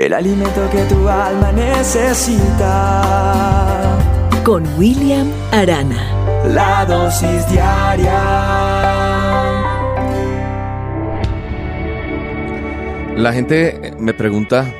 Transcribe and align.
el 0.00 0.12
alimento 0.14 0.66
que 0.72 0.82
tu 0.84 1.06
alma 1.06 1.52
necesita. 1.52 3.02
Con 4.42 4.66
William 4.78 5.30
Arana. 5.52 6.46
La 6.48 6.86
dosis 6.86 7.46
diaria. 7.50 8.18
La 13.14 13.30
gente 13.34 13.92
me 13.98 14.14
pregunta, 14.14 14.72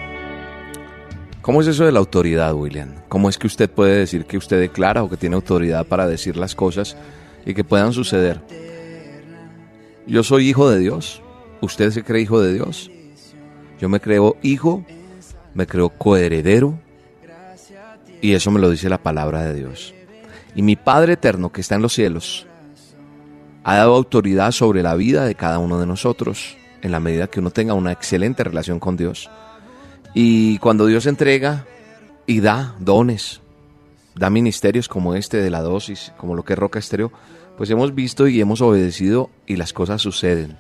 ¿cómo 1.43 1.61
es 1.61 1.67
eso 1.67 1.85
de 1.85 1.93
la 1.93 1.99
autoridad, 1.99 2.55
William? 2.55 2.95
¿Cómo 3.11 3.29
es 3.29 3.37
que 3.37 3.47
usted 3.47 3.69
puede 3.69 3.99
decir 3.99 4.25
que 4.25 4.39
usted 4.39 4.59
declara 4.59 5.03
o 5.03 5.11
que 5.11 5.19
tiene 5.19 5.37
autoridad 5.37 5.85
para 5.85 6.07
decir 6.07 6.39
las 6.39 6.55
cosas 6.55 6.97
y 7.45 7.53
que 7.53 7.63
puedan 7.63 7.93
suceder? 7.93 8.41
Yo 10.07 10.23
soy 10.23 10.49
hijo 10.49 10.71
de 10.71 10.79
Dios. 10.79 11.21
¿Usted 11.61 11.91
se 11.91 12.03
cree 12.05 12.23
hijo 12.23 12.41
de 12.41 12.55
Dios? 12.55 12.91
Yo 13.79 13.91
me 13.91 14.01
creo 14.01 14.39
hijo 14.41 14.83
me 15.54 15.67
creo 15.67 15.90
coheredero 15.90 16.78
y 18.20 18.34
eso 18.34 18.50
me 18.50 18.60
lo 18.60 18.70
dice 18.70 18.88
la 18.88 19.02
palabra 19.02 19.42
de 19.45 19.54
Dios. 19.54 19.95
Y 20.54 20.62
mi 20.62 20.77
Padre 20.77 21.14
eterno 21.14 21.52
que 21.52 21.60
está 21.60 21.77
en 21.77 21.82
los 21.82 21.92
cielos 21.92 22.46
ha 23.64 23.77
dado 23.77 23.94
autoridad 23.94 24.52
sobre 24.52 24.82
la 24.82 24.94
vida 24.94 25.24
de 25.24 25.34
cada 25.34 25.58
uno 25.58 25.78
de 25.78 25.86
nosotros 25.86 26.56
en 26.82 26.92
la 26.92 27.00
medida 27.00 27.28
que 27.28 27.41
uno 27.41 27.50
tenga 27.50 27.74
una 27.74 27.92
excelente 27.92 28.44
relación 28.44 28.80
con 28.80 28.96
Dios. 28.96 29.30
Y 30.14 30.58
cuando 30.58 30.86
Dios 30.86 31.06
entrega 31.06 31.66
y 32.27 32.41
da 32.41 32.74
dones, 32.78 33.41
da 34.14 34.30
ministerios 34.30 34.88
como 34.88 35.14
este 35.14 35.38
de 35.38 35.50
la 35.50 35.60
dosis, 35.60 36.12
como 36.16 36.34
lo 36.34 36.42
que 36.42 36.55
es 36.55 36.58
Roca 36.58 36.78
Estéreo, 36.78 37.12
pues 37.56 37.70
hemos 37.70 37.94
visto 37.94 38.27
y 38.27 38.41
hemos 38.41 38.60
obedecido 38.60 39.30
y 39.46 39.56
las 39.56 39.72
cosas 39.72 40.02
suceden. 40.02 40.56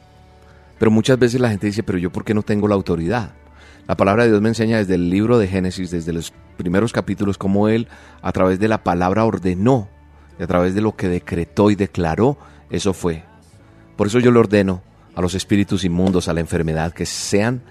Pero 0.78 0.90
muchas 0.90 1.18
veces 1.18 1.40
la 1.40 1.50
gente 1.50 1.66
dice, 1.66 1.82
pero 1.82 1.98
yo 1.98 2.10
por 2.10 2.24
qué 2.24 2.34
no 2.34 2.42
tengo 2.42 2.68
la 2.68 2.74
autoridad? 2.74 3.32
La 3.90 3.96
palabra 3.96 4.22
de 4.22 4.28
Dios 4.28 4.40
me 4.40 4.50
enseña 4.50 4.76
desde 4.76 4.94
el 4.94 5.10
libro 5.10 5.36
de 5.36 5.48
Génesis, 5.48 5.90
desde 5.90 6.12
los 6.12 6.32
primeros 6.56 6.92
capítulos, 6.92 7.36
cómo 7.36 7.66
Él 7.66 7.88
a 8.22 8.30
través 8.30 8.60
de 8.60 8.68
la 8.68 8.84
palabra 8.84 9.24
ordenó 9.24 9.88
y 10.38 10.44
a 10.44 10.46
través 10.46 10.76
de 10.76 10.80
lo 10.80 10.94
que 10.94 11.08
decretó 11.08 11.72
y 11.72 11.74
declaró, 11.74 12.38
eso 12.70 12.92
fue. 12.92 13.24
Por 13.96 14.06
eso 14.06 14.20
yo 14.20 14.30
le 14.30 14.38
ordeno 14.38 14.80
a 15.16 15.20
los 15.20 15.34
espíritus 15.34 15.82
inmundos, 15.82 16.28
a 16.28 16.32
la 16.32 16.38
enfermedad, 16.38 16.92
que 16.92 17.04
sean 17.04 17.62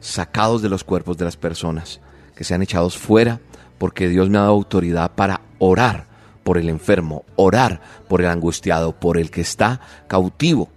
sacados 0.00 0.62
de 0.62 0.70
los 0.70 0.84
cuerpos 0.84 1.18
de 1.18 1.26
las 1.26 1.36
personas, 1.36 2.00
que 2.34 2.44
sean 2.44 2.62
echados 2.62 2.96
fuera, 2.96 3.38
porque 3.76 4.08
Dios 4.08 4.30
me 4.30 4.38
ha 4.38 4.44
dado 4.44 4.54
autoridad 4.54 5.16
para 5.16 5.42
orar 5.58 6.06
por 6.44 6.56
el 6.56 6.70
enfermo, 6.70 7.26
orar 7.36 7.82
por 8.08 8.22
el 8.22 8.28
angustiado, 8.28 8.98
por 8.98 9.18
el 9.18 9.30
que 9.30 9.42
está 9.42 9.82
cautivo, 10.06 10.70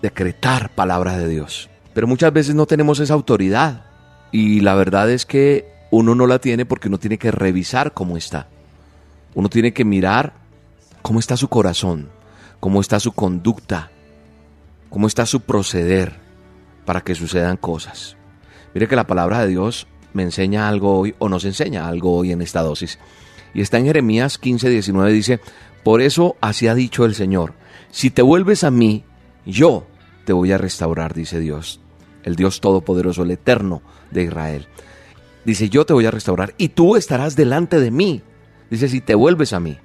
decretar 0.00 0.70
palabra 0.76 1.18
de 1.18 1.26
Dios. 1.26 1.68
Pero 1.92 2.06
muchas 2.06 2.32
veces 2.32 2.54
no 2.54 2.66
tenemos 2.66 3.00
esa 3.00 3.14
autoridad. 3.14 3.87
Y 4.30 4.60
la 4.60 4.74
verdad 4.74 5.10
es 5.10 5.26
que 5.26 5.72
uno 5.90 6.14
no 6.14 6.26
la 6.26 6.38
tiene 6.38 6.66
porque 6.66 6.88
uno 6.88 6.98
tiene 6.98 7.18
que 7.18 7.30
revisar 7.30 7.94
cómo 7.94 8.16
está. 8.16 8.48
Uno 9.34 9.48
tiene 9.48 9.72
que 9.72 9.84
mirar 9.84 10.34
cómo 11.02 11.20
está 11.20 11.36
su 11.36 11.48
corazón, 11.48 12.10
cómo 12.60 12.80
está 12.80 13.00
su 13.00 13.12
conducta, 13.12 13.90
cómo 14.90 15.06
está 15.06 15.26
su 15.26 15.40
proceder 15.40 16.18
para 16.84 17.00
que 17.02 17.14
sucedan 17.14 17.56
cosas. 17.56 18.16
Mire 18.74 18.88
que 18.88 18.96
la 18.96 19.06
palabra 19.06 19.40
de 19.40 19.48
Dios 19.48 19.86
me 20.12 20.22
enseña 20.22 20.68
algo 20.68 20.98
hoy 20.98 21.14
o 21.18 21.28
nos 21.28 21.44
enseña 21.44 21.88
algo 21.88 22.16
hoy 22.16 22.32
en 22.32 22.42
esta 22.42 22.62
dosis. 22.62 22.98
Y 23.54 23.62
está 23.62 23.78
en 23.78 23.86
Jeremías 23.86 24.38
15, 24.38 24.68
19, 24.68 25.12
dice, 25.12 25.40
por 25.84 26.02
eso 26.02 26.36
así 26.40 26.68
ha 26.68 26.74
dicho 26.74 27.04
el 27.04 27.14
Señor, 27.14 27.54
si 27.90 28.10
te 28.10 28.20
vuelves 28.20 28.64
a 28.64 28.70
mí, 28.70 29.04
yo 29.46 29.86
te 30.26 30.34
voy 30.34 30.52
a 30.52 30.58
restaurar, 30.58 31.14
dice 31.14 31.40
Dios 31.40 31.80
el 32.28 32.36
Dios 32.36 32.60
Todopoderoso, 32.60 33.22
el 33.22 33.30
Eterno 33.32 33.82
de 34.10 34.24
Israel. 34.24 34.66
Dice, 35.44 35.68
yo 35.68 35.86
te 35.86 35.92
voy 35.92 36.06
a 36.06 36.10
restaurar 36.10 36.54
y 36.58 36.68
tú 36.68 36.96
estarás 36.96 37.36
delante 37.36 37.80
de 37.80 37.90
mí. 37.90 38.22
Dice, 38.70 38.88
si 38.88 39.00
te 39.00 39.14
vuelves 39.14 39.52
a 39.52 39.60
mí. 39.60 39.78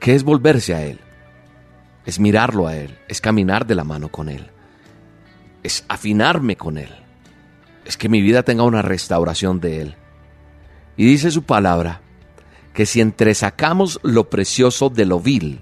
¿Qué 0.00 0.14
es 0.14 0.24
volverse 0.24 0.74
a 0.74 0.82
Él? 0.82 0.98
Es 2.06 2.18
mirarlo 2.18 2.66
a 2.66 2.74
Él, 2.74 2.98
es 3.06 3.20
caminar 3.20 3.66
de 3.66 3.74
la 3.74 3.84
mano 3.84 4.08
con 4.08 4.30
Él, 4.30 4.50
es 5.62 5.84
afinarme 5.88 6.56
con 6.56 6.78
Él, 6.78 6.88
es 7.84 7.98
que 7.98 8.08
mi 8.08 8.22
vida 8.22 8.42
tenga 8.42 8.62
una 8.62 8.80
restauración 8.80 9.60
de 9.60 9.82
Él. 9.82 9.96
Y 10.96 11.04
dice 11.04 11.30
su 11.30 11.42
palabra, 11.42 12.00
que 12.72 12.86
si 12.86 13.02
entresacamos 13.02 14.00
lo 14.02 14.30
precioso 14.30 14.88
de 14.88 15.04
lo 15.04 15.20
vil, 15.20 15.60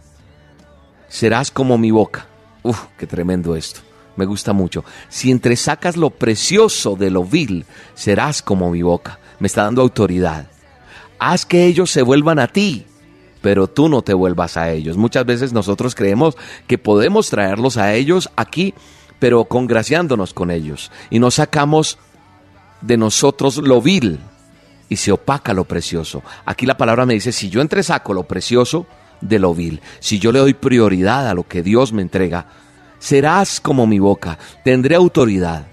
serás 1.09 1.51
como 1.51 1.77
mi 1.77 1.91
boca. 1.91 2.27
Uf, 2.63 2.87
qué 2.97 3.09
tremendo 3.09 3.57
esto 3.57 3.88
me 4.19 4.27
gusta 4.27 4.53
mucho. 4.53 4.85
Si 5.09 5.31
entresacas 5.31 5.97
lo 5.97 6.11
precioso 6.11 6.97
de 6.97 7.11
lo 7.11 7.25
vil, 7.25 7.65
serás 7.95 8.43
como 8.43 8.71
mi 8.71 8.83
boca. 8.83 9.21
Me 9.39 9.47
está 9.47 9.63
dando 9.63 9.81
autoridad. 9.81 10.49
Haz 11.21 11.47
que 11.47 11.67
ellos 11.67 11.93
se 11.93 12.03
vuelvan 12.03 12.41
a 12.41 12.49
ti, 12.49 12.85
pero 13.41 13.69
tú 13.69 13.89
no 13.89 14.03
te 14.03 14.15
vuelvas 14.15 14.57
a 14.57 14.73
ellos. 14.73 14.97
Muchas 14.97 15.25
veces 15.25 15.53
nosotros 15.53 15.95
creemos 15.95 16.37
que 16.67 16.79
podemos 16.79 17.31
traerlos 17.31 17.77
a 17.77 17.95
ellos 17.95 18.29
aquí, 18.35 18.75
pero 19.21 19.45
congraciándonos 19.45 20.35
con 20.35 20.51
ellos. 20.51 20.91
Y 21.11 21.21
nos 21.21 21.35
sacamos 21.35 21.99
de 22.81 22.97
nosotros 22.97 23.59
lo 23.59 23.81
vil 23.81 24.19
y 24.89 24.97
se 24.97 25.13
opaca 25.13 25.55
lo 25.55 25.63
precioso. 25.63 26.25
Aquí 26.45 26.67
la 26.67 26.77
palabra 26.77 27.07
me 27.07 27.15
dice, 27.15 27.31
si 27.31 27.51
yo 27.51 27.61
entresaco 27.61 28.13
lo 28.15 28.25
precioso 28.25 28.89
de 29.21 29.39
lo 29.39 29.55
vil, 29.55 29.81
si 30.01 30.19
yo 30.19 30.33
le 30.33 30.41
doy 30.41 30.55
prioridad 30.55 31.29
a 31.29 31.35
lo 31.35 31.47
que 31.47 31.63
Dios 31.63 31.93
me 31.93 32.03
entrega, 32.03 32.47
serás 32.99 33.61
como 33.61 33.87
mi 33.87 33.99
boca, 33.99 34.39
tendré 34.65 34.95
autoridad 34.95 35.67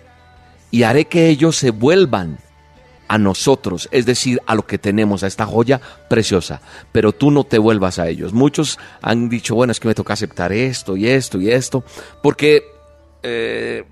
y 0.71 0.83
haré 0.83 1.05
que 1.05 1.29
ellos 1.29 1.55
se 1.55 1.71
vuelvan 1.71 2.37
a 3.07 3.17
nosotros, 3.17 3.87
es 3.91 4.05
decir, 4.05 4.41
a 4.47 4.55
lo 4.55 4.65
que 4.65 4.77
tenemos, 4.77 5.23
a 5.23 5.27
esta 5.27 5.45
joya 5.45 5.79
preciosa, 6.09 6.61
pero 6.91 7.11
tú 7.11 7.31
no 7.31 7.43
te 7.43 7.59
vuelvas 7.59 7.99
a 7.99 8.07
ellos. 8.07 8.33
Muchos 8.33 8.79
han 9.01 9.29
dicho, 9.29 9.55
bueno, 9.55 9.71
es 9.71 9.79
que 9.79 9.87
me 9.87 9.95
toca 9.95 10.13
aceptar 10.13 10.51
esto 10.51 10.97
y 10.97 11.07
esto 11.07 11.39
y 11.39 11.51
esto, 11.51 11.83
porque 12.23 12.63
eh, 13.21 13.83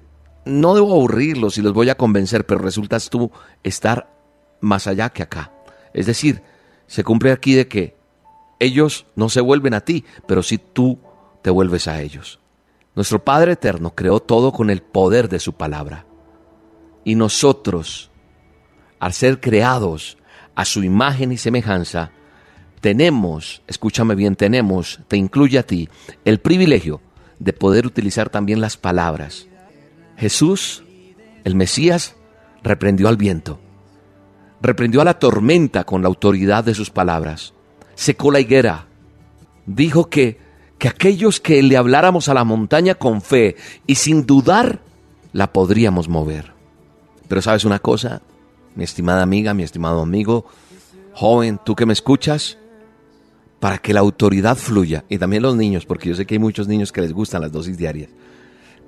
no 0.45 0.73
debo 0.73 0.93
aburrirlos 0.93 1.57
y 1.57 1.61
los 1.61 1.73
voy 1.73 1.89
a 1.89 1.95
convencer, 1.95 2.45
pero 2.45 2.59
resultas 2.61 3.09
tú 3.09 3.31
estar 3.63 4.09
más 4.61 4.87
allá 4.87 5.09
que 5.09 5.23
acá. 5.23 5.51
Es 5.93 6.05
decir, 6.05 6.41
se 6.87 7.03
cumple 7.03 7.31
aquí 7.31 7.53
de 7.53 7.67
que 7.67 7.95
ellos 8.59 9.05
no 9.15 9.29
se 9.29 9.41
vuelven 9.41 9.73
a 9.73 9.81
ti, 9.81 10.05
pero 10.27 10.41
si 10.41 10.57
tú 10.57 10.99
te 11.41 11.49
vuelves 11.49 11.87
a 11.87 12.01
ellos. 12.01 12.39
Nuestro 12.95 13.23
Padre 13.23 13.53
Eterno 13.53 13.95
creó 13.95 14.19
todo 14.19 14.51
con 14.51 14.69
el 14.69 14.81
poder 14.81 15.27
de 15.29 15.39
su 15.39 15.53
palabra. 15.53 16.05
Y 17.03 17.15
nosotros, 17.15 18.11
al 18.99 19.13
ser 19.13 19.39
creados 19.39 20.17
a 20.55 20.63
su 20.65 20.83
imagen 20.83 21.31
y 21.31 21.37
semejanza, 21.37 22.11
tenemos, 22.81 23.63
escúchame 23.67 24.13
bien, 24.13 24.35
tenemos, 24.35 24.99
te 25.07 25.17
incluye 25.17 25.57
a 25.57 25.63
ti, 25.63 25.89
el 26.25 26.39
privilegio 26.39 27.01
de 27.39 27.53
poder 27.53 27.85
utilizar 27.85 28.29
también 28.29 28.61
las 28.61 28.77
palabras. 28.77 29.47
Jesús, 30.17 30.83
el 31.43 31.55
Mesías, 31.55 32.15
reprendió 32.61 33.07
al 33.07 33.17
viento, 33.17 33.59
reprendió 34.61 35.01
a 35.01 35.05
la 35.05 35.17
tormenta 35.17 35.83
con 35.83 36.01
la 36.01 36.09
autoridad 36.09 36.63
de 36.63 36.75
sus 36.75 36.89
palabras, 36.89 37.53
secó 37.95 38.31
la 38.31 38.39
higuera, 38.39 38.87
dijo 39.65 40.09
que 40.09 40.42
que 40.83 40.89
aquellos 40.89 41.39
que 41.39 41.63
le 41.63 41.77
habláramos 41.77 42.27
a 42.27 42.33
la 42.33 42.43
montaña 42.43 42.95
con 42.95 43.21
fe 43.21 43.55
y 43.87 43.95
sin 43.95 44.25
dudar, 44.25 44.81
la 45.31 45.53
podríamos 45.53 46.09
mover. 46.09 46.51
Pero 47.29 47.41
sabes 47.41 47.63
una 47.63 47.79
cosa, 47.79 48.21
mi 48.75 48.83
estimada 48.83 49.23
amiga, 49.23 49.53
mi 49.53 49.63
estimado 49.63 50.01
amigo, 50.01 50.45
joven, 51.13 51.57
tú 51.63 51.73
que 51.73 51.85
me 51.85 51.93
escuchas, 51.93 52.57
para 53.61 53.77
que 53.77 53.93
la 53.93 54.01
autoridad 54.01 54.57
fluya, 54.57 55.05
y 55.07 55.17
también 55.19 55.43
los 55.43 55.55
niños, 55.55 55.85
porque 55.85 56.09
yo 56.09 56.15
sé 56.15 56.25
que 56.25 56.35
hay 56.35 56.39
muchos 56.39 56.67
niños 56.67 56.91
que 56.91 56.99
les 56.99 57.13
gustan 57.13 57.43
las 57.43 57.53
dosis 57.53 57.77
diarias, 57.77 58.09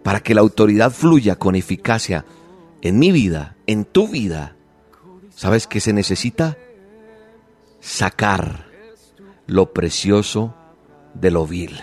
para 0.04 0.20
que 0.20 0.36
la 0.36 0.42
autoridad 0.42 0.92
fluya 0.92 1.38
con 1.38 1.56
eficacia 1.56 2.26
en 2.82 3.00
mi 3.00 3.14
vida, 3.14 3.56
en 3.68 3.86
tu 3.86 4.10
vida, 4.10 4.58
¿sabes 5.34 5.66
qué 5.66 5.80
se 5.80 5.94
necesita? 5.94 6.58
Sacar 7.80 8.66
lo 9.48 9.72
precioso 9.72 10.56
de 11.16 11.32
lo 11.32 11.48
vil. 11.48 11.80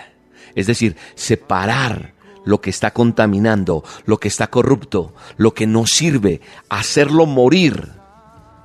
Es 0.55 0.67
decir, 0.67 0.97
separar 1.15 2.15
lo 2.45 2.61
que 2.61 2.71
está 2.71 2.93
contaminando, 2.93 3.85
lo 4.05 4.19
que 4.19 4.29
está 4.29 4.49
corrupto, 4.49 5.15
lo 5.37 5.55
que 5.55 5.67
no 5.67 5.87
sirve, 5.87 6.41
hacerlo 6.69 7.27
morir 7.27 7.91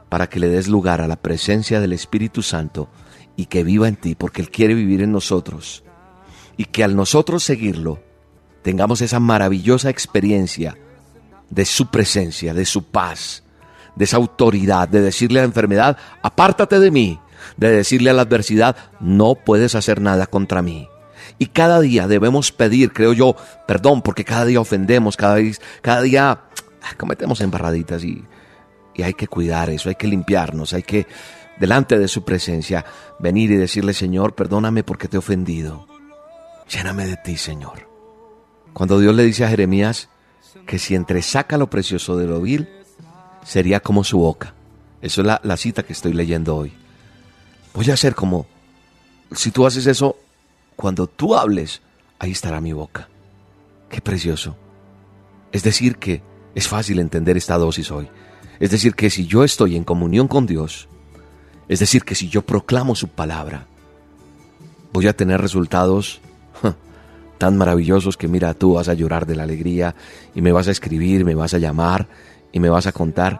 para 0.10 0.28
que 0.28 0.40
le 0.40 0.50
des 0.50 0.68
lugar 0.68 1.02
a 1.02 1.08
la 1.08 1.18
presencia 1.18 1.80
del 1.80 1.94
Espíritu 1.94 2.42
Santo 2.42 2.90
y 3.36 3.46
que 3.46 3.64
viva 3.64 3.88
en 3.88 3.96
ti, 3.96 4.16
porque 4.16 4.42
Él 4.42 4.50
quiere 4.50 4.74
vivir 4.74 5.02
en 5.02 5.12
nosotros. 5.12 5.84
Y 6.56 6.66
que 6.66 6.84
al 6.84 6.96
nosotros 6.96 7.44
seguirlo, 7.44 8.00
tengamos 8.64 9.02
esa 9.02 9.20
maravillosa 9.20 9.90
experiencia 9.90 10.78
de 11.50 11.66
su 11.66 11.88
presencia, 11.88 12.54
de 12.54 12.66
su 12.66 12.86
paz, 12.86 13.44
de 13.96 14.06
esa 14.06 14.18
autoridad, 14.18 14.88
de 14.88 15.02
decirle 15.02 15.40
a 15.40 15.44
la 15.44 15.48
enfermedad, 15.48 15.98
apártate 16.22 16.80
de 16.80 16.92
mí, 16.92 17.20
de 17.58 17.72
decirle 17.72 18.10
a 18.10 18.14
la 18.14 18.24
adversidad, 18.24 18.76
no 19.00 19.36
puedes 19.36 19.76
hacer 19.76 20.02
nada 20.02 20.28
contra 20.28 20.62
mí. 20.62 20.88
Y 21.40 21.48
cada 21.48 21.80
día 21.82 22.08
debemos 22.08 22.52
pedir, 22.52 22.94
creo 22.94 23.14
yo, 23.14 23.36
perdón, 23.68 24.02
porque 24.02 24.24
cada 24.24 24.46
día 24.46 24.60
ofendemos, 24.60 25.18
cada 25.18 26.02
día, 26.02 26.32
ah, 26.32 26.94
cometemos 26.98 27.42
embarraditas 27.42 28.04
y, 28.04 28.24
hay 29.04 29.14
que 29.14 29.28
cuidar 29.28 29.70
eso, 29.70 29.90
hay 29.90 29.96
que 29.96 30.08
limpiarnos, 30.08 30.74
hay 30.74 30.82
que, 30.82 31.06
delante 31.60 32.00
de 32.00 32.08
su 32.08 32.24
presencia, 32.26 32.84
venir 33.20 33.52
y 33.52 33.56
decirle, 33.56 33.94
Señor, 33.94 34.34
perdóname 34.34 34.84
porque 34.84 35.08
te 35.08 35.18
he 35.18 35.20
ofendido. 35.20 35.86
Lléname 36.68 37.06
de 37.06 37.18
ti, 37.18 37.38
Señor. 37.38 37.88
Cuando 38.74 39.00
Dios 39.00 39.14
le 39.14 39.24
dice 39.24 39.46
a 39.46 39.50
Jeremías 39.50 40.10
que 40.66 40.80
si 40.80 40.96
entresaca 40.96 41.58
lo 41.58 41.70
precioso 41.70 42.18
de 42.18 42.26
lo 42.26 42.42
vil, 42.42 42.68
sería 43.44 43.80
como 43.80 44.04
su 44.04 44.18
boca. 44.18 44.56
Eso 45.00 45.22
es 45.22 45.28
la 45.44 45.58
cita 45.58 45.84
que 45.84 45.94
estoy 45.94 46.14
leyendo 46.14 46.56
hoy. 46.56 46.74
Voy 47.78 47.92
a 47.92 47.96
ser 47.96 48.16
como, 48.16 48.48
si 49.34 49.52
tú 49.52 49.68
haces 49.68 49.86
eso, 49.86 50.16
cuando 50.76 51.06
tú 51.06 51.36
hables, 51.36 51.84
ahí 52.18 52.32
estará 52.32 52.60
mi 52.60 52.74
boca. 52.74 53.08
Qué 53.88 54.02
precioso. 54.02 54.56
Es 55.52 55.62
decir, 55.62 55.98
que 55.98 56.24
es 56.56 56.68
fácil 56.68 56.98
entender 56.98 57.38
esta 57.38 57.56
dosis 57.60 57.92
hoy. 57.92 58.10
Es 58.60 58.72
decir, 58.72 58.96
que 58.96 59.12
si 59.12 59.28
yo 59.28 59.44
estoy 59.44 59.76
en 59.76 59.84
comunión 59.84 60.28
con 60.28 60.48
Dios, 60.48 60.90
es 61.68 61.78
decir, 61.78 62.04
que 62.04 62.16
si 62.16 62.30
yo 62.30 62.42
proclamo 62.42 62.96
su 62.96 63.10
palabra, 63.10 63.68
voy 64.92 65.06
a 65.06 65.16
tener 65.16 65.40
resultados 65.40 66.20
tan 67.38 67.58
maravillosos 67.58 68.18
que 68.18 68.28
mira, 68.28 68.56
tú 68.56 68.74
vas 68.74 68.90
a 68.90 68.96
llorar 68.96 69.28
de 69.28 69.36
la 69.36 69.44
alegría 69.44 69.94
y 70.34 70.42
me 70.42 70.52
vas 70.52 70.68
a 70.68 70.72
escribir, 70.72 71.24
me 71.26 71.36
vas 71.36 71.54
a 71.54 71.60
llamar 71.60 72.08
y 72.52 72.60
me 72.60 72.72
vas 72.72 72.88
a 72.88 72.92
contar 72.92 73.40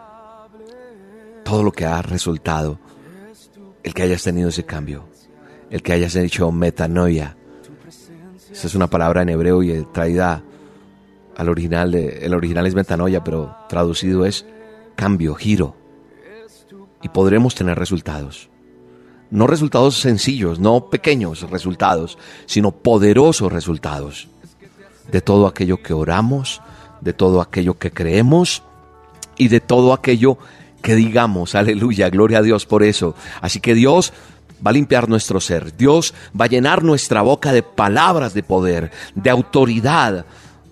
todo 1.44 1.64
lo 1.64 1.72
que 1.72 1.88
ha 1.88 2.04
resultado, 2.04 2.80
el 3.88 3.94
que 3.94 4.04
hayas 4.04 4.22
tenido 4.22 4.50
ese 4.50 4.66
cambio, 4.66 5.06
el 5.70 5.82
que 5.82 5.94
hayas 5.94 6.14
hecho 6.18 6.52
metanoia. 6.52 7.38
Esa 8.52 8.68
es 8.68 8.76
una 8.76 8.90
palabra 8.90 9.22
en 9.22 9.30
hebreo 9.30 9.64
y 9.64 9.82
traída 9.94 10.44
al 11.38 11.48
original, 11.48 11.92
de, 11.94 12.26
el 12.26 12.34
original 12.34 12.68
es 12.68 12.76
metanoia, 12.76 13.24
pero 13.24 13.56
traducido 13.70 14.26
es 14.26 14.46
cambio, 14.98 15.36
giro. 15.36 15.78
Y 17.02 17.08
podremos 17.08 17.56
tener 17.56 17.80
resultados. 17.80 18.50
No 19.32 19.48
resultados 19.48 20.02
sencillos, 20.02 20.60
no 20.60 20.90
pequeños 20.90 21.50
resultados, 21.50 22.18
sino 22.46 22.72
poderosos 22.72 23.54
resultados. 23.54 24.28
De 25.10 25.22
todo 25.22 25.48
aquello 25.48 25.82
que 25.82 25.94
oramos, 25.94 26.62
de 27.00 27.14
todo 27.14 27.40
aquello 27.40 27.78
que 27.78 27.92
creemos 27.92 28.64
y 29.38 29.48
de 29.48 29.62
todo 29.62 29.94
aquello 29.94 30.38
que 30.82 30.96
digamos. 30.96 31.56
Aleluya, 31.56 32.10
gloria 32.10 32.40
a 32.40 32.42
Dios 32.42 32.66
por 32.66 32.84
eso. 32.84 33.16
Así 33.42 33.60
que 33.60 33.74
Dios 33.74 34.14
va 34.66 34.72
a 34.72 34.74
limpiar 34.74 35.10
nuestro 35.10 35.40
ser. 35.40 35.76
Dios 35.76 36.14
va 36.40 36.46
a 36.46 36.50
llenar 36.50 36.84
nuestra 36.84 37.22
boca 37.22 37.52
de 37.52 37.64
palabras 37.64 38.34
de 38.34 38.44
poder, 38.44 38.92
de 39.16 39.30
autoridad, 39.30 40.26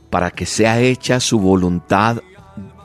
para 0.10 0.32
que 0.32 0.46
sea 0.46 0.80
hecha 0.80 1.20
su 1.20 1.40
voluntad, 1.40 2.22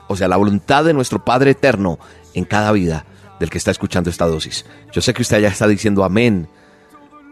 o 0.07 0.15
sea, 0.15 0.27
la 0.27 0.37
voluntad 0.37 0.83
de 0.83 0.93
nuestro 0.93 1.23
Padre 1.23 1.51
eterno 1.51 1.99
en 2.33 2.45
cada 2.45 2.71
vida 2.71 3.05
del 3.39 3.49
que 3.49 3.57
está 3.57 3.71
escuchando 3.71 4.09
esta 4.09 4.27
dosis. 4.27 4.65
Yo 4.91 5.01
sé 5.01 5.13
que 5.13 5.21
usted 5.21 5.39
ya 5.39 5.47
está 5.47 5.67
diciendo 5.67 6.03
amén 6.03 6.47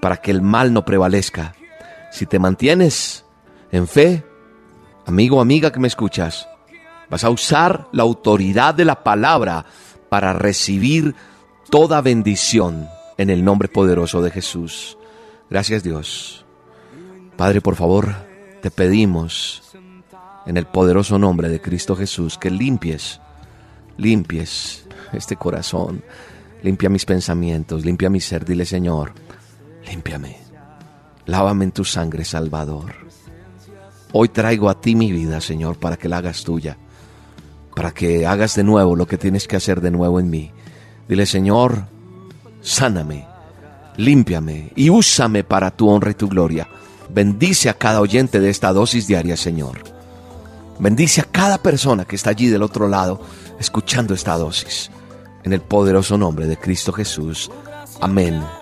para 0.01 0.17
que 0.17 0.31
el 0.31 0.41
mal 0.41 0.73
no 0.73 0.85
prevalezca. 0.85 1.53
Si 2.11 2.25
te 2.25 2.39
mantienes 2.39 3.25
en 3.71 3.87
fe, 3.87 4.23
amigo 5.05 5.41
amiga 5.41 5.71
que 5.71 5.79
me 5.79 5.87
escuchas, 5.87 6.47
vas 7.09 7.23
a 7.23 7.29
usar 7.29 7.87
la 7.91 8.03
autoridad 8.03 8.73
de 8.73 8.85
la 8.85 9.03
palabra 9.03 9.65
para 10.09 10.33
recibir 10.33 11.15
toda 11.69 12.01
bendición 12.01 12.87
en 13.17 13.29
el 13.29 13.43
nombre 13.43 13.67
poderoso 13.67 14.21
de 14.21 14.31
Jesús. 14.31 14.97
Gracias 15.49 15.83
Dios. 15.83 16.45
Padre, 17.35 17.61
por 17.61 17.75
favor, 17.75 18.13
te 18.61 18.71
pedimos 18.71 19.63
en 20.45 20.57
el 20.57 20.65
poderoso 20.65 21.17
nombre 21.17 21.49
de 21.49 21.61
Cristo 21.61 21.95
Jesús 21.95 22.37
que 22.37 22.49
limpies, 22.49 23.19
limpies 23.97 24.85
este 25.13 25.35
corazón, 25.35 26.03
limpia 26.63 26.89
mis 26.89 27.05
pensamientos, 27.05 27.85
limpia 27.85 28.09
mi 28.09 28.19
ser, 28.19 28.45
dile 28.45 28.65
Señor, 28.65 29.13
límpiame, 29.87 30.37
lávame 31.25 31.65
en 31.65 31.71
tu 31.71 31.85
sangre, 31.85 32.25
Salvador. 32.25 32.95
Hoy 34.11 34.29
traigo 34.29 34.69
a 34.69 34.81
ti 34.81 34.95
mi 34.95 35.11
vida, 35.11 35.39
Señor, 35.39 35.77
para 35.77 35.95
que 35.97 36.09
la 36.09 36.17
hagas 36.17 36.43
tuya, 36.43 36.77
para 37.79 37.91
que 37.91 38.27
hagas 38.27 38.55
de 38.55 38.63
nuevo 38.65 38.93
lo 38.93 39.07
que 39.07 39.17
tienes 39.17 39.47
que 39.47 39.55
hacer 39.55 39.79
de 39.79 39.89
nuevo 39.89 40.19
en 40.19 40.29
mí. 40.29 40.51
Dile, 41.07 41.25
Señor, 41.25 41.85
sáname, 42.59 43.25
límpiame 43.95 44.73
y 44.75 44.89
úsame 44.89 45.45
para 45.45 45.71
tu 45.71 45.87
honra 45.87 46.11
y 46.11 46.15
tu 46.15 46.27
gloria. 46.27 46.67
Bendice 47.07 47.69
a 47.69 47.73
cada 47.73 48.01
oyente 48.01 48.41
de 48.41 48.49
esta 48.49 48.73
dosis 48.73 49.07
diaria, 49.07 49.37
Señor. 49.37 49.81
Bendice 50.77 51.21
a 51.21 51.23
cada 51.31 51.57
persona 51.57 52.03
que 52.03 52.17
está 52.17 52.31
allí 52.31 52.47
del 52.47 52.63
otro 52.63 52.89
lado 52.89 53.21
escuchando 53.61 54.13
esta 54.13 54.37
dosis. 54.37 54.91
En 55.45 55.53
el 55.53 55.61
poderoso 55.61 56.17
nombre 56.17 56.47
de 56.47 56.57
Cristo 56.57 56.91
Jesús. 56.91 57.49
Amén 58.01 58.58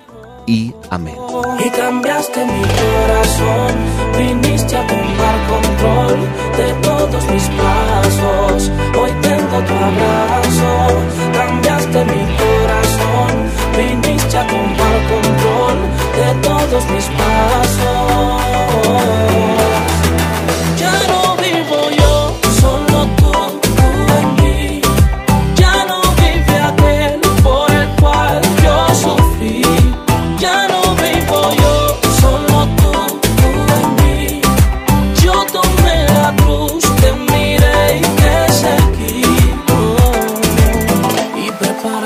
y 0.47 0.73
amén. 0.89 1.15
Y 1.59 1.69
cambiaste 1.69 2.45
mi 2.45 2.61
corazón, 2.61 3.75
viniste 4.17 4.77
a 4.77 4.87
tomar 4.87 5.35
control 5.51 6.17
de 6.57 6.73
todos 6.81 7.23
mis 7.31 7.47
pasos. 7.49 8.71
Hoy 8.99 9.11
tengo 9.21 9.57
tu 9.67 9.73
abrazo, 9.89 10.71
cambiaste 11.33 12.05
mi 12.05 12.23
corazón, 12.41 13.31
viniste 13.77 14.37
a 14.37 14.47
tomar 14.47 14.95
control 15.11 15.77
de 16.17 16.29
todos 16.47 16.83
mis 16.91 17.05
pasos. 17.05 18.17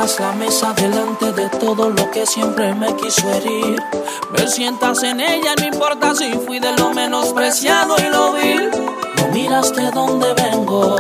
La 0.02 0.32
mesa 0.32 0.74
delante 0.74 1.32
de 1.32 1.48
todo 1.60 1.92
lo 1.92 2.10
que 2.10 2.26
siempre 2.26 2.74
me 2.74 2.96
quiso 2.96 3.32
herir. 3.34 3.80
Me 4.32 4.48
sientas 4.48 5.04
en 5.04 5.20
ella, 5.20 5.54
no 5.60 5.68
importa 5.68 6.16
si 6.16 6.34
fui 6.34 6.60
de 6.60 6.76
lo 6.76 6.92
menospreciado 6.92 7.96
y 8.00 8.10
lo 8.10 8.34
vil. 8.34 8.72
No 8.72 9.28
miraste 9.32 9.92
dónde 9.92 10.34
vengo, 10.34 10.96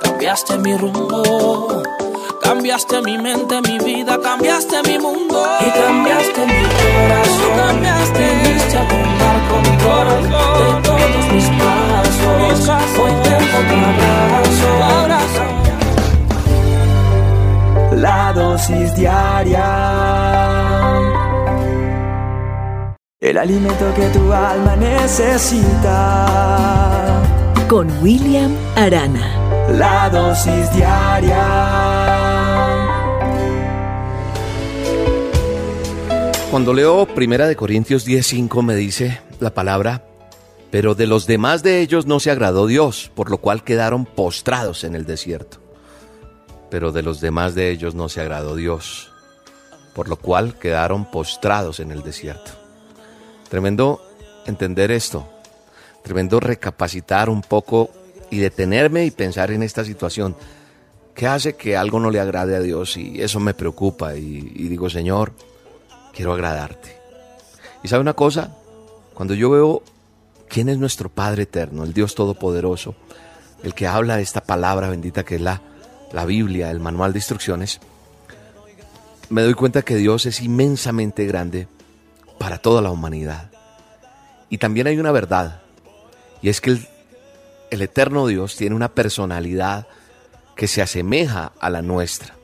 cambiaste 0.00 0.56
mi 0.56 0.74
rumbo. 0.78 1.82
Cambiaste 2.42 3.02
mi 3.02 3.18
mente, 3.18 3.60
mi 3.68 3.78
vida, 3.80 4.18
cambiaste 4.18 4.82
mi 4.82 4.98
mundo. 4.98 5.46
Y 5.60 5.70
cambiaste 5.70 6.46
mi 6.46 6.62
corazón. 6.62 7.56
cambiaste. 7.58 8.34
Viniste 8.42 8.78
a 8.78 8.88
tomar 8.88 9.48
control 9.50 10.22
de 10.22 10.82
todos 10.88 11.32
mis 11.34 11.48
pasos. 11.60 12.98
Hoy 12.98 13.12
tengo 13.24 13.58
tu 13.68 13.74
abrazo. 13.74 14.47
La 18.00 18.32
dosis 18.32 18.94
diaria. 18.94 19.66
El 23.18 23.36
alimento 23.36 23.92
que 23.96 24.06
tu 24.10 24.32
alma 24.32 24.76
necesita. 24.76 26.06
Con 27.68 27.90
William 28.00 28.54
Arana. 28.76 29.68
La 29.72 30.08
dosis 30.10 30.72
diaria. 30.72 31.44
Cuando 36.52 36.72
leo 36.72 37.04
Primera 37.06 37.48
de 37.48 37.56
Corintios 37.56 38.06
10:5 38.06 38.62
me 38.62 38.76
dice 38.76 39.20
la 39.40 39.52
palabra, 39.52 40.04
pero 40.70 40.94
de 40.94 41.08
los 41.08 41.26
demás 41.26 41.64
de 41.64 41.80
ellos 41.80 42.06
no 42.06 42.20
se 42.20 42.30
agradó 42.30 42.68
Dios, 42.68 43.10
por 43.16 43.28
lo 43.28 43.38
cual 43.38 43.64
quedaron 43.64 44.04
postrados 44.04 44.84
en 44.84 44.94
el 44.94 45.04
desierto. 45.04 45.67
Pero 46.70 46.92
de 46.92 47.02
los 47.02 47.20
demás 47.20 47.54
de 47.54 47.70
ellos 47.70 47.94
no 47.94 48.08
se 48.08 48.20
agradó 48.20 48.54
Dios, 48.56 49.10
por 49.94 50.08
lo 50.08 50.16
cual 50.16 50.58
quedaron 50.58 51.10
postrados 51.10 51.80
en 51.80 51.90
el 51.90 52.02
desierto. 52.02 52.52
Tremendo 53.48 54.02
entender 54.46 54.90
esto, 54.90 55.28
tremendo 56.02 56.40
recapacitar 56.40 57.30
un 57.30 57.42
poco 57.42 57.90
y 58.30 58.38
detenerme 58.38 59.06
y 59.06 59.10
pensar 59.10 59.50
en 59.50 59.62
esta 59.62 59.84
situación. 59.84 60.36
¿Qué 61.14 61.26
hace 61.26 61.56
que 61.56 61.76
algo 61.76 61.98
no 61.98 62.10
le 62.10 62.20
agrade 62.20 62.54
a 62.54 62.60
Dios? 62.60 62.96
Y 62.96 63.20
eso 63.22 63.40
me 63.40 63.54
preocupa 63.54 64.14
y, 64.14 64.52
y 64.54 64.68
digo, 64.68 64.88
Señor, 64.88 65.32
quiero 66.12 66.32
agradarte. 66.32 66.96
¿Y 67.82 67.88
sabe 67.88 68.02
una 68.02 68.14
cosa? 68.14 68.54
Cuando 69.14 69.34
yo 69.34 69.50
veo 69.50 69.82
quién 70.48 70.68
es 70.68 70.78
nuestro 70.78 71.08
Padre 71.08 71.44
eterno, 71.44 71.84
el 71.84 71.92
Dios 71.92 72.14
Todopoderoso, 72.14 72.94
el 73.62 73.74
que 73.74 73.86
habla 73.86 74.16
de 74.16 74.22
esta 74.22 74.42
palabra 74.42 74.88
bendita 74.88 75.24
que 75.24 75.36
es 75.36 75.40
la, 75.40 75.60
la 76.12 76.24
Biblia, 76.24 76.70
el 76.70 76.80
manual 76.80 77.12
de 77.12 77.18
instrucciones, 77.18 77.80
me 79.30 79.42
doy 79.42 79.54
cuenta 79.54 79.82
que 79.82 79.96
Dios 79.96 80.26
es 80.26 80.40
inmensamente 80.40 81.26
grande 81.26 81.68
para 82.38 82.58
toda 82.58 82.80
la 82.80 82.90
humanidad. 82.90 83.50
Y 84.48 84.58
también 84.58 84.86
hay 84.86 84.98
una 84.98 85.12
verdad, 85.12 85.60
y 86.40 86.48
es 86.48 86.60
que 86.60 86.78
el, 87.70 87.82
eterno 87.82 88.26
Dios 88.26 88.56
tiene 88.56 88.74
una 88.74 88.88
personalidad 88.88 89.86
que 90.56 90.68
se 90.68 90.82
asemeja 90.82 91.52
a 91.60 91.70
la 91.70 91.82
nuestra. 91.82 92.34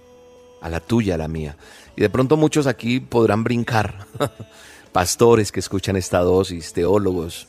a 0.61 0.69
la 0.71 0.81
tuya, 0.81 1.17
a 1.17 1.19
la 1.19 1.29
mía. 1.29 1.57
Y 1.95 2.01
de 2.01 2.09
pronto 2.09 2.39
muchos 2.39 2.67
aquí 2.67 2.99
podrán 2.99 3.45
brincar, 3.45 4.07
pastores 4.93 5.53
que 5.53 5.61
escuchan 5.61 5.97
esta 5.97 6.21
dosis, 6.21 6.73
teólogos. 6.73 7.49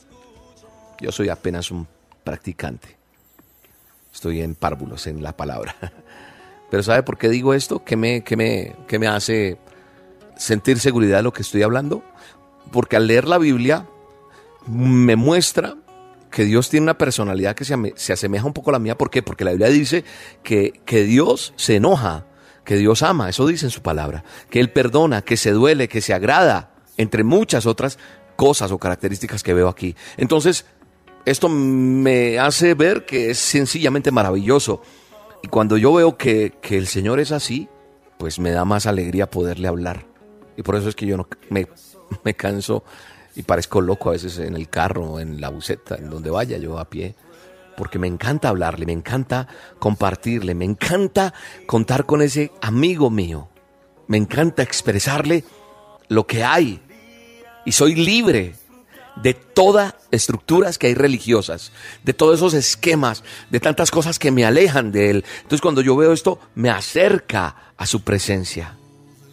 Yo 1.00 1.10
soy 1.12 1.30
apenas 1.30 1.70
un 1.70 1.88
practicante. 2.22 2.96
Estoy 4.12 4.42
en 4.42 4.54
párvulos 4.54 5.06
en 5.06 5.22
la 5.22 5.34
palabra. 5.34 5.76
Pero 6.70 6.82
¿sabe 6.82 7.02
por 7.02 7.18
qué 7.18 7.28
digo 7.28 7.54
esto? 7.54 7.84
¿Qué 7.84 7.96
me, 7.96 8.22
qué 8.22 8.36
me, 8.36 8.74
qué 8.86 8.98
me 8.98 9.06
hace 9.06 9.58
sentir 10.36 10.78
seguridad 10.80 11.18
de 11.18 11.22
lo 11.22 11.32
que 11.32 11.42
estoy 11.42 11.62
hablando? 11.62 12.02
Porque 12.72 12.96
al 12.96 13.06
leer 13.06 13.26
la 13.28 13.38
Biblia 13.38 13.86
me 14.66 15.16
muestra 15.16 15.76
que 16.30 16.44
Dios 16.44 16.68
tiene 16.68 16.84
una 16.84 16.98
personalidad 16.98 17.54
que 17.54 17.64
se, 17.64 17.76
se 17.96 18.12
asemeja 18.12 18.46
un 18.46 18.52
poco 18.52 18.70
a 18.70 18.74
la 18.74 18.78
mía. 18.78 18.98
¿Por 18.98 19.10
qué? 19.10 19.22
Porque 19.22 19.44
la 19.44 19.52
Biblia 19.52 19.68
dice 19.68 20.04
que, 20.42 20.80
que 20.84 21.04
Dios 21.04 21.54
se 21.56 21.76
enoja, 21.76 22.26
que 22.64 22.76
Dios 22.76 23.02
ama, 23.02 23.28
eso 23.28 23.46
dice 23.46 23.66
en 23.66 23.70
su 23.70 23.80
palabra, 23.80 24.24
que 24.50 24.60
Él 24.60 24.70
perdona, 24.70 25.22
que 25.22 25.36
se 25.36 25.52
duele, 25.52 25.88
que 25.88 26.00
se 26.00 26.12
agrada, 26.12 26.74
entre 26.96 27.24
muchas 27.24 27.64
otras 27.64 27.98
cosas 28.34 28.72
o 28.72 28.78
características 28.78 29.42
que 29.42 29.54
veo 29.54 29.68
aquí. 29.68 29.96
Entonces, 30.16 30.66
esto 31.24 31.48
me 31.48 32.38
hace 32.38 32.74
ver 32.74 33.04
que 33.04 33.30
es 33.30 33.38
sencillamente 33.38 34.10
maravilloso. 34.10 34.82
Y 35.42 35.48
cuando 35.48 35.76
yo 35.76 35.92
veo 35.92 36.16
que, 36.16 36.54
que 36.60 36.76
el 36.76 36.86
Señor 36.86 37.20
es 37.20 37.32
así, 37.32 37.68
pues 38.18 38.38
me 38.38 38.50
da 38.50 38.64
más 38.64 38.86
alegría 38.86 39.30
poderle 39.30 39.68
hablar. 39.68 40.06
Y 40.56 40.62
por 40.62 40.76
eso 40.76 40.88
es 40.88 40.94
que 40.94 41.06
yo 41.06 41.16
no 41.16 41.28
me, 41.50 41.66
me 42.24 42.34
canso 42.34 42.84
y 43.34 43.42
parezco 43.42 43.80
loco 43.80 44.08
a 44.08 44.12
veces 44.12 44.38
en 44.38 44.54
el 44.54 44.68
carro, 44.68 45.20
en 45.20 45.40
la 45.40 45.50
buceta, 45.50 45.96
en 45.96 46.08
donde 46.08 46.30
vaya 46.30 46.56
yo 46.56 46.78
a 46.78 46.88
pie, 46.88 47.14
porque 47.76 47.98
me 47.98 48.06
encanta 48.06 48.48
hablarle, 48.48 48.86
me 48.86 48.92
encanta 48.92 49.48
compartirle, 49.78 50.54
me 50.54 50.64
encanta 50.64 51.34
contar 51.66 52.06
con 52.06 52.22
ese 52.22 52.50
amigo 52.62 53.10
mío, 53.10 53.48
me 54.06 54.16
encanta 54.16 54.62
expresarle 54.62 55.44
lo 56.08 56.26
que 56.26 56.42
hay. 56.42 56.80
Y 57.66 57.72
soy 57.72 57.94
libre 57.94 58.54
de 59.22 59.34
todas 59.34 59.94
estructuras 60.10 60.78
que 60.78 60.88
hay 60.88 60.94
religiosas, 60.94 61.72
de 62.04 62.12
todos 62.12 62.36
esos 62.36 62.54
esquemas, 62.54 63.24
de 63.50 63.60
tantas 63.60 63.90
cosas 63.90 64.18
que 64.18 64.30
me 64.30 64.44
alejan 64.44 64.92
de 64.92 65.10
Él. 65.10 65.24
Entonces 65.38 65.60
cuando 65.60 65.80
yo 65.80 65.96
veo 65.96 66.12
esto, 66.12 66.38
me 66.54 66.70
acerca 66.70 67.56
a 67.76 67.86
su 67.86 68.02
presencia. 68.02 68.76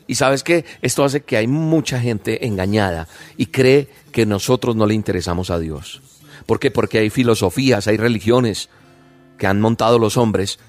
Y 0.08 0.16
sabes 0.16 0.44
que 0.44 0.66
esto 0.82 1.04
hace 1.04 1.22
que 1.22 1.38
hay 1.38 1.48
mucha 1.48 2.00
gente 2.00 2.46
engañada 2.46 3.08
y 3.38 3.48
cree 3.48 3.90
que 4.12 4.26
nosotros 4.26 4.76
no 4.76 4.86
le 4.86 4.94
interesamos 4.94 5.50
a 5.50 5.60
Dios. 5.60 6.02
¿Por 6.46 6.60
qué? 6.60 6.72
Porque 6.72 7.00
hay 7.00 7.10
filosofías, 7.10 7.88
hay 7.88 7.98
religiones 7.98 8.70
que 9.38 9.48
han 9.48 9.62
montado 9.62 10.00
los 10.00 10.18
hombres 10.18 10.60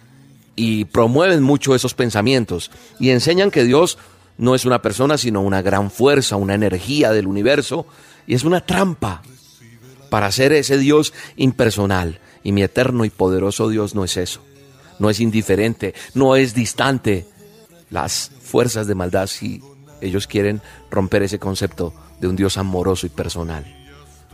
y 0.57 0.85
promueven 0.87 1.43
mucho 1.43 1.75
esos 1.75 1.95
pensamientos 1.95 2.71
y 3.01 3.11
enseñan 3.11 3.51
que 3.51 3.65
Dios 3.65 3.99
no 4.39 4.55
es 4.55 4.65
una 4.65 4.83
persona, 4.83 5.19
sino 5.19 5.43
una 5.43 5.63
gran 5.63 5.91
fuerza, 5.91 6.37
una 6.37 6.55
energía 6.55 7.11
del 7.11 7.27
universo 7.27 7.87
y 8.27 8.35
es 8.35 8.45
una 8.45 8.65
trampa 8.65 9.23
para 10.11 10.31
ser 10.33 10.53
ese 10.53 10.79
Dios 10.79 11.13
impersonal. 11.37 12.21
Y 12.43 12.53
mi 12.53 12.63
eterno 12.63 13.05
y 13.05 13.11
poderoso 13.11 13.69
Dios 13.69 13.95
no 13.95 14.05
es 14.05 14.17
eso. 14.17 14.41
No 14.99 15.11
es 15.11 15.21
indiferente, 15.21 15.95
no 16.15 16.37
es 16.37 16.55
distante. 16.55 17.27
Las 17.91 18.31
fuerzas 18.43 18.87
de 18.87 18.95
maldad 18.95 19.27
si 19.27 19.63
ellos 20.01 20.27
quieren 20.27 20.61
romper 20.91 21.23
ese 21.23 21.39
concepto 21.39 21.95
de 22.21 22.29
un 22.29 22.37
Dios 22.37 22.59
amoroso 22.59 23.07
y 23.07 23.11
personal. 23.11 23.65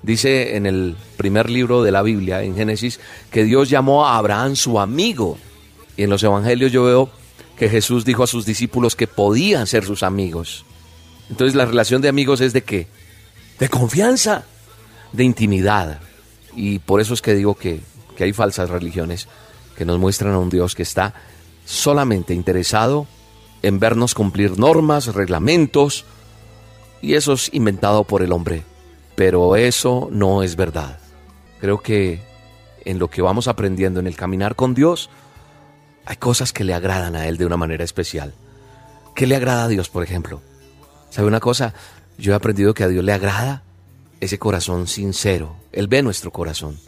Dice 0.02 0.56
en 0.56 0.66
el 0.66 0.96
primer 1.16 1.50
libro 1.50 1.82
de 1.82 1.92
la 1.92 2.02
Biblia, 2.02 2.42
en 2.42 2.54
Génesis, 2.54 3.00
que 3.30 3.44
Dios 3.44 3.68
llamó 3.68 4.06
a 4.06 4.16
Abraham 4.16 4.56
su 4.56 4.80
amigo. 4.80 5.38
Y 5.96 6.04
en 6.04 6.10
los 6.10 6.22
evangelios 6.22 6.72
yo 6.72 6.84
veo 6.84 7.10
que 7.56 7.68
Jesús 7.68 8.04
dijo 8.04 8.22
a 8.22 8.26
sus 8.26 8.46
discípulos 8.46 8.96
que 8.96 9.06
podían 9.06 9.66
ser 9.66 9.84
sus 9.84 10.02
amigos. 10.02 10.64
Entonces 11.28 11.54
la 11.54 11.66
relación 11.66 12.00
de 12.00 12.08
amigos 12.08 12.40
es 12.40 12.52
de 12.52 12.62
qué? 12.62 12.86
De 13.60 13.68
confianza, 13.68 14.44
de 15.12 15.22
intimidad. 15.24 16.00
Y 16.56 16.80
por 16.80 17.00
eso 17.00 17.14
es 17.14 17.22
que 17.22 17.34
digo 17.34 17.54
que, 17.54 17.80
que 18.16 18.24
hay 18.24 18.32
falsas 18.32 18.70
religiones 18.70 19.28
que 19.76 19.84
nos 19.84 19.98
muestran 19.98 20.34
a 20.34 20.38
un 20.38 20.50
Dios 20.50 20.74
que 20.74 20.82
está 20.82 21.14
solamente 21.64 22.34
interesado 22.34 23.06
en 23.62 23.78
vernos 23.78 24.14
cumplir 24.14 24.58
normas, 24.58 25.14
reglamentos, 25.14 26.04
y 27.02 27.14
eso 27.14 27.34
es 27.34 27.50
inventado 27.52 28.04
por 28.04 28.22
el 28.22 28.32
hombre. 28.32 28.64
Pero 29.14 29.56
eso 29.56 30.08
no 30.10 30.42
es 30.42 30.56
verdad. 30.56 30.98
Creo 31.60 31.80
que 31.80 32.22
en 32.84 32.98
lo 32.98 33.08
que 33.08 33.22
vamos 33.22 33.48
aprendiendo 33.48 34.00
en 34.00 34.06
el 34.06 34.16
caminar 34.16 34.56
con 34.56 34.74
Dios, 34.74 35.10
hay 36.06 36.16
cosas 36.16 36.52
que 36.52 36.64
le 36.64 36.74
agradan 36.74 37.14
a 37.16 37.26
Él 37.26 37.36
de 37.36 37.46
una 37.46 37.56
manera 37.56 37.84
especial. 37.84 38.32
¿Qué 39.14 39.26
le 39.26 39.36
agrada 39.36 39.64
a 39.64 39.68
Dios, 39.68 39.88
por 39.88 40.02
ejemplo? 40.02 40.40
¿Sabe 41.10 41.28
una 41.28 41.40
cosa? 41.40 41.74
Yo 42.20 42.32
he 42.32 42.36
aprendido 42.36 42.74
que 42.74 42.84
a 42.84 42.88
Dios 42.88 43.02
le 43.02 43.14
agrada 43.14 43.62
ese 44.20 44.38
corazón 44.38 44.86
sincero. 44.86 45.56
Él 45.72 45.88
ve 45.88 46.02
nuestro 46.02 46.30
corazón. 46.30 46.78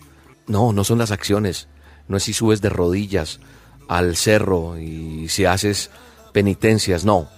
No, 0.46 0.74
no 0.74 0.84
son 0.84 0.98
las 0.98 1.10
acciones. 1.10 1.68
No 2.06 2.18
es 2.18 2.24
si 2.24 2.34
subes 2.34 2.60
de 2.60 2.68
rodillas 2.68 3.40
al 3.88 4.16
cerro 4.16 4.78
y 4.78 5.28
si 5.30 5.46
haces 5.46 5.90
penitencias, 6.34 7.06
no. 7.06 7.30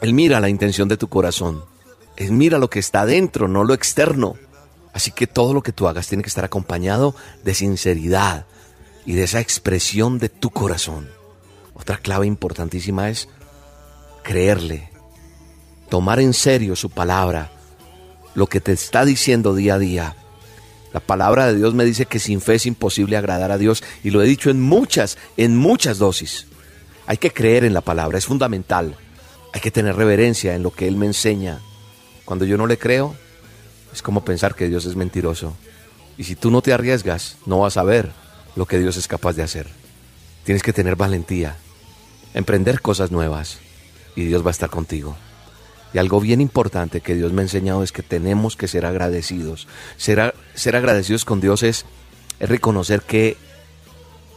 Él 0.00 0.14
mira 0.14 0.38
la 0.38 0.48
intención 0.48 0.88
de 0.88 0.96
tu 0.96 1.08
corazón. 1.08 1.64
Él 2.16 2.30
mira 2.30 2.58
lo 2.58 2.70
que 2.70 2.78
está 2.78 3.04
dentro, 3.04 3.48
no 3.48 3.64
lo 3.64 3.74
externo. 3.74 4.36
Así 4.92 5.10
que 5.10 5.26
todo 5.26 5.54
lo 5.54 5.62
que 5.62 5.72
tú 5.72 5.88
hagas 5.88 6.06
tiene 6.06 6.22
que 6.22 6.28
estar 6.28 6.44
acompañado 6.44 7.16
de 7.42 7.54
sinceridad 7.54 8.46
y 9.04 9.14
de 9.14 9.24
esa 9.24 9.40
expresión 9.40 10.18
de 10.20 10.28
tu 10.28 10.50
corazón. 10.50 11.10
Otra 11.74 11.96
clave 11.96 12.28
importantísima 12.28 13.10
es 13.10 13.28
creerle, 14.22 14.93
tomar 15.94 16.18
en 16.18 16.32
serio 16.32 16.74
su 16.74 16.90
palabra, 16.90 17.52
lo 18.34 18.48
que 18.48 18.60
te 18.60 18.72
está 18.72 19.04
diciendo 19.04 19.54
día 19.54 19.74
a 19.74 19.78
día. 19.78 20.16
La 20.92 20.98
palabra 20.98 21.46
de 21.46 21.54
Dios 21.54 21.72
me 21.72 21.84
dice 21.84 22.06
que 22.06 22.18
sin 22.18 22.40
fe 22.40 22.56
es 22.56 22.66
imposible 22.66 23.16
agradar 23.16 23.52
a 23.52 23.58
Dios 23.58 23.84
y 24.02 24.10
lo 24.10 24.20
he 24.20 24.26
dicho 24.26 24.50
en 24.50 24.60
muchas, 24.60 25.18
en 25.36 25.56
muchas 25.56 25.98
dosis. 25.98 26.48
Hay 27.06 27.18
que 27.18 27.30
creer 27.30 27.62
en 27.62 27.74
la 27.74 27.80
palabra, 27.80 28.18
es 28.18 28.26
fundamental. 28.26 28.96
Hay 29.52 29.60
que 29.60 29.70
tener 29.70 29.94
reverencia 29.94 30.56
en 30.56 30.64
lo 30.64 30.72
que 30.72 30.88
Él 30.88 30.96
me 30.96 31.06
enseña. 31.06 31.60
Cuando 32.24 32.44
yo 32.44 32.56
no 32.56 32.66
le 32.66 32.76
creo, 32.76 33.14
es 33.92 34.02
como 34.02 34.24
pensar 34.24 34.56
que 34.56 34.66
Dios 34.66 34.86
es 34.86 34.96
mentiroso. 34.96 35.56
Y 36.18 36.24
si 36.24 36.34
tú 36.34 36.50
no 36.50 36.60
te 36.60 36.72
arriesgas, 36.72 37.36
no 37.46 37.60
vas 37.60 37.76
a 37.76 37.84
ver 37.84 38.10
lo 38.56 38.66
que 38.66 38.80
Dios 38.80 38.96
es 38.96 39.06
capaz 39.06 39.34
de 39.34 39.44
hacer. 39.44 39.68
Tienes 40.42 40.64
que 40.64 40.72
tener 40.72 40.96
valentía, 40.96 41.54
emprender 42.34 42.80
cosas 42.80 43.12
nuevas 43.12 43.58
y 44.16 44.24
Dios 44.24 44.44
va 44.44 44.48
a 44.48 44.58
estar 44.58 44.70
contigo. 44.70 45.16
Y 45.94 45.98
algo 45.98 46.20
bien 46.20 46.40
importante 46.40 47.00
que 47.00 47.14
Dios 47.14 47.32
me 47.32 47.40
ha 47.40 47.44
enseñado 47.44 47.82
es 47.82 47.92
que 47.92 48.02
tenemos 48.02 48.56
que 48.56 48.68
ser 48.68 48.84
agradecidos. 48.84 49.68
Ser, 49.96 50.34
ser 50.54 50.76
agradecidos 50.76 51.24
con 51.24 51.40
Dios 51.40 51.62
es, 51.62 51.86
es 52.40 52.48
reconocer 52.48 53.02
que 53.02 53.36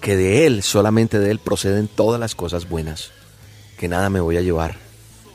que 0.02 0.16
de 0.16 0.46
Él, 0.46 0.64
solamente 0.64 1.20
de 1.20 1.32
Él, 1.32 1.40
proceden 1.40 1.88
todas 1.88 2.20
las 2.20 2.36
cosas 2.36 2.70
buenas, 2.70 3.12
que 3.78 3.88
nada 3.88 4.10
me 4.10 4.20
voy 4.20 4.38
a 4.38 4.42
llevar, 4.42 4.78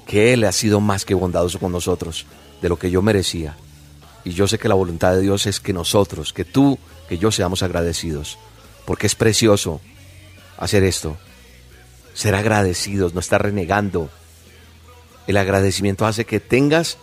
que 0.06 0.32
Él 0.32 0.44
ha 0.44 0.52
sido 0.52 0.80
más 0.80 1.04
que 1.04 1.14
bondadoso 1.14 1.58
con 1.58 1.72
nosotros, 1.72 2.26
de 2.60 2.68
lo 2.68 2.78
que 2.78 2.90
yo 2.90 3.02
merecía. 3.02 3.56
Y 4.24 4.30
yo 4.30 4.46
sé 4.46 4.58
que 4.58 4.68
la 4.68 4.74
voluntad 4.74 5.12
de 5.12 5.20
Dios 5.20 5.46
es 5.46 5.58
que 5.60 5.72
nosotros, 5.72 6.32
que 6.32 6.44
tú, 6.44 6.78
que 7.08 7.18
yo 7.18 7.32
seamos 7.32 7.62
agradecidos, 7.62 8.38
porque 8.84 9.06
es 9.06 9.14
precioso 9.14 9.80
hacer 10.56 10.84
esto, 10.84 11.16
ser 12.14 12.34
agradecidos, 12.34 13.14
no 13.14 13.20
estar 13.20 13.42
renegando. 13.42 14.10
El 15.26 15.36
agradecimiento 15.36 16.06
hace 16.06 16.24
que 16.24 16.40
tengas 16.40 16.98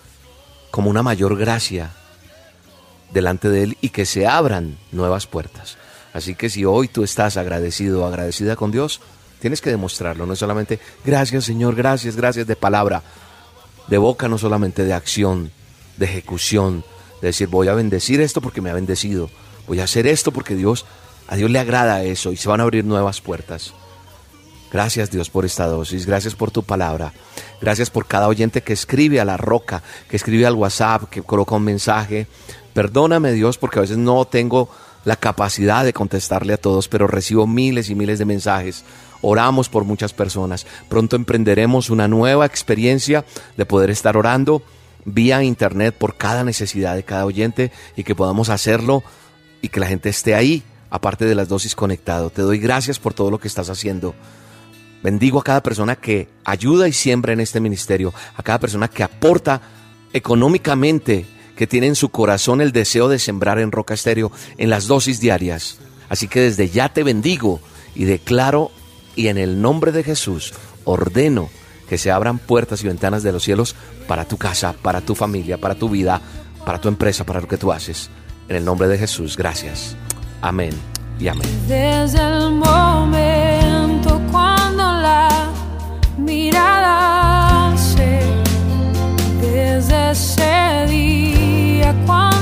como 0.71 0.89
una 0.89 1.03
mayor 1.03 1.37
gracia 1.37 1.91
delante 3.11 3.49
de 3.49 3.63
Él 3.63 3.77
y 3.81 3.89
que 3.89 4.05
se 4.05 4.27
abran 4.27 4.77
nuevas 4.91 5.27
puertas. 5.27 5.77
Así 6.13 6.35
que 6.35 6.49
si 6.49 6.65
hoy 6.65 6.87
tú 6.87 7.03
estás 7.03 7.37
agradecido 7.37 8.01
o 8.01 8.05
agradecida 8.05 8.55
con 8.55 8.71
Dios, 8.71 9.01
tienes 9.39 9.61
que 9.61 9.69
demostrarlo, 9.69 10.25
no 10.25 10.35
solamente 10.35 10.79
gracias 11.05 11.45
Señor, 11.45 11.75
gracias, 11.75 12.15
gracias 12.15 12.47
de 12.47 12.55
palabra, 12.55 13.03
de 13.87 13.97
boca, 13.97 14.27
no 14.27 14.37
solamente 14.37 14.83
de 14.83 14.93
acción, 14.93 15.51
de 15.97 16.05
ejecución, 16.05 16.83
de 17.21 17.27
decir 17.27 17.47
voy 17.47 17.67
a 17.67 17.73
bendecir 17.73 18.21
esto 18.21 18.41
porque 18.41 18.61
me 18.61 18.69
ha 18.69 18.73
bendecido, 18.73 19.29
voy 19.67 19.79
a 19.79 19.85
hacer 19.85 20.07
esto 20.07 20.31
porque 20.31 20.55
Dios, 20.55 20.85
a 21.27 21.35
Dios 21.35 21.49
le 21.51 21.59
agrada 21.59 22.03
eso 22.03 22.31
y 22.31 22.37
se 22.37 22.49
van 22.49 22.59
a 22.59 22.63
abrir 22.63 22.85
nuevas 22.85 23.21
puertas. 23.21 23.73
Gracias 24.71 25.09
Dios 25.09 25.29
por 25.29 25.45
esta 25.45 25.65
dosis, 25.65 26.05
gracias 26.05 26.35
por 26.35 26.51
tu 26.51 26.63
palabra, 26.63 27.11
gracias 27.59 27.89
por 27.89 28.05
cada 28.05 28.27
oyente 28.27 28.61
que 28.61 28.73
escribe 28.73 29.19
a 29.19 29.25
la 29.25 29.35
roca, 29.35 29.81
que 30.07 30.15
escribe 30.15 30.45
al 30.45 30.53
WhatsApp, 30.53 31.09
que 31.09 31.23
coloca 31.23 31.55
un 31.55 31.63
mensaje. 31.63 32.27
Perdóname 32.73 33.31
Dios 33.31 33.57
porque 33.57 33.79
a 33.79 33.81
veces 33.81 33.97
no 33.97 34.25
tengo 34.25 34.69
la 35.05 35.15
capacidad 35.15 35.83
de 35.83 35.93
contestarle 35.93 36.53
a 36.53 36.57
todos, 36.57 36.87
pero 36.87 37.07
recibo 37.07 37.47
miles 37.47 37.89
y 37.89 37.95
miles 37.95 38.19
de 38.19 38.25
mensajes. 38.25 38.83
Oramos 39.21 39.69
por 39.69 39.85
muchas 39.85 40.13
personas. 40.13 40.67
Pronto 40.87 41.15
emprenderemos 41.15 41.89
una 41.89 42.07
nueva 42.07 42.45
experiencia 42.45 43.25
de 43.57 43.65
poder 43.65 43.89
estar 43.89 44.17
orando 44.17 44.61
vía 45.05 45.43
internet 45.43 45.95
por 45.97 46.15
cada 46.15 46.43
necesidad 46.43 46.95
de 46.95 47.03
cada 47.03 47.25
oyente 47.25 47.71
y 47.95 48.03
que 48.03 48.15
podamos 48.15 48.49
hacerlo 48.49 49.03
y 49.61 49.69
que 49.69 49.79
la 49.79 49.87
gente 49.87 50.09
esté 50.09 50.35
ahí, 50.35 50.63
aparte 50.89 51.25
de 51.25 51.35
las 51.35 51.49
dosis 51.49 51.75
conectado. 51.75 52.29
Te 52.29 52.43
doy 52.43 52.59
gracias 52.59 52.99
por 52.99 53.13
todo 53.13 53.31
lo 53.31 53.39
que 53.39 53.47
estás 53.47 53.69
haciendo. 53.69 54.13
Bendigo 55.01 55.39
a 55.39 55.43
cada 55.43 55.63
persona 55.63 55.95
que 55.95 56.27
ayuda 56.43 56.87
y 56.87 56.93
siembra 56.93 57.33
en 57.33 57.39
este 57.39 57.59
ministerio, 57.59 58.13
a 58.35 58.43
cada 58.43 58.59
persona 58.59 58.87
que 58.87 59.03
aporta 59.03 59.61
económicamente, 60.13 61.25
que 61.55 61.67
tiene 61.67 61.87
en 61.87 61.95
su 61.95 62.09
corazón 62.09 62.61
el 62.61 62.71
deseo 62.71 63.07
de 63.07 63.19
sembrar 63.19 63.59
en 63.59 63.71
Roca 63.71 63.93
Estéreo 63.93 64.31
en 64.57 64.69
las 64.69 64.87
dosis 64.87 65.19
diarias. 65.19 65.79
Así 66.09 66.27
que 66.27 66.41
desde 66.41 66.69
ya 66.69 66.89
te 66.89 67.03
bendigo 67.03 67.61
y 67.95 68.05
declaro 68.05 68.71
y 69.15 69.27
en 69.27 69.37
el 69.37 69.61
nombre 69.61 69.91
de 69.91 70.03
Jesús 70.03 70.53
ordeno 70.85 71.49
que 71.87 71.97
se 71.97 72.11
abran 72.11 72.39
puertas 72.39 72.83
y 72.83 72.87
ventanas 72.87 73.23
de 73.23 73.31
los 73.31 73.43
cielos 73.43 73.75
para 74.07 74.25
tu 74.25 74.37
casa, 74.37 74.75
para 74.81 75.01
tu 75.01 75.15
familia, 75.15 75.57
para 75.57 75.75
tu 75.75 75.89
vida, 75.89 76.21
para 76.65 76.79
tu 76.79 76.87
empresa, 76.87 77.25
para 77.25 77.41
lo 77.41 77.47
que 77.47 77.57
tú 77.57 77.71
haces. 77.71 78.09
En 78.47 78.55
el 78.55 78.65
nombre 78.65 78.87
de 78.87 78.97
Jesús, 78.97 79.35
gracias. 79.35 79.95
Amén 80.41 80.73
y 81.19 81.27
amén. 81.27 81.47
Ese 90.11 90.85
día 90.87 91.93
cuando 92.05 92.38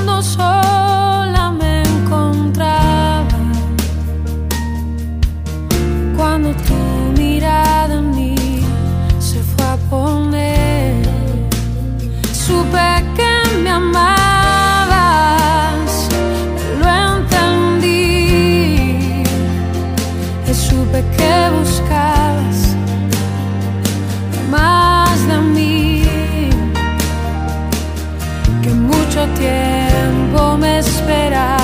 me 31.08 31.57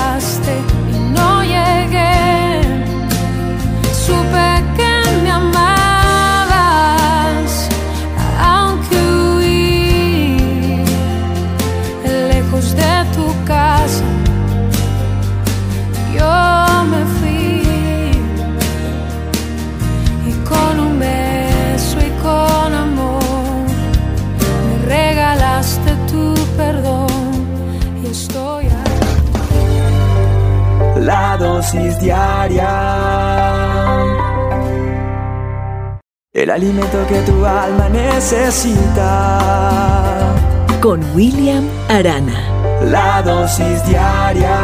La 31.35 31.41
dosis 31.47 31.99
diaria. 31.99 32.71
El 36.31 36.49
alimento 36.49 37.05
que 37.09 37.19
tu 37.23 37.45
alma 37.45 37.89
necesita. 37.89 39.03
Con 40.81 41.03
William 41.13 41.67
Arana. 41.89 42.39
La 42.85 43.21
dosis 43.21 43.85
diaria. 43.85 44.57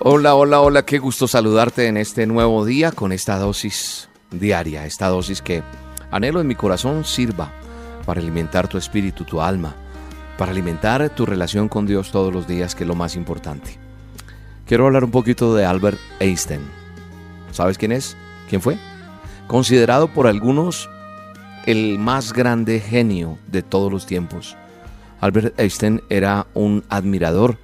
Hola, 0.00 0.34
hola, 0.34 0.60
hola, 0.60 0.84
qué 0.84 0.98
gusto 0.98 1.26
saludarte 1.26 1.86
en 1.86 1.96
este 1.96 2.26
nuevo 2.26 2.66
día 2.66 2.92
con 2.92 3.12
esta 3.12 3.38
dosis 3.38 4.10
diaria, 4.30 4.84
esta 4.84 5.08
dosis 5.08 5.40
que 5.40 5.62
anhelo 6.10 6.42
en 6.42 6.48
mi 6.48 6.54
corazón 6.54 7.06
sirva 7.06 7.50
para 8.04 8.20
alimentar 8.20 8.68
tu 8.68 8.76
espíritu, 8.76 9.24
tu 9.24 9.40
alma, 9.40 9.74
para 10.38 10.52
alimentar 10.52 11.08
tu 11.10 11.26
relación 11.26 11.68
con 11.68 11.86
Dios 11.86 12.10
todos 12.10 12.32
los 12.32 12.46
días, 12.46 12.74
que 12.74 12.84
es 12.84 12.88
lo 12.88 12.94
más 12.94 13.16
importante. 13.16 13.78
Quiero 14.66 14.86
hablar 14.86 15.04
un 15.04 15.10
poquito 15.10 15.54
de 15.54 15.64
Albert 15.64 15.98
Einstein. 16.20 16.60
¿Sabes 17.52 17.78
quién 17.78 17.92
es? 17.92 18.16
¿Quién 18.48 18.60
fue? 18.60 18.78
Considerado 19.46 20.08
por 20.08 20.26
algunos 20.26 20.88
el 21.66 21.98
más 21.98 22.32
grande 22.32 22.80
genio 22.80 23.38
de 23.46 23.62
todos 23.62 23.90
los 23.92 24.06
tiempos. 24.06 24.56
Albert 25.20 25.58
Einstein 25.58 26.02
era 26.10 26.46
un 26.54 26.84
admirador 26.88 27.58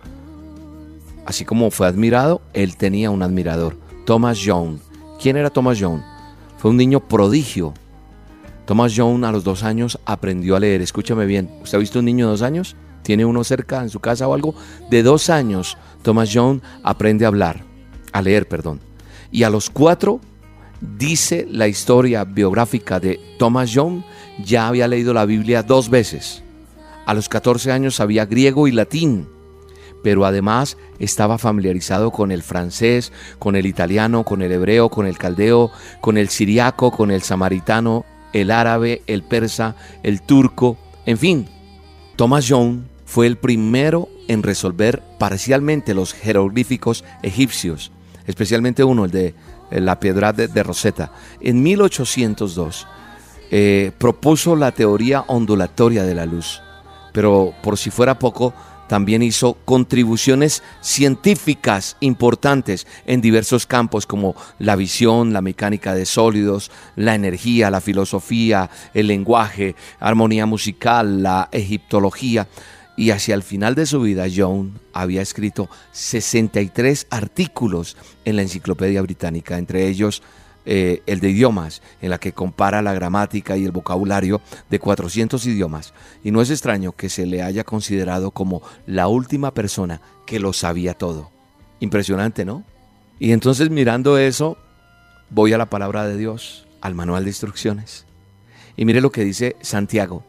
Así 1.24 1.44
como 1.44 1.70
fue 1.70 1.86
admirado, 1.86 2.42
él 2.52 2.76
tenía 2.76 3.10
un 3.10 3.22
admirador, 3.22 3.76
Thomas 4.04 4.38
Young. 4.38 4.78
¿Quién 5.20 5.36
era 5.36 5.50
Thomas 5.50 5.78
Young? 5.78 6.00
Fue 6.58 6.70
un 6.70 6.76
niño 6.76 7.00
prodigio. 7.00 7.74
Thomas 8.66 8.94
Young 8.94 9.24
a 9.24 9.32
los 9.32 9.44
dos 9.44 9.62
años 9.62 9.98
aprendió 10.04 10.56
a 10.56 10.60
leer. 10.60 10.80
Escúchame 10.80 11.26
bien, 11.26 11.50
¿usted 11.62 11.76
ha 11.76 11.80
visto 11.80 11.98
un 11.98 12.04
niño 12.04 12.26
de 12.26 12.32
dos 12.32 12.42
años? 12.42 12.76
¿Tiene 13.02 13.24
uno 13.24 13.42
cerca 13.42 13.82
en 13.82 13.90
su 13.90 14.00
casa 14.00 14.28
o 14.28 14.34
algo? 14.34 14.54
De 14.90 15.02
dos 15.02 15.30
años, 15.30 15.76
Thomas 16.02 16.30
Young 16.30 16.60
aprende 16.82 17.24
a 17.24 17.28
hablar, 17.28 17.64
a 18.12 18.22
leer, 18.22 18.46
perdón. 18.46 18.80
Y 19.30 19.42
a 19.42 19.50
los 19.50 19.70
cuatro, 19.70 20.20
dice 20.80 21.46
la 21.50 21.66
historia 21.66 22.24
biográfica 22.24 23.00
de 23.00 23.18
Thomas 23.38 23.70
Young, 23.70 24.02
ya 24.44 24.68
había 24.68 24.88
leído 24.88 25.12
la 25.12 25.24
Biblia 25.24 25.62
dos 25.62 25.90
veces. 25.90 26.44
A 27.06 27.14
los 27.14 27.28
14 27.28 27.72
años 27.72 27.96
sabía 27.96 28.26
griego 28.26 28.68
y 28.68 28.72
latín 28.72 29.26
pero 30.02 30.24
además 30.24 30.76
estaba 30.98 31.38
familiarizado 31.38 32.10
con 32.10 32.32
el 32.32 32.42
francés, 32.42 33.12
con 33.38 33.56
el 33.56 33.66
italiano, 33.66 34.24
con 34.24 34.42
el 34.42 34.52
hebreo, 34.52 34.88
con 34.88 35.06
el 35.06 35.16
caldeo, 35.16 35.70
con 36.00 36.18
el 36.18 36.28
siriaco, 36.28 36.90
con 36.90 37.10
el 37.10 37.22
samaritano, 37.22 38.04
el 38.32 38.50
árabe, 38.50 39.02
el 39.06 39.22
persa, 39.22 39.76
el 40.02 40.22
turco, 40.22 40.76
en 41.06 41.18
fin. 41.18 41.48
Thomas 42.16 42.46
Young 42.46 42.82
fue 43.04 43.26
el 43.26 43.36
primero 43.36 44.08
en 44.28 44.42
resolver 44.42 45.02
parcialmente 45.18 45.94
los 45.94 46.14
jeroglíficos 46.14 47.04
egipcios, 47.22 47.92
especialmente 48.26 48.84
uno, 48.84 49.04
el 49.04 49.10
de 49.10 49.34
la 49.70 50.00
piedra 50.00 50.32
de, 50.32 50.48
de 50.48 50.62
Rosetta. 50.62 51.12
En 51.40 51.62
1802 51.62 52.86
eh, 53.54 53.92
propuso 53.98 54.56
la 54.56 54.72
teoría 54.72 55.24
ondulatoria 55.26 56.04
de 56.04 56.14
la 56.14 56.24
luz, 56.24 56.62
pero 57.12 57.52
por 57.62 57.76
si 57.76 57.90
fuera 57.90 58.18
poco, 58.18 58.54
también 58.88 59.22
hizo 59.22 59.54
contribuciones 59.64 60.62
científicas 60.80 61.96
importantes 62.00 62.86
en 63.06 63.20
diversos 63.20 63.66
campos 63.66 64.06
como 64.06 64.34
la 64.58 64.76
visión, 64.76 65.32
la 65.32 65.40
mecánica 65.40 65.94
de 65.94 66.06
sólidos, 66.06 66.70
la 66.96 67.14
energía, 67.14 67.70
la 67.70 67.80
filosofía, 67.80 68.70
el 68.94 69.06
lenguaje, 69.06 69.74
armonía 69.98 70.46
musical, 70.46 71.22
la 71.22 71.48
egiptología. 71.52 72.48
Y 72.94 73.10
hacia 73.10 73.34
el 73.34 73.42
final 73.42 73.74
de 73.74 73.86
su 73.86 74.00
vida, 74.00 74.26
Young 74.26 74.72
había 74.92 75.22
escrito 75.22 75.70
63 75.92 77.06
artículos 77.08 77.96
en 78.26 78.36
la 78.36 78.42
Enciclopedia 78.42 79.00
Británica, 79.00 79.56
entre 79.56 79.88
ellos 79.88 80.22
eh, 80.64 81.02
el 81.06 81.20
de 81.20 81.30
idiomas, 81.30 81.82
en 82.00 82.10
la 82.10 82.18
que 82.18 82.32
compara 82.32 82.82
la 82.82 82.94
gramática 82.94 83.56
y 83.56 83.64
el 83.64 83.72
vocabulario 83.72 84.40
de 84.70 84.78
400 84.78 85.44
idiomas. 85.46 85.92
Y 86.22 86.30
no 86.30 86.40
es 86.40 86.50
extraño 86.50 86.92
que 86.92 87.08
se 87.08 87.26
le 87.26 87.42
haya 87.42 87.64
considerado 87.64 88.30
como 88.30 88.62
la 88.86 89.08
última 89.08 89.52
persona 89.54 90.00
que 90.26 90.38
lo 90.38 90.52
sabía 90.52 90.94
todo. 90.94 91.30
Impresionante, 91.80 92.44
¿no? 92.44 92.64
Y 93.18 93.32
entonces 93.32 93.70
mirando 93.70 94.18
eso, 94.18 94.56
voy 95.30 95.52
a 95.52 95.58
la 95.58 95.70
palabra 95.70 96.06
de 96.06 96.16
Dios, 96.16 96.66
al 96.80 96.94
manual 96.94 97.24
de 97.24 97.30
instrucciones. 97.30 98.06
Y 98.76 98.84
mire 98.84 99.00
lo 99.00 99.10
que 99.10 99.24
dice 99.24 99.56
Santiago. 99.60 100.24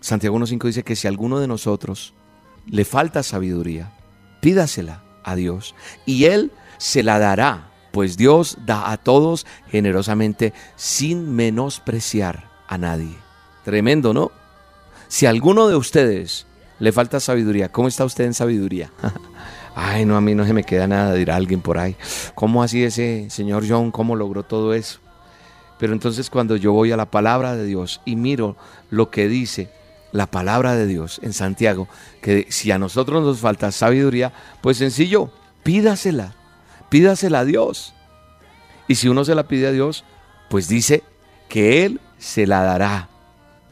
Santiago 0.00 0.38
1.5 0.38 0.66
dice 0.66 0.82
que 0.82 0.96
si 0.96 1.06
a 1.06 1.10
alguno 1.10 1.40
de 1.40 1.48
nosotros 1.48 2.14
le 2.66 2.84
falta 2.84 3.22
sabiduría, 3.22 3.92
pídasela 4.40 5.02
a 5.24 5.34
Dios 5.34 5.74
y 6.04 6.24
Él 6.24 6.52
se 6.78 7.02
la 7.02 7.18
dará 7.18 7.70
pues 7.96 8.18
Dios 8.18 8.58
da 8.66 8.92
a 8.92 8.98
todos 8.98 9.46
generosamente 9.70 10.52
sin 10.76 11.34
menospreciar 11.34 12.50
a 12.68 12.76
nadie. 12.76 13.16
Tremendo, 13.64 14.12
¿no? 14.12 14.32
Si 15.08 15.24
a 15.24 15.30
alguno 15.30 15.66
de 15.66 15.76
ustedes 15.76 16.46
le 16.78 16.92
falta 16.92 17.20
sabiduría, 17.20 17.72
¿cómo 17.72 17.88
está 17.88 18.04
usted 18.04 18.24
en 18.24 18.34
sabiduría? 18.34 18.92
Ay, 19.74 20.04
no, 20.04 20.14
a 20.14 20.20
mí 20.20 20.34
no 20.34 20.44
se 20.44 20.52
me 20.52 20.62
queda 20.62 20.86
nada, 20.86 21.14
dirá 21.14 21.36
alguien 21.36 21.62
por 21.62 21.78
ahí. 21.78 21.96
¿Cómo 22.34 22.62
así 22.62 22.84
ese 22.84 23.28
señor 23.30 23.64
John, 23.66 23.90
cómo 23.90 24.14
logró 24.14 24.42
todo 24.42 24.74
eso? 24.74 24.98
Pero 25.78 25.94
entonces 25.94 26.28
cuando 26.28 26.56
yo 26.56 26.74
voy 26.74 26.92
a 26.92 26.98
la 26.98 27.10
palabra 27.10 27.56
de 27.56 27.64
Dios 27.64 28.02
y 28.04 28.16
miro 28.16 28.56
lo 28.90 29.08
que 29.08 29.26
dice 29.26 29.70
la 30.12 30.26
palabra 30.26 30.74
de 30.74 30.86
Dios 30.86 31.18
en 31.22 31.32
Santiago, 31.32 31.88
que 32.20 32.46
si 32.50 32.70
a 32.72 32.78
nosotros 32.78 33.24
nos 33.24 33.38
falta 33.38 33.72
sabiduría, 33.72 34.34
pues 34.60 34.76
sencillo, 34.76 35.30
pídasela 35.62 36.34
pídasela 36.88 37.40
a 37.40 37.44
Dios. 37.44 37.94
Y 38.88 38.96
si 38.96 39.08
uno 39.08 39.24
se 39.24 39.34
la 39.34 39.48
pide 39.48 39.66
a 39.68 39.72
Dios, 39.72 40.04
pues 40.48 40.68
dice 40.68 41.02
que 41.48 41.84
Él 41.84 42.00
se 42.18 42.46
la 42.46 42.62
dará. 42.62 43.08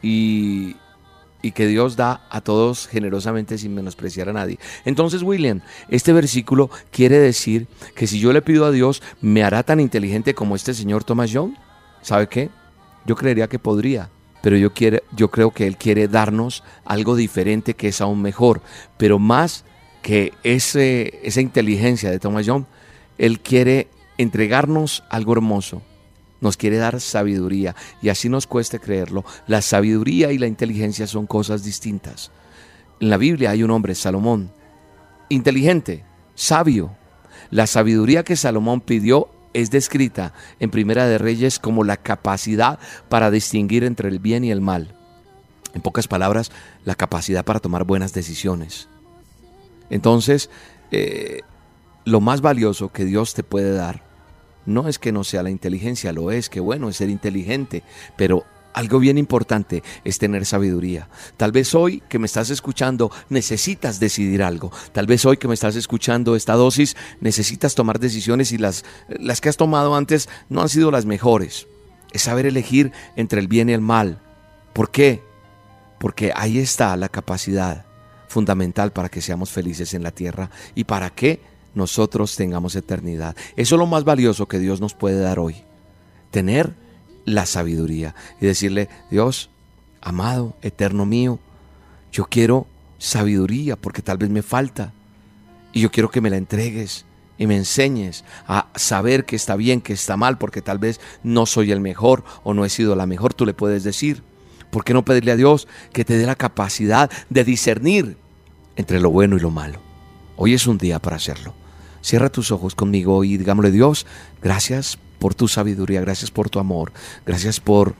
Y, 0.01 0.75
y 1.45 1.51
que 1.51 1.67
Dios 1.67 1.95
da 1.95 2.25
a 2.31 2.41
todos 2.41 2.87
generosamente 2.87 3.59
sin 3.59 3.75
menospreciar 3.75 4.29
a 4.29 4.33
nadie. 4.33 4.57
Entonces, 4.83 5.21
William, 5.21 5.61
este 5.89 6.11
versículo 6.11 6.71
quiere 6.89 7.19
decir 7.19 7.67
que 7.95 8.07
si 8.07 8.19
yo 8.19 8.33
le 8.33 8.41
pido 8.41 8.65
a 8.65 8.71
Dios, 8.71 9.03
¿me 9.21 9.43
hará 9.43 9.61
tan 9.61 9.79
inteligente 9.79 10.33
como 10.33 10.55
este 10.55 10.73
señor 10.73 11.03
Thomas 11.03 11.29
Young? 11.29 11.53
¿Sabe 12.01 12.27
qué? 12.27 12.49
Yo 13.05 13.15
creería 13.15 13.47
que 13.47 13.59
podría, 13.59 14.09
pero 14.41 14.57
yo, 14.57 14.73
quiere, 14.73 15.03
yo 15.15 15.29
creo 15.29 15.51
que 15.51 15.67
Él 15.67 15.77
quiere 15.77 16.07
darnos 16.07 16.63
algo 16.83 17.15
diferente 17.15 17.75
que 17.75 17.89
es 17.89 18.01
aún 18.01 18.23
mejor, 18.23 18.63
pero 18.97 19.19
más 19.19 19.65
que 20.01 20.33
ese, 20.43 21.19
esa 21.21 21.41
inteligencia 21.41 22.09
de 22.09 22.17
Thomas 22.17 22.47
Young, 22.47 22.65
Él 23.17 23.39
quiere 23.39 23.87
entregarnos 24.17 25.03
algo 25.09 25.33
hermoso, 25.33 25.81
nos 26.41 26.57
quiere 26.57 26.77
dar 26.77 26.99
sabiduría 27.01 27.75
y 28.01 28.09
así 28.09 28.29
nos 28.29 28.47
cueste 28.47 28.79
creerlo. 28.79 29.25
La 29.47 29.61
sabiduría 29.61 30.31
y 30.31 30.37
la 30.37 30.47
inteligencia 30.47 31.07
son 31.07 31.27
cosas 31.27 31.63
distintas. 31.63 32.31
En 32.99 33.09
la 33.09 33.17
Biblia 33.17 33.51
hay 33.51 33.63
un 33.63 33.71
hombre, 33.71 33.95
Salomón, 33.95 34.51
inteligente, 35.29 36.03
sabio. 36.35 36.95
La 37.51 37.67
sabiduría 37.67 38.23
que 38.23 38.35
Salomón 38.35 38.81
pidió 38.81 39.29
es 39.53 39.71
descrita 39.71 40.33
en 40.59 40.69
Primera 40.69 41.07
de 41.07 41.17
Reyes 41.17 41.59
como 41.59 41.83
la 41.83 41.97
capacidad 41.97 42.79
para 43.09 43.31
distinguir 43.31 43.83
entre 43.83 44.09
el 44.09 44.19
bien 44.19 44.43
y 44.43 44.51
el 44.51 44.61
mal. 44.61 44.95
En 45.73 45.81
pocas 45.81 46.07
palabras, 46.07 46.51
la 46.83 46.95
capacidad 46.95 47.43
para 47.43 47.59
tomar 47.59 47.85
buenas 47.85 48.13
decisiones. 48.13 48.87
Entonces, 49.89 50.49
eh, 50.91 51.41
lo 52.05 52.21
más 52.21 52.41
valioso 52.41 52.89
que 52.89 53.05
Dios 53.05 53.33
te 53.33 53.43
puede 53.43 53.73
dar 53.73 54.05
no 54.65 54.87
es 54.87 54.99
que 54.99 55.11
no 55.11 55.23
sea 55.23 55.43
la 55.43 55.49
inteligencia, 55.49 56.11
lo 56.11 56.31
es, 56.31 56.49
que 56.49 56.59
bueno 56.59 56.89
es 56.89 56.97
ser 56.97 57.09
inteligente, 57.09 57.83
pero 58.17 58.45
algo 58.73 58.99
bien 58.99 59.17
importante 59.17 59.83
es 60.03 60.17
tener 60.17 60.45
sabiduría. 60.45 61.07
Tal 61.37 61.51
vez 61.51 61.73
hoy 61.75 62.01
que 62.09 62.19
me 62.19 62.25
estás 62.25 62.49
escuchando 62.49 63.09
necesitas 63.29 63.99
decidir 63.99 64.43
algo. 64.43 64.71
Tal 64.91 65.05
vez 65.05 65.25
hoy 65.25 65.37
que 65.37 65.47
me 65.47 65.53
estás 65.53 65.75
escuchando 65.77 66.35
esta 66.35 66.53
dosis 66.53 66.97
necesitas 67.21 67.73
tomar 67.73 67.99
decisiones 67.99 68.51
y 68.51 68.57
las, 68.57 68.83
las 69.07 69.39
que 69.39 69.49
has 69.49 69.55
tomado 69.55 69.95
antes 69.95 70.27
no 70.49 70.61
han 70.61 70.69
sido 70.69 70.91
las 70.91 71.05
mejores. 71.05 71.67
Es 72.11 72.23
saber 72.23 72.45
elegir 72.45 72.91
entre 73.15 73.39
el 73.39 73.47
bien 73.47 73.69
y 73.69 73.73
el 73.73 73.81
mal. 73.81 74.19
¿Por 74.73 74.91
qué? 74.91 75.23
Porque 75.97 76.33
ahí 76.35 76.59
está 76.59 76.97
la 76.97 77.07
capacidad 77.07 77.85
fundamental 78.27 78.91
para 78.91 79.07
que 79.07 79.21
seamos 79.21 79.51
felices 79.51 79.93
en 79.93 80.03
la 80.03 80.11
tierra. 80.11 80.49
¿Y 80.75 80.83
para 80.83 81.11
qué? 81.11 81.39
Nosotros 81.75 82.35
tengamos 82.35 82.75
eternidad. 82.75 83.35
Eso 83.55 83.75
es 83.75 83.79
lo 83.79 83.85
más 83.85 84.03
valioso 84.03 84.47
que 84.47 84.59
Dios 84.59 84.81
nos 84.81 84.93
puede 84.93 85.19
dar 85.19 85.39
hoy. 85.39 85.57
Tener 86.31 86.73
la 87.25 87.45
sabiduría 87.45 88.15
y 88.41 88.45
decirle, 88.45 88.89
Dios, 89.11 89.49
amado, 90.01 90.55
eterno 90.61 91.05
mío, 91.05 91.39
yo 92.11 92.25
quiero 92.25 92.67
sabiduría 92.97 93.75
porque 93.75 94.01
tal 94.01 94.17
vez 94.17 94.29
me 94.29 94.41
falta 94.41 94.93
y 95.73 95.81
yo 95.81 95.91
quiero 95.91 96.09
que 96.09 96.21
me 96.21 96.29
la 96.29 96.37
entregues 96.37 97.05
y 97.37 97.47
me 97.47 97.57
enseñes 97.57 98.23
a 98.47 98.69
saber 98.75 99.25
que 99.25 99.35
está 99.35 99.55
bien, 99.55 99.81
que 99.81 99.93
está 99.93 100.15
mal, 100.15 100.37
porque 100.37 100.61
tal 100.61 100.79
vez 100.79 101.01
no 101.23 101.45
soy 101.45 101.71
el 101.71 101.81
mejor 101.81 102.23
o 102.43 102.53
no 102.53 102.63
he 102.63 102.69
sido 102.69 102.95
la 102.95 103.05
mejor, 103.05 103.33
tú 103.33 103.45
le 103.45 103.53
puedes 103.53 103.83
decir. 103.83 104.23
¿Por 104.71 104.83
qué 104.83 104.93
no 104.93 105.05
pedirle 105.05 105.31
a 105.31 105.35
Dios 105.35 105.67
que 105.93 106.05
te 106.05 106.17
dé 106.17 106.25
la 106.25 106.35
capacidad 106.35 107.09
de 107.29 107.43
discernir 107.43 108.17
entre 108.75 108.99
lo 108.99 109.09
bueno 109.09 109.37
y 109.37 109.39
lo 109.39 109.51
malo? 109.51 109.79
Hoy 110.37 110.53
es 110.53 110.67
un 110.67 110.77
día 110.77 110.99
para 110.99 111.17
hacerlo. 111.17 111.53
Cierra 112.05 112.29
tus 112.29 112.51
ojos 112.51 112.75
conmigo 112.75 113.23
y 113.23 113.35
digámosle 113.35 113.71
Dios, 113.71 114.05
gracias 114.39 114.99
por 115.17 115.33
tu 115.33 115.47
sabiduría, 115.47 116.01
gracias 116.01 116.29
por 116.29 116.51
tu 116.51 116.59
amor, 116.59 116.91
gracias 117.25 117.59
por 117.59 117.95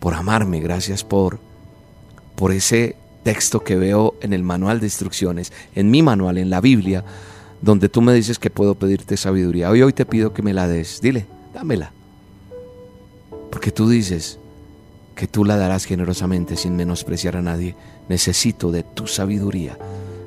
por 0.00 0.14
amarme, 0.14 0.60
gracias 0.60 1.04
por 1.04 1.38
por 2.34 2.50
ese 2.50 2.96
texto 3.22 3.62
que 3.62 3.76
veo 3.76 4.14
en 4.22 4.32
el 4.32 4.42
manual 4.42 4.80
de 4.80 4.86
instrucciones, 4.86 5.52
en 5.74 5.90
mi 5.90 6.00
manual, 6.00 6.38
en 6.38 6.48
la 6.48 6.62
Biblia, 6.62 7.04
donde 7.60 7.90
tú 7.90 8.00
me 8.00 8.14
dices 8.14 8.38
que 8.38 8.48
puedo 8.48 8.74
pedirte 8.74 9.18
sabiduría. 9.18 9.68
Hoy 9.68 9.82
hoy 9.82 9.92
te 9.92 10.06
pido 10.06 10.32
que 10.32 10.40
me 10.40 10.54
la 10.54 10.66
des. 10.66 11.02
Dile, 11.02 11.26
dámela. 11.52 11.92
Porque 13.50 13.70
tú 13.70 13.86
dices 13.86 14.38
que 15.14 15.26
tú 15.26 15.44
la 15.44 15.58
darás 15.58 15.84
generosamente 15.84 16.56
sin 16.56 16.74
menospreciar 16.74 17.36
a 17.36 17.42
nadie. 17.42 17.76
Necesito 18.08 18.72
de 18.72 18.82
tu 18.82 19.06
sabiduría 19.06 19.76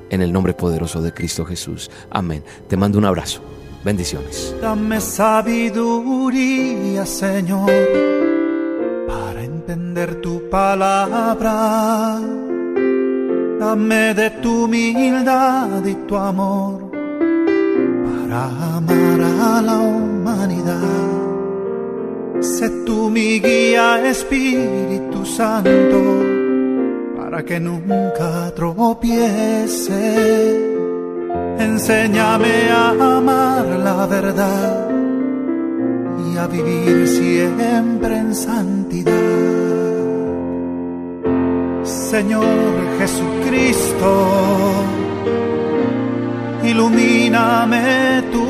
en 0.09 0.21
el 0.21 0.31
nombre 0.31 0.53
poderoso 0.53 1.01
de 1.01 1.13
Cristo 1.13 1.45
Jesús. 1.45 1.89
Amén. 2.09 2.43
Te 2.67 2.77
mando 2.77 2.97
un 2.97 3.05
abrazo. 3.05 3.41
Bendiciones. 3.83 4.55
Dame 4.61 4.99
sabiduría, 4.99 7.05
Señor, 7.05 7.71
para 9.07 9.43
entender 9.43 10.21
tu 10.21 10.49
palabra. 10.49 12.19
Dame 13.59 14.13
de 14.13 14.29
tu 14.41 14.65
humildad 14.65 15.85
y 15.85 15.95
tu 15.95 16.15
amor 16.15 16.91
para 16.91 18.75
amar 18.75 19.21
a 19.21 19.61
la 19.61 19.77
humanidad. 19.77 20.81
Sé 22.41 22.69
tú 22.85 23.09
mi 23.09 23.39
guía, 23.39 24.07
Espíritu 24.07 25.25
Santo 25.25 26.26
para 27.29 27.43
que 27.43 27.59
nunca 27.59 28.49
tropiece. 28.55 29.99
Enséñame 31.59 32.69
a 32.71 33.17
amar 33.17 33.65
la 33.65 34.05
verdad 34.05 34.89
y 36.25 36.37
a 36.37 36.47
vivir 36.47 37.05
siempre 37.05 38.17
en 38.17 38.33
santidad. 38.33 39.11
Señor 41.83 42.45
Jesucristo, 42.97 44.09
ilumíname 46.63 48.23
tú, 48.31 48.47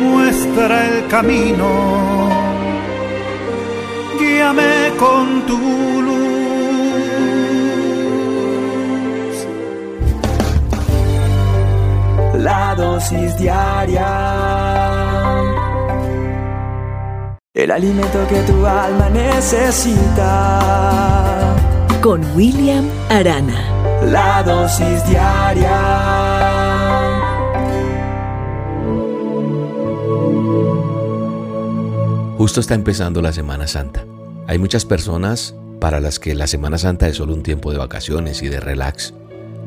muestra 0.00 0.76
el 0.88 1.06
camino 1.08 2.19
guíame 4.20 4.92
con 4.98 5.46
tu 5.46 5.58
luz. 6.06 6.20
La 12.38 12.74
dosis 12.76 13.36
diaria. 13.38 14.10
El 17.54 17.70
alimento 17.70 18.26
que 18.28 18.40
tu 18.42 18.66
alma 18.66 19.08
necesita. 19.10 20.60
Con 22.00 22.24
William 22.34 22.88
Arana. 23.08 23.60
La 24.04 24.42
dosis 24.42 25.04
diaria. 25.06 26.40
Justo 32.38 32.60
está 32.60 32.74
empezando 32.74 33.20
la 33.20 33.32
Semana 33.32 33.66
Santa. 33.66 34.09
Hay 34.50 34.58
muchas 34.58 34.84
personas 34.84 35.54
para 35.80 36.00
las 36.00 36.18
que 36.18 36.34
la 36.34 36.48
Semana 36.48 36.76
Santa 36.76 37.06
es 37.06 37.18
solo 37.18 37.34
un 37.34 37.44
tiempo 37.44 37.70
de 37.70 37.78
vacaciones 37.78 38.42
y 38.42 38.48
de 38.48 38.58
relax. 38.58 39.14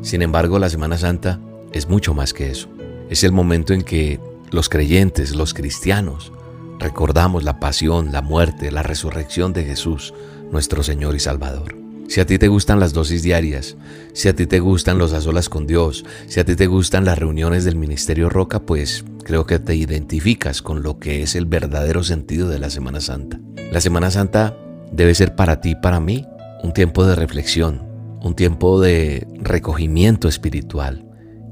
Sin 0.02 0.20
embargo, 0.20 0.58
la 0.58 0.68
Semana 0.68 0.98
Santa 0.98 1.40
es 1.72 1.88
mucho 1.88 2.12
más 2.12 2.34
que 2.34 2.50
eso. 2.50 2.68
Es 3.08 3.24
el 3.24 3.32
momento 3.32 3.72
en 3.72 3.80
que 3.80 4.20
los 4.50 4.68
creyentes, 4.68 5.34
los 5.34 5.54
cristianos, 5.54 6.32
recordamos 6.78 7.44
la 7.44 7.60
pasión, 7.60 8.12
la 8.12 8.20
muerte, 8.20 8.70
la 8.70 8.82
resurrección 8.82 9.54
de 9.54 9.64
Jesús, 9.64 10.12
nuestro 10.52 10.82
Señor 10.82 11.14
y 11.14 11.20
Salvador. 11.20 11.74
Si 12.06 12.20
a 12.20 12.26
ti 12.26 12.36
te 12.36 12.48
gustan 12.48 12.78
las 12.78 12.92
dosis 12.92 13.22
diarias, 13.22 13.78
si 14.12 14.28
a 14.28 14.36
ti 14.36 14.46
te 14.46 14.60
gustan 14.60 14.98
los 14.98 15.14
a 15.14 15.22
solas 15.22 15.48
con 15.48 15.66
Dios, 15.66 16.04
si 16.26 16.40
a 16.40 16.44
ti 16.44 16.56
te 16.56 16.66
gustan 16.66 17.06
las 17.06 17.18
reuniones 17.18 17.64
del 17.64 17.76
Ministerio 17.76 18.28
Roca, 18.28 18.60
pues 18.60 19.02
creo 19.24 19.46
que 19.46 19.58
te 19.58 19.76
identificas 19.76 20.60
con 20.60 20.82
lo 20.82 20.98
que 20.98 21.22
es 21.22 21.36
el 21.36 21.46
verdadero 21.46 22.04
sentido 22.04 22.50
de 22.50 22.58
la 22.58 22.68
Semana 22.68 23.00
Santa. 23.00 23.40
La 23.72 23.80
Semana 23.80 24.10
Santa 24.10 24.58
debe 24.94 25.14
ser 25.14 25.34
para 25.34 25.60
ti, 25.60 25.74
para 25.74 26.00
mí, 26.00 26.26
un 26.62 26.72
tiempo 26.72 27.04
de 27.04 27.16
reflexión, 27.16 27.82
un 28.22 28.34
tiempo 28.34 28.80
de 28.80 29.26
recogimiento 29.34 30.28
espiritual 30.28 31.04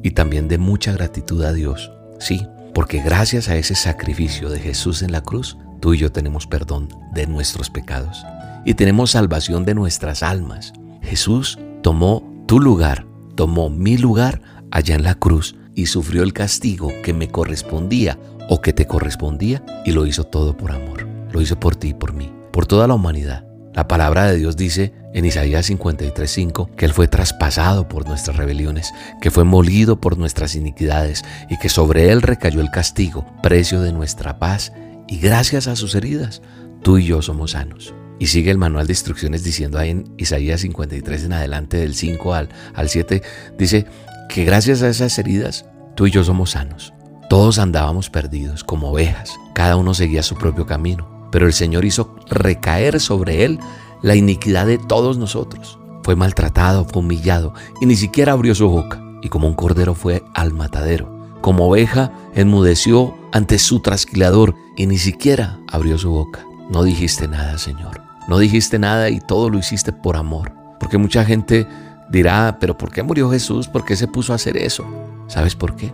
y 0.02 0.12
también 0.12 0.48
de 0.48 0.58
mucha 0.58 0.92
gratitud 0.92 1.42
a 1.42 1.52
Dios. 1.52 1.92
Sí, 2.18 2.46
porque 2.72 3.02
gracias 3.02 3.48
a 3.48 3.56
ese 3.56 3.74
sacrificio 3.74 4.48
de 4.48 4.60
Jesús 4.60 5.02
en 5.02 5.12
la 5.12 5.22
cruz, 5.22 5.58
tú 5.80 5.92
y 5.94 5.98
yo 5.98 6.12
tenemos 6.12 6.46
perdón 6.46 6.88
de 7.12 7.26
nuestros 7.26 7.68
pecados 7.68 8.24
y 8.64 8.74
tenemos 8.74 9.10
salvación 9.10 9.64
de 9.64 9.74
nuestras 9.74 10.22
almas. 10.22 10.72
Jesús 11.02 11.58
tomó 11.82 12.22
tu 12.46 12.60
lugar, 12.60 13.06
tomó 13.34 13.70
mi 13.70 13.98
lugar 13.98 14.40
allá 14.70 14.94
en 14.94 15.02
la 15.02 15.16
cruz 15.16 15.56
y 15.74 15.86
sufrió 15.86 16.22
el 16.22 16.32
castigo 16.32 16.92
que 17.02 17.12
me 17.12 17.28
correspondía 17.28 18.18
o 18.48 18.60
que 18.60 18.72
te 18.72 18.86
correspondía 18.86 19.64
y 19.84 19.92
lo 19.92 20.06
hizo 20.06 20.24
todo 20.24 20.56
por 20.56 20.70
amor. 20.70 21.06
Lo 21.32 21.40
hizo 21.40 21.58
por 21.58 21.74
ti 21.74 21.88
y 21.88 21.94
por 21.94 22.12
mí, 22.12 22.30
por 22.52 22.66
toda 22.66 22.86
la 22.86 22.94
humanidad. 22.94 23.44
La 23.74 23.88
palabra 23.88 24.26
de 24.26 24.36
Dios 24.36 24.56
dice 24.56 24.92
en 25.14 25.24
Isaías 25.24 25.70
53:5 25.70 26.70
que 26.76 26.84
Él 26.84 26.92
fue 26.92 27.08
traspasado 27.08 27.88
por 27.88 28.06
nuestras 28.06 28.36
rebeliones, 28.36 28.92
que 29.20 29.30
fue 29.30 29.44
molido 29.44 30.00
por 30.00 30.18
nuestras 30.18 30.54
iniquidades 30.54 31.24
y 31.48 31.58
que 31.58 31.70
sobre 31.70 32.10
Él 32.10 32.20
recayó 32.22 32.60
el 32.60 32.70
castigo, 32.70 33.24
precio 33.42 33.80
de 33.80 33.92
nuestra 33.92 34.38
paz, 34.38 34.72
y 35.08 35.18
gracias 35.18 35.66
a 35.66 35.76
sus 35.76 35.94
heridas, 35.94 36.42
tú 36.82 36.98
y 36.98 37.06
yo 37.06 37.22
somos 37.22 37.52
sanos. 37.52 37.94
Y 38.18 38.26
sigue 38.26 38.50
el 38.50 38.58
manual 38.58 38.86
de 38.86 38.92
instrucciones 38.92 39.42
diciendo 39.42 39.78
ahí 39.78 39.90
en 39.90 40.14
Isaías 40.16 40.60
53 40.60 41.24
en 41.24 41.32
adelante, 41.32 41.78
del 41.78 41.94
5 41.94 42.34
al, 42.34 42.50
al 42.74 42.88
7, 42.88 43.22
dice 43.58 43.86
que 44.28 44.44
gracias 44.44 44.82
a 44.82 44.88
esas 44.88 45.18
heridas 45.18 45.64
tú 45.96 46.06
y 46.06 46.10
yo 46.10 46.22
somos 46.22 46.50
sanos. 46.50 46.92
Todos 47.28 47.58
andábamos 47.58 48.10
perdidos 48.10 48.64
como 48.64 48.90
ovejas, 48.90 49.32
cada 49.54 49.76
uno 49.76 49.94
seguía 49.94 50.22
su 50.22 50.36
propio 50.36 50.66
camino, 50.66 51.21
pero 51.32 51.46
el 51.46 51.52
Señor 51.52 51.84
hizo 51.84 52.14
recaer 52.28 53.00
sobre 53.00 53.44
él 53.44 53.58
la 54.02 54.14
iniquidad 54.14 54.66
de 54.66 54.78
todos 54.78 55.18
nosotros. 55.18 55.80
Fue 56.04 56.14
maltratado, 56.14 56.84
fue 56.84 57.00
humillado 57.00 57.54
y 57.80 57.86
ni 57.86 57.96
siquiera 57.96 58.32
abrió 58.32 58.54
su 58.54 58.68
boca. 58.68 59.02
Y 59.22 59.28
como 59.28 59.48
un 59.48 59.54
cordero 59.54 59.94
fue 59.94 60.22
al 60.34 60.52
matadero. 60.52 61.10
Como 61.40 61.68
oveja 61.68 62.12
enmudeció 62.34 63.16
ante 63.32 63.58
su 63.58 63.80
trasquilador 63.80 64.54
y 64.76 64.86
ni 64.86 64.98
siquiera 64.98 65.58
abrió 65.68 65.98
su 65.98 66.10
boca. 66.10 66.44
No 66.70 66.84
dijiste 66.84 67.26
nada, 67.26 67.58
Señor. 67.58 68.02
No 68.28 68.38
dijiste 68.38 68.78
nada 68.78 69.10
y 69.10 69.20
todo 69.20 69.48
lo 69.48 69.58
hiciste 69.58 69.92
por 69.92 70.16
amor. 70.16 70.52
Porque 70.78 70.98
mucha 70.98 71.24
gente 71.24 71.66
dirá, 72.10 72.58
pero 72.60 72.76
¿por 72.76 72.92
qué 72.92 73.02
murió 73.02 73.30
Jesús? 73.30 73.68
¿Por 73.68 73.84
qué 73.84 73.96
se 73.96 74.06
puso 74.08 74.32
a 74.32 74.36
hacer 74.36 74.56
eso? 74.56 74.84
¿Sabes 75.28 75.56
por 75.56 75.76
qué? 75.76 75.92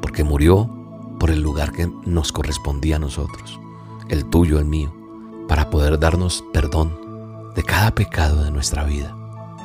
Porque 0.00 0.22
murió 0.22 0.70
por 1.18 1.30
el 1.30 1.40
lugar 1.40 1.72
que 1.72 1.90
nos 2.04 2.30
correspondía 2.32 2.96
a 2.96 3.00
nosotros, 3.00 3.58
el 4.08 4.24
tuyo, 4.26 4.58
el 4.58 4.64
mío, 4.64 4.94
para 5.48 5.70
poder 5.70 5.98
darnos 5.98 6.44
perdón 6.52 7.52
de 7.54 7.62
cada 7.62 7.94
pecado 7.94 8.44
de 8.44 8.50
nuestra 8.50 8.84
vida 8.84 9.16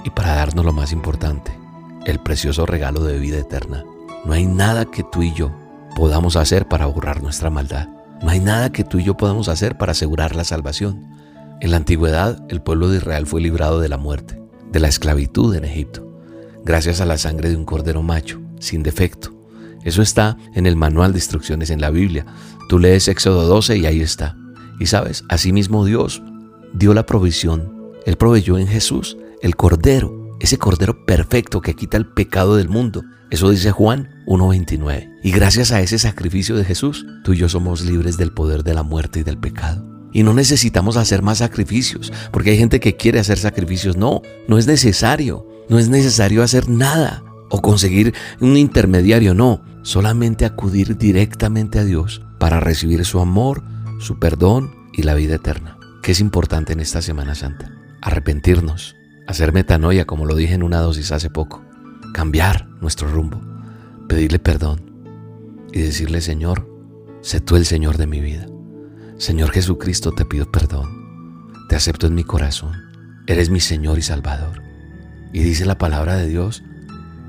y 0.03 0.09
para 0.09 0.35
darnos 0.35 0.65
lo 0.65 0.73
más 0.73 0.91
importante, 0.91 1.57
el 2.05 2.19
precioso 2.19 2.65
regalo 2.65 3.03
de 3.03 3.19
vida 3.19 3.37
eterna. 3.37 3.83
No 4.25 4.33
hay 4.33 4.45
nada 4.45 4.85
que 4.85 5.03
tú 5.03 5.21
y 5.23 5.33
yo 5.33 5.51
podamos 5.95 6.35
hacer 6.35 6.67
para 6.67 6.85
borrar 6.85 7.21
nuestra 7.21 7.49
maldad. 7.49 7.89
No 8.21 8.29
hay 8.29 8.39
nada 8.39 8.71
que 8.71 8.83
tú 8.83 8.99
y 8.99 9.03
yo 9.03 9.17
podamos 9.17 9.47
hacer 9.47 9.77
para 9.77 9.91
asegurar 9.91 10.35
la 10.35 10.43
salvación. 10.43 11.07
En 11.59 11.71
la 11.71 11.77
antigüedad, 11.77 12.43
el 12.49 12.61
pueblo 12.61 12.89
de 12.89 12.97
Israel 12.97 13.27
fue 13.27 13.41
librado 13.41 13.79
de 13.79 13.89
la 13.89 13.97
muerte, 13.97 14.41
de 14.71 14.79
la 14.79 14.87
esclavitud 14.87 15.55
en 15.55 15.65
Egipto, 15.65 16.07
gracias 16.63 17.01
a 17.01 17.05
la 17.05 17.17
sangre 17.17 17.49
de 17.49 17.55
un 17.55 17.65
cordero 17.65 18.01
macho, 18.01 18.39
sin 18.59 18.83
defecto. 18.83 19.40
Eso 19.83 20.01
está 20.01 20.37
en 20.53 20.65
el 20.65 20.75
manual 20.75 21.13
de 21.13 21.19
instrucciones 21.19 21.69
en 21.69 21.81
la 21.81 21.89
Biblia. 21.89 22.25
Tú 22.69 22.79
lees 22.79 23.07
Éxodo 23.07 23.47
12 23.47 23.77
y 23.77 23.85
ahí 23.85 24.01
está. 24.01 24.37
Y 24.79 24.87
sabes, 24.87 25.23
asimismo 25.29 25.85
Dios 25.85 26.21
dio 26.73 26.93
la 26.93 27.05
provisión. 27.05 27.91
Él 28.05 28.17
proveyó 28.17 28.57
en 28.57 28.67
Jesús 28.67 29.17
el 29.41 29.55
Cordero, 29.55 30.37
ese 30.39 30.57
Cordero 30.57 31.05
perfecto 31.05 31.61
que 31.61 31.75
quita 31.75 31.97
el 31.97 32.07
pecado 32.07 32.55
del 32.55 32.69
mundo. 32.69 33.03
Eso 33.29 33.49
dice 33.49 33.71
Juan 33.71 34.23
1.29. 34.27 35.19
Y 35.23 35.31
gracias 35.31 35.71
a 35.71 35.81
ese 35.81 35.99
sacrificio 35.99 36.55
de 36.55 36.65
Jesús, 36.65 37.05
tú 37.23 37.33
y 37.33 37.37
yo 37.37 37.49
somos 37.49 37.81
libres 37.81 38.17
del 38.17 38.33
poder 38.33 38.63
de 38.63 38.73
la 38.73 38.83
muerte 38.83 39.19
y 39.19 39.23
del 39.23 39.37
pecado. 39.37 39.87
Y 40.13 40.23
no 40.23 40.33
necesitamos 40.33 40.97
hacer 40.97 41.21
más 41.21 41.37
sacrificios, 41.37 42.11
porque 42.31 42.51
hay 42.51 42.57
gente 42.57 42.79
que 42.79 42.97
quiere 42.97 43.19
hacer 43.19 43.37
sacrificios. 43.37 43.95
No, 43.95 44.21
no 44.47 44.57
es 44.57 44.67
necesario. 44.67 45.47
No 45.69 45.79
es 45.79 45.87
necesario 45.87 46.43
hacer 46.43 46.67
nada 46.67 47.23
o 47.49 47.61
conseguir 47.61 48.13
un 48.39 48.57
intermediario, 48.57 49.33
no. 49.33 49.61
Solamente 49.83 50.45
acudir 50.45 50.97
directamente 50.97 51.79
a 51.79 51.83
Dios 51.83 52.21
para 52.39 52.59
recibir 52.59 53.03
su 53.05 53.19
amor, 53.19 53.63
su 53.99 54.19
perdón 54.19 54.75
y 54.93 55.03
la 55.03 55.15
vida 55.15 55.35
eterna. 55.35 55.77
¿Qué 56.03 56.11
es 56.11 56.19
importante 56.19 56.73
en 56.73 56.79
esta 56.79 57.01
Semana 57.01 57.35
Santa? 57.35 57.71
Arrepentirnos, 58.01 58.95
hacer 59.27 59.53
metanoia, 59.53 60.05
como 60.05 60.25
lo 60.25 60.35
dije 60.35 60.53
en 60.53 60.63
una 60.63 60.79
dosis 60.79 61.11
hace 61.11 61.29
poco, 61.29 61.63
cambiar 62.13 62.67
nuestro 62.81 63.07
rumbo, 63.07 63.41
pedirle 64.07 64.39
perdón 64.39 64.91
y 65.71 65.81
decirle, 65.81 66.21
Señor, 66.21 66.67
sé 67.21 67.39
tú 67.39 67.55
el 67.55 67.65
Señor 67.65 67.97
de 67.97 68.07
mi 68.07 68.19
vida. 68.19 68.47
Señor 69.17 69.51
Jesucristo, 69.51 70.11
te 70.11 70.25
pido 70.25 70.51
perdón, 70.51 70.89
te 71.69 71.75
acepto 71.75 72.07
en 72.07 72.15
mi 72.15 72.23
corazón, 72.23 72.73
eres 73.27 73.49
mi 73.49 73.59
Señor 73.59 73.97
y 73.99 74.01
Salvador. 74.01 74.61
Y 75.33 75.41
dice 75.43 75.65
la 75.65 75.77
palabra 75.77 76.15
de 76.15 76.27
Dios 76.27 76.63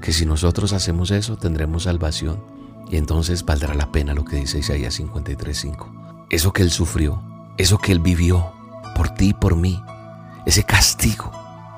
que 0.02 0.12
si 0.12 0.26
nosotros 0.26 0.74
hacemos 0.74 1.10
eso 1.10 1.38
tendremos 1.38 1.84
salvación 1.84 2.44
y 2.90 2.96
entonces 2.96 3.44
valdrá 3.46 3.72
la 3.72 3.90
pena 3.90 4.12
lo 4.12 4.24
que 4.24 4.36
dice 4.36 4.58
Isaías 4.58 4.98
53:5. 4.98 6.26
Eso 6.28 6.52
que 6.52 6.62
Él 6.62 6.70
sufrió, 6.70 7.22
eso 7.56 7.78
que 7.78 7.92
Él 7.92 8.00
vivió 8.00 8.52
por 8.94 9.10
ti 9.10 9.28
y 9.28 9.32
por 9.32 9.56
mí, 9.56 9.82
ese 10.44 10.64
castigo 10.64 11.30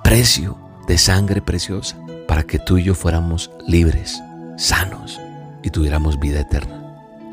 precio 0.03 0.59
de 0.89 0.99
sangre 0.99 1.41
preciosa 1.41 1.97
para 2.27 2.45
que 2.45 2.59
tú 2.59 2.79
y 2.79 2.85
yo 2.85 2.95
fuéramos 2.95 3.51
libres, 3.67 4.21
sanos 4.57 5.21
y 5.63 5.71
tuviéramos 5.71 6.19
vida 6.19 6.41
eterna. 6.41 6.83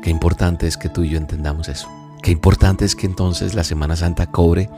Qué 0.02 0.10
importante 0.10 0.66
es 0.66 0.76
que 0.76 0.88
tú 0.88 1.02
y 1.02 1.10
yo 1.10 1.18
entendamos 1.18 1.68
eso. 1.68 1.88
Qué 2.22 2.30
importante 2.30 2.84
es 2.84 2.94
que 2.94 3.06
entonces 3.06 3.54
la 3.54 3.64
Semana 3.64 3.96
Santa 3.96 4.26
cobre 4.26 4.68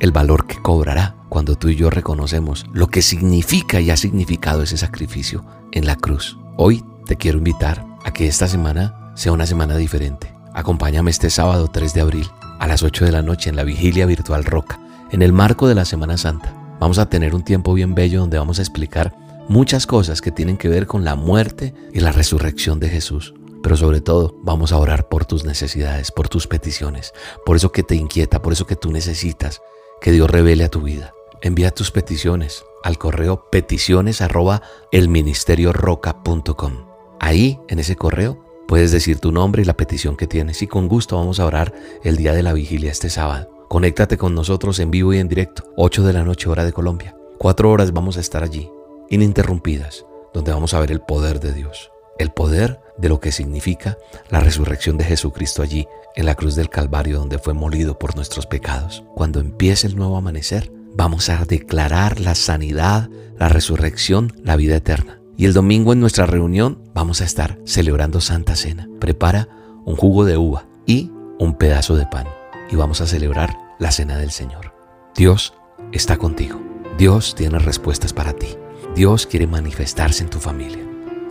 el 0.00 0.12
valor 0.12 0.46
que 0.46 0.60
cobrará 0.60 1.14
cuando 1.28 1.56
tú 1.56 1.68
y 1.68 1.76
yo 1.76 1.90
reconocemos 1.90 2.66
lo 2.72 2.88
que 2.88 3.02
significa 3.02 3.80
y 3.80 3.90
ha 3.90 3.96
significado 3.96 4.62
ese 4.62 4.78
sacrificio 4.78 5.44
en 5.72 5.86
la 5.86 5.96
cruz. 5.96 6.38
Hoy 6.56 6.82
te 7.06 7.16
quiero 7.16 7.38
invitar 7.38 7.86
a 8.04 8.12
que 8.12 8.26
esta 8.26 8.48
semana 8.48 9.12
sea 9.14 9.32
una 9.32 9.46
semana 9.46 9.76
diferente. 9.76 10.34
Acompáñame 10.54 11.10
este 11.10 11.30
sábado 11.30 11.68
3 11.68 11.94
de 11.94 12.00
abril 12.00 12.30
a 12.58 12.66
las 12.66 12.82
8 12.82 13.04
de 13.04 13.12
la 13.12 13.22
noche 13.22 13.50
en 13.50 13.56
la 13.56 13.64
vigilia 13.64 14.06
virtual 14.06 14.44
Roca, 14.44 14.80
en 15.12 15.22
el 15.22 15.32
marco 15.32 15.68
de 15.68 15.74
la 15.74 15.84
Semana 15.84 16.16
Santa. 16.16 16.54
Vamos 16.80 16.98
a 16.98 17.08
tener 17.08 17.34
un 17.34 17.44
tiempo 17.44 17.74
bien 17.74 17.94
bello 17.94 18.20
donde 18.20 18.38
vamos 18.38 18.58
a 18.58 18.62
explicar 18.62 19.14
muchas 19.48 19.86
cosas 19.86 20.22
que 20.22 20.32
tienen 20.32 20.56
que 20.56 20.68
ver 20.68 20.86
con 20.86 21.04
la 21.04 21.14
muerte 21.14 21.74
y 21.92 22.00
la 22.00 22.12
resurrección 22.12 22.80
de 22.80 22.88
Jesús. 22.88 23.34
Pero 23.62 23.76
sobre 23.76 24.00
todo 24.00 24.34
vamos 24.42 24.72
a 24.72 24.78
orar 24.78 25.08
por 25.08 25.26
tus 25.26 25.44
necesidades, 25.44 26.10
por 26.10 26.30
tus 26.30 26.46
peticiones, 26.46 27.12
por 27.44 27.56
eso 27.56 27.70
que 27.70 27.82
te 27.82 27.94
inquieta, 27.94 28.40
por 28.40 28.54
eso 28.54 28.66
que 28.66 28.76
tú 28.76 28.90
necesitas 28.90 29.60
que 30.00 30.12
Dios 30.12 30.30
revele 30.30 30.64
a 30.64 30.68
tu 30.70 30.82
vida. 30.82 31.14
Envía 31.42 31.70
tus 31.70 31.90
peticiones 31.90 32.64
al 32.82 32.98
correo 32.98 33.50
peticiones 33.50 34.20
arroba 34.20 34.62
elministerioroca.com. 34.90 36.86
Ahí, 37.20 37.58
en 37.68 37.78
ese 37.78 37.96
correo, 37.96 38.42
puedes 38.66 38.92
decir 38.92 39.18
tu 39.18 39.32
nombre 39.32 39.62
y 39.62 39.64
la 39.64 39.76
petición 39.76 40.16
que 40.16 40.26
tienes 40.26 40.62
y 40.62 40.66
con 40.66 40.88
gusto 40.88 41.16
vamos 41.16 41.40
a 41.40 41.46
orar 41.46 41.74
el 42.02 42.16
día 42.16 42.32
de 42.32 42.42
la 42.42 42.52
vigilia 42.52 42.90
este 42.90 43.10
sábado. 43.10 43.66
Conéctate 43.68 44.16
con 44.16 44.34
nosotros 44.34 44.78
en 44.80 44.90
vivo 44.90 45.12
y 45.12 45.18
en 45.18 45.28
directo, 45.28 45.64
8 45.76 46.02
de 46.02 46.12
la 46.12 46.24
noche 46.24 46.48
hora 46.48 46.64
de 46.64 46.72
Colombia. 46.72 47.16
Cuatro 47.38 47.70
horas 47.70 47.92
vamos 47.92 48.16
a 48.16 48.20
estar 48.20 48.42
allí, 48.42 48.70
ininterrumpidas, 49.10 50.06
donde 50.34 50.52
vamos 50.52 50.74
a 50.74 50.80
ver 50.80 50.90
el 50.90 51.00
poder 51.00 51.40
de 51.40 51.52
Dios, 51.52 51.90
el 52.18 52.32
poder 52.32 52.80
de 52.98 53.08
lo 53.08 53.20
que 53.20 53.32
significa 53.32 53.96
la 54.28 54.40
resurrección 54.40 54.98
de 54.98 55.04
Jesucristo 55.04 55.62
allí, 55.62 55.86
en 56.16 56.26
la 56.26 56.34
cruz 56.34 56.54
del 56.54 56.68
Calvario, 56.68 57.18
donde 57.18 57.38
fue 57.38 57.54
molido 57.54 57.98
por 57.98 58.16
nuestros 58.16 58.46
pecados. 58.46 59.04
Cuando 59.14 59.40
empiece 59.40 59.86
el 59.86 59.96
nuevo 59.96 60.16
amanecer, 60.16 60.72
vamos 60.94 61.28
a 61.28 61.44
declarar 61.44 62.20
la 62.20 62.34
sanidad, 62.34 63.08
la 63.38 63.48
resurrección, 63.48 64.32
la 64.42 64.56
vida 64.56 64.76
eterna. 64.76 65.20
Y 65.36 65.46
el 65.46 65.54
domingo 65.54 65.92
en 65.92 66.00
nuestra 66.00 66.26
reunión 66.26 66.82
vamos 66.94 67.20
a 67.20 67.24
estar 67.24 67.58
celebrando 67.64 68.20
Santa 68.20 68.56
Cena. 68.56 68.88
Prepara 69.00 69.48
un 69.84 69.96
jugo 69.96 70.24
de 70.24 70.36
uva 70.36 70.66
y 70.86 71.10
un 71.38 71.54
pedazo 71.54 71.96
de 71.96 72.06
pan 72.06 72.26
y 72.70 72.76
vamos 72.76 73.00
a 73.00 73.06
celebrar 73.06 73.56
la 73.78 73.90
cena 73.90 74.18
del 74.18 74.30
Señor. 74.30 74.74
Dios 75.16 75.54
está 75.92 76.16
contigo. 76.16 76.60
Dios 76.98 77.34
tiene 77.34 77.58
respuestas 77.58 78.12
para 78.12 78.34
ti. 78.34 78.48
Dios 78.94 79.26
quiere 79.26 79.46
manifestarse 79.46 80.22
en 80.22 80.30
tu 80.30 80.38
familia. 80.38 80.84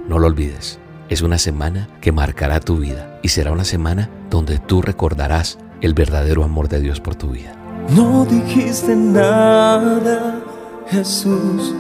No 0.08 0.18
lo 0.20 0.28
olvides. 0.28 0.80
Es 1.10 1.24
una 1.24 1.40
semana 1.40 1.90
que 2.02 2.12
marcará 2.12 2.60
tu 2.60 2.78
vida 2.78 3.20
y 3.24 3.30
será 3.30 3.52
una 3.52 3.64
semana 3.64 4.12
donde 4.30 4.60
tú 4.60 4.84
recordarás 4.84 5.58
el 5.82 5.96
verdadero 5.96 6.44
amor 6.44 6.70
de 6.70 6.82
Dios 6.82 7.00
por 7.00 7.16
tu 7.16 7.30
vida. 7.30 7.56
No 7.90 8.26
dijiste 8.26 8.96
nada, 8.96 10.40
Jesús, 10.88 11.74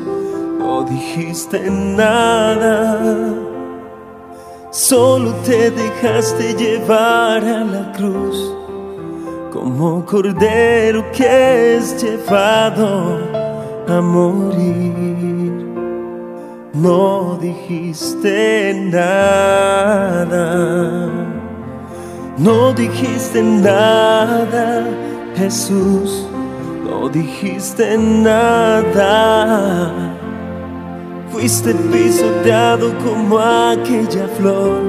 no 0.57 0.83
dijiste 0.83 1.69
nada. 1.69 3.35
Solo 4.71 5.33
te 5.45 5.69
dejaste 5.69 6.55
llevar 6.55 7.43
a 7.43 7.63
la 7.63 7.91
cruz 7.91 8.55
como 9.53 10.03
cordero 10.05 11.11
que 11.11 11.75
es 11.77 12.01
llevado 12.01 13.19
a 13.87 14.01
morir. 14.01 15.48
No 16.73 17.38
dijiste 17.41 18.73
nada, 18.91 20.36
no 22.38 22.73
dijiste 22.73 23.41
nada, 23.41 24.86
Jesús, 25.36 26.27
no 26.86 27.10
dijiste 27.10 27.97
nada. 27.97 29.91
Fuiste 31.32 31.73
pisoteado 31.73 32.93
como 32.99 33.39
aquella 33.39 34.27
flor 34.38 34.82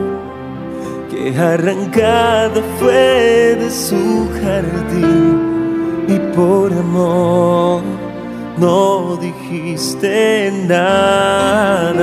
que 1.11 1.35
arrancada 1.39 2.63
fue 2.79 3.57
de 3.59 3.71
su 3.71 4.29
jardín 4.43 6.05
y 6.09 6.19
por 6.37 6.71
amor 6.73 7.83
no 8.59 9.17
dijiste 9.17 10.53
nada. 10.67 11.97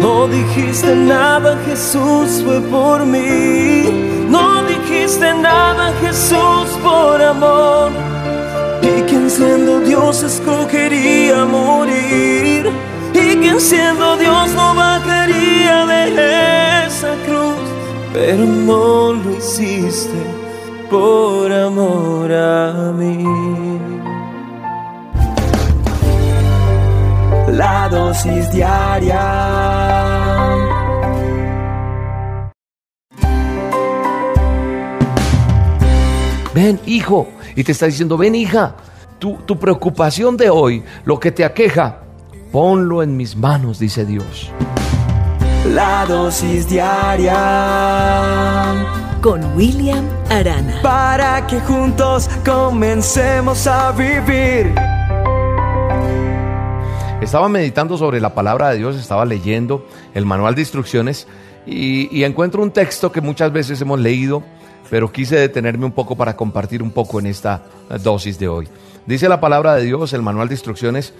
No 0.00 0.28
dijiste 0.28 0.94
nada, 0.96 1.58
Jesús 1.66 2.42
fue 2.44 2.60
por 2.62 3.04
mí. 3.04 4.26
No 4.28 4.62
dijiste 4.64 5.34
nada, 5.34 5.92
Jesús 6.00 6.68
por 6.82 7.22
amor. 7.22 7.90
Dios 9.90 10.22
escogería 10.22 11.44
morir 11.44 12.70
y 13.12 13.36
quien 13.36 13.60
siendo 13.60 14.16
Dios 14.16 14.50
no 14.54 14.74
bajaría 14.74 15.86
de 15.86 16.86
esa 16.86 17.14
cruz, 17.26 17.58
pero 18.12 18.44
no 18.44 19.12
lo 19.12 19.36
hiciste 19.36 20.20
por 20.90 21.52
amor 21.52 22.32
a 22.32 22.92
mí. 22.92 23.24
La 27.60 27.90
dosis 27.90 28.50
diaria 28.52 29.20
Ven, 36.54 36.80
hijo. 36.86 37.28
Y 37.54 37.62
te 37.62 37.72
está 37.72 37.84
diciendo, 37.84 38.16
ven, 38.16 38.34
hija. 38.34 38.76
Tu, 39.18 39.34
tu 39.44 39.58
preocupación 39.58 40.38
de 40.38 40.48
hoy, 40.48 40.82
lo 41.04 41.20
que 41.20 41.32
te 41.32 41.44
aqueja, 41.44 41.98
ponlo 42.50 43.02
en 43.02 43.14
mis 43.18 43.36
manos, 43.36 43.78
dice 43.78 44.06
Dios. 44.06 44.50
La 45.66 46.06
dosis 46.06 46.66
diaria 46.66 47.36
Con 49.20 49.44
William 49.54 50.08
Arana. 50.30 50.80
para 50.82 51.46
que 51.46 51.60
juntos 51.60 52.30
comencemos 52.42 53.66
a 53.66 53.92
vivir. 53.92 54.72
Estaba 57.20 57.50
meditando 57.50 57.98
sobre 57.98 58.18
la 58.18 58.34
palabra 58.34 58.70
de 58.70 58.78
Dios, 58.78 58.96
estaba 58.96 59.26
leyendo 59.26 59.86
el 60.14 60.24
manual 60.24 60.54
de 60.54 60.62
instrucciones 60.62 61.28
y, 61.66 62.24
encuentro 62.24 62.62
un 62.62 62.70
texto 62.70 63.12
que 63.12 63.20
muchas 63.20 63.52
veces 63.52 63.80
hemos 63.82 64.00
leído, 64.00 64.42
pero 64.88 65.12
quise 65.12 65.36
detenerme 65.36 65.84
un 65.84 65.92
poco 65.92 66.16
para 66.16 66.34
compartir 66.34 66.82
un 66.82 66.90
poco 66.90 67.20
en 67.20 67.26
esta 67.26 67.62
dosis 68.02 68.38
de 68.38 68.48
hoy. 68.48 68.68
Dice 69.04 69.28
la 69.28 69.38
palabra 69.38 69.76
de 69.76 69.84
Dios, 69.84 70.14
el 70.14 70.22
manual 70.22 70.48
de 70.48 70.54
instrucciones, 70.54 71.12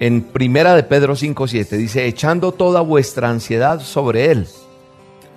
en 0.00 0.22
Primera 0.22 0.74
de 0.74 0.82
Pedro 0.82 1.14
5.7, 1.14 1.76
dice, 1.76 2.06
echando 2.06 2.52
toda 2.52 2.82
vuestra 2.82 3.30
ansiedad 3.30 3.80
sobre 3.80 4.30
Él, 4.30 4.46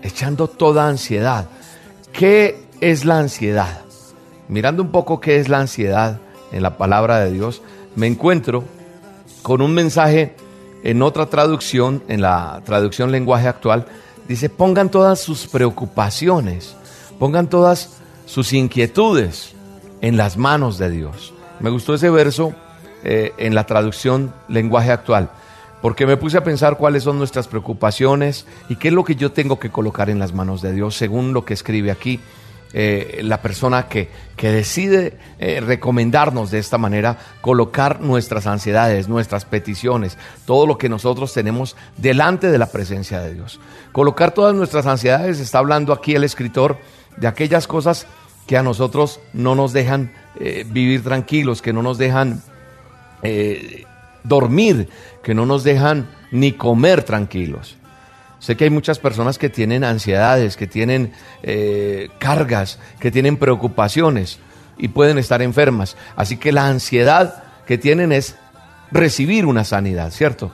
echando 0.04 0.48
toda 0.48 0.88
ansiedad. 0.90 1.48
¿Qué 2.12 2.66
es 2.82 3.06
la 3.06 3.18
ansiedad? 3.18 3.82
Mirando 4.50 4.84
un 4.84 4.92
poco 4.92 5.22
qué 5.22 5.38
es 5.38 5.48
la 5.48 5.60
ansiedad 5.60 6.20
en 6.52 6.64
la 6.64 6.78
palabra 6.78 7.22
de 7.22 7.32
Dios, 7.32 7.62
me 7.96 8.08
encuentro 8.08 8.66
con 9.42 9.62
un 9.62 9.74
mensaje 9.74 10.36
en 10.84 11.02
otra 11.02 11.28
traducción, 11.28 12.04
en 12.08 12.22
la 12.22 12.62
traducción 12.66 13.12
lenguaje 13.12 13.48
actual, 13.48 13.86
dice, 14.28 14.50
pongan 14.50 14.90
todas 14.90 15.20
sus 15.20 15.48
preocupaciones, 15.48 16.76
pongan 17.20 17.50
todas 17.50 17.98
sus 18.26 18.54
inquietudes 18.54 19.54
en 20.02 20.18
las 20.18 20.38
manos 20.38 20.78
de 20.78 20.90
Dios. 20.90 21.34
Me 21.60 21.70
gustó 21.70 21.94
ese 21.94 22.10
verso 22.10 22.54
eh, 23.04 23.34
en 23.38 23.56
la 23.56 23.66
traducción 23.66 24.34
lenguaje 24.48 24.92
actual, 24.92 25.30
porque 25.82 26.06
me 26.06 26.18
puse 26.18 26.38
a 26.38 26.44
pensar 26.44 26.78
cuáles 26.78 27.04
son 27.04 27.18
nuestras 27.18 27.48
preocupaciones 27.48 28.46
y 28.70 28.76
qué 28.76 28.90
es 28.90 28.94
lo 28.94 29.04
que 29.04 29.16
yo 29.16 29.32
tengo 29.32 29.60
que 29.60 29.72
colocar 29.72 30.10
en 30.10 30.20
las 30.20 30.34
manos 30.34 30.62
de 30.62 30.74
Dios, 30.74 30.96
según 30.96 31.34
lo 31.34 31.46
que 31.46 31.54
escribe 31.54 31.92
aquí 31.92 32.20
eh, 32.74 33.20
la 33.24 33.42
persona 33.42 33.90
que, 33.90 34.10
que 34.38 34.50
decide 34.50 35.18
eh, 35.40 35.60
recomendarnos 35.60 36.52
de 36.52 36.60
esta 36.60 36.78
manera, 36.78 37.18
colocar 37.42 38.00
nuestras 38.00 38.48
ansiedades, 38.48 39.10
nuestras 39.10 39.44
peticiones, 39.44 40.18
todo 40.46 40.66
lo 40.66 40.78
que 40.78 40.88
nosotros 40.88 41.34
tenemos 41.34 41.76
delante 41.98 42.50
de 42.50 42.58
la 42.58 42.72
presencia 42.72 43.20
de 43.20 43.34
Dios. 43.34 43.60
Colocar 43.92 44.32
todas 44.32 44.56
nuestras 44.56 44.86
ansiedades, 44.86 45.42
está 45.42 45.60
hablando 45.60 45.92
aquí 45.92 46.16
el 46.16 46.24
escritor 46.24 46.78
de 47.18 47.28
aquellas 47.28 47.68
cosas 47.68 48.08
que 48.48 48.56
a 48.56 48.64
nosotros 48.64 49.20
no 49.34 49.54
nos 49.54 49.74
dejan 49.74 50.14
eh, 50.40 50.66
vivir 50.66 51.04
tranquilos, 51.04 51.62
que 51.62 51.74
no 51.74 51.82
nos 51.82 51.98
dejan 51.98 52.42
dormir, 54.24 54.90
que 55.22 55.36
no 55.36 55.46
nos 55.46 55.64
dejan 55.64 56.10
ni 56.32 56.54
comer 56.54 57.04
tranquilos. 57.04 57.78
Sé 58.42 58.58
que 58.58 58.64
hay 58.64 58.70
muchas 58.72 58.98
personas 58.98 59.38
que 59.38 59.50
tienen 59.50 59.84
ansiedades, 59.84 60.58
que 60.58 60.66
tienen 60.66 61.14
eh, 61.44 62.10
cargas, 62.18 62.80
que 63.00 63.12
tienen 63.12 63.38
preocupaciones 63.38 64.40
y 64.80 64.88
pueden 64.88 65.20
estar 65.20 65.44
enfermas. 65.44 65.96
Así 66.16 66.38
que 66.38 66.52
la 66.52 66.66
ansiedad 66.66 67.44
que 67.68 67.78
tienen 67.78 68.12
es 68.12 68.36
recibir 68.92 69.46
una 69.46 69.64
sanidad, 69.64 70.10
¿cierto? 70.10 70.52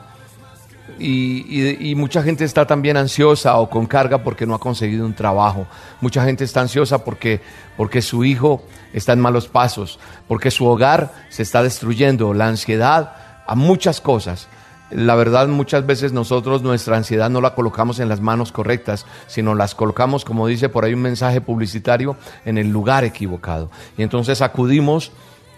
Y, 0.99 1.89
y- 1.91 1.95
mucha 1.95 2.21
gente 2.23 2.43
está 2.43 2.67
también 2.67 2.97
ansiosa 2.97 3.55
o 3.57 3.69
con 3.69 3.85
carga 3.85 4.21
porque 4.23 4.45
no 4.45 4.53
ha 4.53 4.59
conseguido 4.59 5.05
un 5.05 5.13
trabajo. 5.13 5.65
Mucha 6.01 6.25
gente 6.25 6.43
está 6.43 6.59
ansiosa 6.61 7.05
porque, 7.05 7.39
porque 7.77 8.01
su 8.01 8.25
hijo 8.25 8.63
está 8.93 9.13
en 9.13 9.21
malos 9.21 9.47
pasos, 9.47 9.97
porque 10.27 10.51
su 10.51 10.65
hogar 10.65 11.13
se 11.29 11.43
está 11.43 11.63
destruyendo. 11.63 12.33
La 12.33 12.47
ansiedad 12.47 13.13
a 13.45 13.55
muchas 13.55 14.01
cosas. 14.01 14.49
La 14.89 15.15
verdad, 15.15 15.47
muchas 15.49 15.85
veces 15.85 16.13
nosotros 16.13 16.61
nuestra 16.61 16.95
ansiedad 16.95 17.29
no 17.29 17.41
la 17.41 17.55
colocamos 17.55 17.99
en 17.99 18.07
las 18.07 18.21
manos 18.21 18.51
correctas, 18.51 19.05
sino 19.27 19.53
las 19.53 19.75
colocamos, 19.75 20.23
como 20.23 20.47
dice 20.47 20.69
por 20.69 20.85
ahí 20.85 20.93
un 20.93 21.01
mensaje 21.01 21.41
publicitario, 21.41 22.15
en 22.45 22.57
el 22.57 22.69
lugar 22.69 23.03
equivocado. 23.03 23.69
Y 23.97 24.03
entonces 24.03 24.41
acudimos 24.41 25.11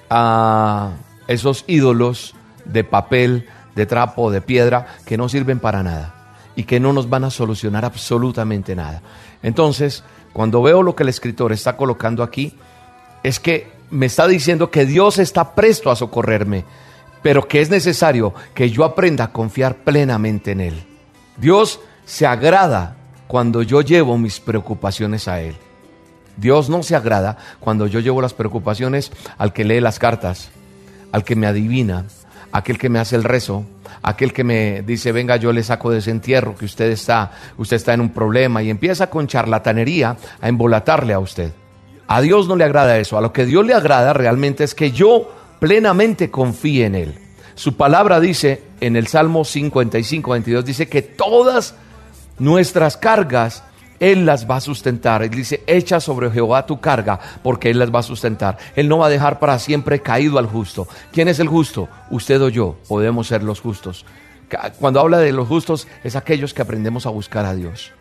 a 0.09 0.93
esos 1.27 1.63
ídolos 1.67 2.33
de 2.65 2.83
papel, 2.83 3.47
de 3.75 3.85
trapo, 3.85 4.31
de 4.31 4.41
piedra, 4.41 4.87
que 5.05 5.17
no 5.17 5.29
sirven 5.29 5.59
para 5.59 5.83
nada 5.83 6.15
y 6.55 6.63
que 6.63 6.79
no 6.79 6.91
nos 6.91 7.09
van 7.09 7.23
a 7.23 7.29
solucionar 7.29 7.85
absolutamente 7.85 8.75
nada. 8.75 9.01
Entonces, 9.43 10.03
cuando 10.33 10.61
veo 10.61 10.83
lo 10.83 10.95
que 10.95 11.03
el 11.03 11.09
escritor 11.09 11.53
está 11.53 11.77
colocando 11.77 12.23
aquí, 12.23 12.53
es 13.23 13.39
que 13.39 13.71
me 13.91 14.07
está 14.07 14.27
diciendo 14.27 14.71
que 14.71 14.85
Dios 14.85 15.19
está 15.19 15.55
presto 15.55 15.91
a 15.91 15.95
socorrerme, 15.95 16.65
pero 17.21 17.47
que 17.47 17.62
es 17.62 17.69
necesario 17.69 18.34
que 18.53 18.69
yo 18.69 18.84
aprenda 18.86 19.25
a 19.25 19.32
confiar 19.32 19.77
plenamente 19.77 20.51
en 20.51 20.62
Él. 20.62 20.84
Dios 21.38 21.79
se 22.05 22.25
agrada 22.25 22.95
cuando 23.27 23.62
yo 23.62 23.82
llevo 23.82 24.17
mis 24.17 24.39
preocupaciones 24.39 25.27
a 25.27 25.41
Él. 25.41 25.55
Dios 26.38 26.69
no 26.69 26.84
se 26.84 26.95
agrada 26.95 27.38
cuando 27.60 27.88
yo 27.88 27.99
llevo 27.99 28.21
las 28.21 28.34
preocupaciones 28.34 29.12
al 29.38 29.53
que 29.53 29.65
lee 29.65 29.82
las 29.82 29.99
cartas, 29.99 30.49
al 31.12 31.23
que 31.23 31.36
me 31.36 31.47
adivina, 31.47 32.05
aquel 32.51 32.77
que 32.77 32.89
me 32.89 32.99
hace 32.99 33.15
el 33.15 33.23
rezo, 33.23 33.65
aquel 34.01 34.34
que 34.34 34.43
me 34.43 34.82
dice, 34.82 35.12
venga, 35.12 35.36
yo 35.36 35.51
le 35.51 35.63
saco 35.63 35.91
de 35.91 35.99
ese 35.99 36.12
entierro, 36.12 36.55
que 36.55 36.65
usted 36.65 36.89
está, 36.89 37.32
usted 37.58 37.75
está 37.75 37.93
en 37.93 38.01
un 38.01 38.10
problema, 38.10 38.63
y 38.63 38.69
empieza 38.69 39.10
con 39.10 39.27
charlatanería 39.27 40.17
a 40.41 40.47
embolatarle 40.47 41.13
a 41.13 41.19
usted. 41.19 41.51
A 42.08 42.21
Dios 42.21 42.47
no 42.47 42.55
le 42.55 42.63
agrada 42.63 42.97
eso, 42.97 43.17
a 43.17 43.21
lo 43.21 43.34
que 43.34 43.45
Dios 43.45 43.65
le 43.65 43.73
agrada 43.73 44.13
realmente 44.13 44.63
es 44.63 44.73
que 44.73 44.91
yo 44.91 45.32
plenamente 45.59 46.31
confíe 46.31 46.85
en 46.85 46.95
Él. 46.95 47.15
Su 47.55 47.75
palabra 47.75 48.19
dice 48.19 48.63
en 48.79 48.95
el 48.95 49.07
Salmo 49.07 49.43
55, 49.43 50.31
22, 50.31 50.65
dice 50.65 50.87
que 50.87 51.01
todas 51.01 51.75
nuestras 52.37 52.95
cargas 52.95 53.63
Él 53.99 54.25
las 54.25 54.49
va 54.49 54.55
a 54.55 54.61
sustentar. 54.61 55.23
Él 55.23 55.29
dice, 55.29 55.61
echa 55.67 55.99
sobre 55.99 56.31
Jehová 56.31 56.65
tu 56.65 56.79
carga, 56.79 57.19
porque 57.43 57.69
Él 57.69 57.79
las 57.79 57.93
va 57.93 57.99
a 57.99 58.03
sustentar. 58.03 58.57
Él 58.75 58.87
no 58.87 58.99
va 58.99 59.07
a 59.07 59.09
dejar 59.09 59.39
para 59.39 59.59
siempre 59.59 60.01
caído 60.01 60.39
al 60.39 60.47
justo. 60.47 60.87
¿Quién 61.11 61.27
es 61.27 61.39
el 61.39 61.49
justo? 61.49 61.89
Usted 62.09 62.41
o 62.41 62.49
yo 62.49 62.77
podemos 62.87 63.27
ser 63.27 63.43
los 63.43 63.59
justos. 63.59 64.05
Cuando 64.79 64.99
habla 65.01 65.19
de 65.19 65.33
los 65.33 65.47
justos, 65.47 65.87
es 66.03 66.15
aquellos 66.15 66.53
que 66.53 66.61
aprendemos 66.61 67.05
a 67.05 67.09
buscar 67.09 67.45
a 67.45 67.53
Dios. 67.53 67.91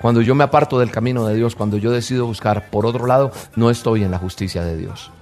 Cuando 0.00 0.20
yo 0.20 0.34
me 0.34 0.44
aparto 0.44 0.78
del 0.78 0.90
camino 0.90 1.26
de 1.26 1.34
Dios, 1.34 1.54
cuando 1.54 1.76
yo 1.76 1.90
decido 1.90 2.26
buscar 2.26 2.70
por 2.70 2.86
otro 2.86 3.06
lado, 3.06 3.32
no 3.56 3.68
estoy 3.68 4.04
en 4.04 4.10
la 4.10 4.18
justicia 4.18 4.64
de 4.64 4.76
Dios. 4.76 5.12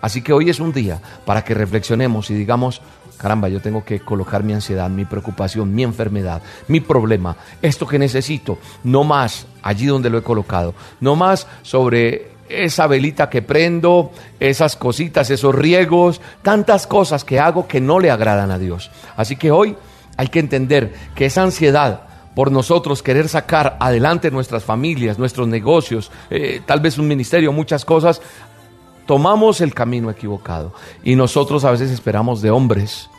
Así 0.00 0.22
que 0.22 0.32
hoy 0.32 0.50
es 0.50 0.60
un 0.60 0.72
día 0.72 1.00
para 1.24 1.42
que 1.44 1.54
reflexionemos 1.54 2.30
y 2.30 2.34
digamos, 2.34 2.80
caramba, 3.16 3.48
yo 3.48 3.60
tengo 3.60 3.84
que 3.84 4.00
colocar 4.00 4.42
mi 4.42 4.54
ansiedad, 4.54 4.88
mi 4.88 5.04
preocupación, 5.04 5.74
mi 5.74 5.82
enfermedad, 5.82 6.42
mi 6.68 6.80
problema, 6.80 7.36
esto 7.60 7.86
que 7.86 7.98
necesito, 7.98 8.58
no 8.84 9.04
más 9.04 9.46
allí 9.62 9.86
donde 9.86 10.10
lo 10.10 10.18
he 10.18 10.22
colocado, 10.22 10.74
no 11.00 11.16
más 11.16 11.46
sobre 11.62 12.30
esa 12.48 12.86
velita 12.86 13.30
que 13.30 13.42
prendo, 13.42 14.10
esas 14.40 14.74
cositas, 14.76 15.30
esos 15.30 15.54
riegos, 15.54 16.20
tantas 16.42 16.86
cosas 16.86 17.24
que 17.24 17.38
hago 17.38 17.68
que 17.68 17.80
no 17.80 18.00
le 18.00 18.10
agradan 18.10 18.50
a 18.50 18.58
Dios. 18.58 18.90
Así 19.16 19.36
que 19.36 19.50
hoy 19.50 19.76
hay 20.16 20.28
que 20.28 20.40
entender 20.40 20.92
que 21.14 21.26
esa 21.26 21.42
ansiedad 21.42 22.02
por 22.34 22.52
nosotros 22.52 23.02
querer 23.02 23.28
sacar 23.28 23.76
adelante 23.80 24.30
nuestras 24.30 24.64
familias, 24.64 25.18
nuestros 25.18 25.48
negocios, 25.48 26.10
eh, 26.30 26.62
tal 26.64 26.80
vez 26.80 26.96
un 26.98 27.08
ministerio, 27.08 27.52
muchas 27.52 27.84
cosas, 27.84 28.22
tomamos 29.06 29.60
el 29.60 29.74
camino 29.74 30.10
equivocado. 30.10 30.72
Y 31.02 31.16
nosotros 31.16 31.64
a 31.64 31.70
veces 31.70 31.90
esperamos 31.90 32.42
de 32.42 32.50
hombres, 32.50 33.10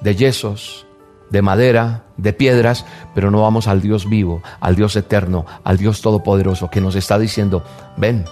de 0.00 0.14
yesos, 0.14 0.86
de 1.30 1.42
madera, 1.42 2.04
de 2.16 2.32
piedras, 2.32 2.84
pero 3.14 3.30
no 3.30 3.42
vamos 3.42 3.66
al 3.66 3.80
Dios 3.80 4.08
vivo, 4.08 4.42
al 4.60 4.76
Dios 4.76 4.96
eterno, 4.96 5.46
al 5.64 5.76
Dios 5.76 6.00
todopoderoso 6.00 6.70
que 6.70 6.80
nos 6.80 6.94
está 6.94 7.18
diciendo, 7.18 7.64
ven, 7.96 8.24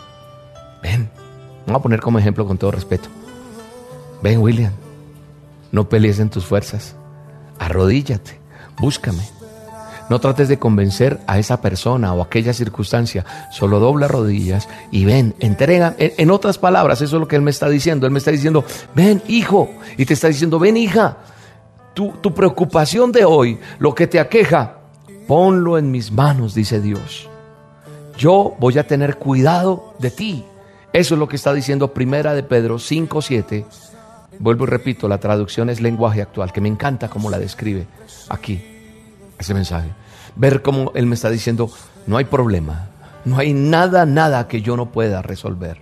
ven, 0.82 1.10
vamos 1.66 1.80
a 1.80 1.82
poner 1.82 2.00
como 2.00 2.18
ejemplo 2.18 2.46
con 2.46 2.58
todo 2.58 2.70
respeto, 2.70 3.08
ven 4.22 4.40
William, 4.40 4.72
no 5.72 5.88
pelees 5.88 6.20
en 6.20 6.30
tus 6.30 6.44
fuerzas, 6.44 6.94
arrodíllate, 7.58 8.38
búscame. 8.78 9.33
No 10.10 10.20
trates 10.20 10.48
de 10.48 10.58
convencer 10.58 11.20
a 11.26 11.38
esa 11.38 11.60
persona 11.60 12.12
o 12.12 12.22
aquella 12.22 12.52
circunstancia. 12.52 13.24
Solo 13.50 13.80
dobla 13.80 14.08
rodillas 14.08 14.68
y 14.90 15.04
ven, 15.04 15.34
entrega. 15.40 15.94
En, 15.98 16.12
en, 16.18 16.30
otras 16.30 16.58
palabras, 16.58 17.00
eso 17.00 17.16
es 17.16 17.20
lo 17.20 17.28
que 17.28 17.36
Él 17.36 17.42
me 17.42 17.50
está 17.50 17.68
diciendo. 17.68 18.06
Él 18.06 18.12
me 18.12 18.18
está 18.18 18.30
diciendo, 18.30 18.64
ven 18.94 19.22
hijo. 19.28 19.70
Y 19.96 20.04
te 20.04 20.14
está 20.14 20.28
diciendo, 20.28 20.58
ven 20.58 20.76
hija. 20.76 21.16
Tu, 21.94 22.12
tu 22.20 22.34
preocupación 22.34 23.12
de 23.12 23.24
hoy, 23.24 23.58
lo 23.78 23.94
que 23.94 24.06
te 24.06 24.20
aqueja, 24.20 24.78
ponlo 25.26 25.78
en 25.78 25.90
mis 25.90 26.10
manos, 26.10 26.54
dice 26.54 26.80
Dios. 26.80 27.28
Yo 28.18 28.56
voy 28.58 28.78
a 28.78 28.86
tener 28.86 29.16
cuidado 29.16 29.94
de 29.98 30.10
ti. 30.10 30.44
Eso 30.92 31.14
es 31.14 31.18
lo 31.18 31.28
que 31.28 31.36
está 31.36 31.52
diciendo 31.52 31.92
Primera 31.92 32.34
de 32.34 32.42
Pedro 32.42 32.78
5, 32.78 33.22
7. 33.22 33.66
Vuelvo 34.38 34.64
y 34.64 34.68
repito, 34.68 35.08
la 35.08 35.18
traducción 35.18 35.70
es 35.70 35.80
lenguaje 35.80 36.22
actual, 36.22 36.52
que 36.52 36.60
me 36.60 36.68
encanta 36.68 37.08
cómo 37.08 37.30
la 37.30 37.38
describe 37.38 37.86
aquí, 38.28 38.73
ese 39.38 39.54
mensaje. 39.54 39.90
Ver 40.36 40.62
cómo 40.62 40.92
Él 40.94 41.06
me 41.06 41.14
está 41.14 41.30
diciendo, 41.30 41.70
no 42.06 42.16
hay 42.16 42.24
problema, 42.24 42.88
no 43.24 43.38
hay 43.38 43.54
nada, 43.54 44.06
nada 44.06 44.48
que 44.48 44.62
yo 44.62 44.76
no 44.76 44.90
pueda 44.90 45.22
resolver. 45.22 45.78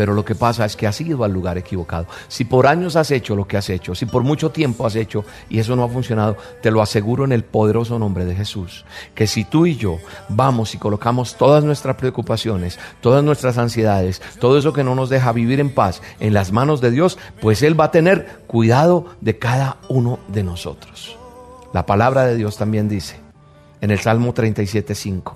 Pero 0.00 0.14
lo 0.14 0.24
que 0.24 0.34
pasa 0.34 0.64
es 0.64 0.76
que 0.76 0.86
has 0.86 0.98
ido 1.02 1.24
al 1.24 1.32
lugar 1.32 1.58
equivocado. 1.58 2.06
Si 2.28 2.46
por 2.46 2.66
años 2.66 2.96
has 2.96 3.10
hecho 3.10 3.36
lo 3.36 3.46
que 3.46 3.58
has 3.58 3.68
hecho, 3.68 3.94
si 3.94 4.06
por 4.06 4.22
mucho 4.22 4.50
tiempo 4.50 4.86
has 4.86 4.96
hecho 4.96 5.26
y 5.50 5.58
eso 5.58 5.76
no 5.76 5.84
ha 5.84 5.90
funcionado, 5.90 6.38
te 6.62 6.70
lo 6.70 6.80
aseguro 6.80 7.26
en 7.26 7.32
el 7.32 7.44
poderoso 7.44 7.98
nombre 7.98 8.24
de 8.24 8.34
Jesús, 8.34 8.86
que 9.14 9.26
si 9.26 9.44
tú 9.44 9.66
y 9.66 9.76
yo 9.76 9.98
vamos 10.30 10.74
y 10.74 10.78
colocamos 10.78 11.36
todas 11.36 11.64
nuestras 11.64 11.96
preocupaciones, 11.96 12.78
todas 13.02 13.22
nuestras 13.22 13.58
ansiedades, 13.58 14.22
todo 14.38 14.56
eso 14.56 14.72
que 14.72 14.84
no 14.84 14.94
nos 14.94 15.10
deja 15.10 15.32
vivir 15.32 15.60
en 15.60 15.74
paz 15.74 16.00
en 16.18 16.32
las 16.32 16.50
manos 16.50 16.80
de 16.80 16.92
Dios, 16.92 17.18
pues 17.42 17.62
Él 17.62 17.78
va 17.78 17.84
a 17.84 17.90
tener 17.90 18.40
cuidado 18.46 19.04
de 19.20 19.38
cada 19.38 19.76
uno 19.90 20.18
de 20.28 20.44
nosotros. 20.44 21.19
La 21.72 21.86
palabra 21.86 22.26
de 22.26 22.36
Dios 22.36 22.56
también 22.56 22.88
dice 22.88 23.16
en 23.80 23.90
el 23.90 23.98
Salmo 23.98 24.34
37.5, 24.34 25.32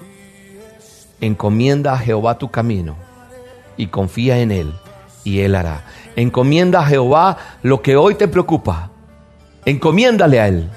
encomienda 1.20 1.94
a 1.94 1.98
Jehová 1.98 2.36
tu 2.38 2.50
camino 2.50 2.96
y 3.76 3.86
confía 3.86 4.38
en 4.38 4.50
Él 4.50 4.74
y 5.22 5.40
Él 5.40 5.54
hará. 5.54 5.84
Encomienda 6.16 6.80
a 6.80 6.86
Jehová 6.86 7.38
lo 7.62 7.82
que 7.82 7.96
hoy 7.96 8.14
te 8.14 8.28
preocupa. 8.28 8.90
Encomiéndale 9.64 10.40
a 10.40 10.48
Él. 10.48 10.70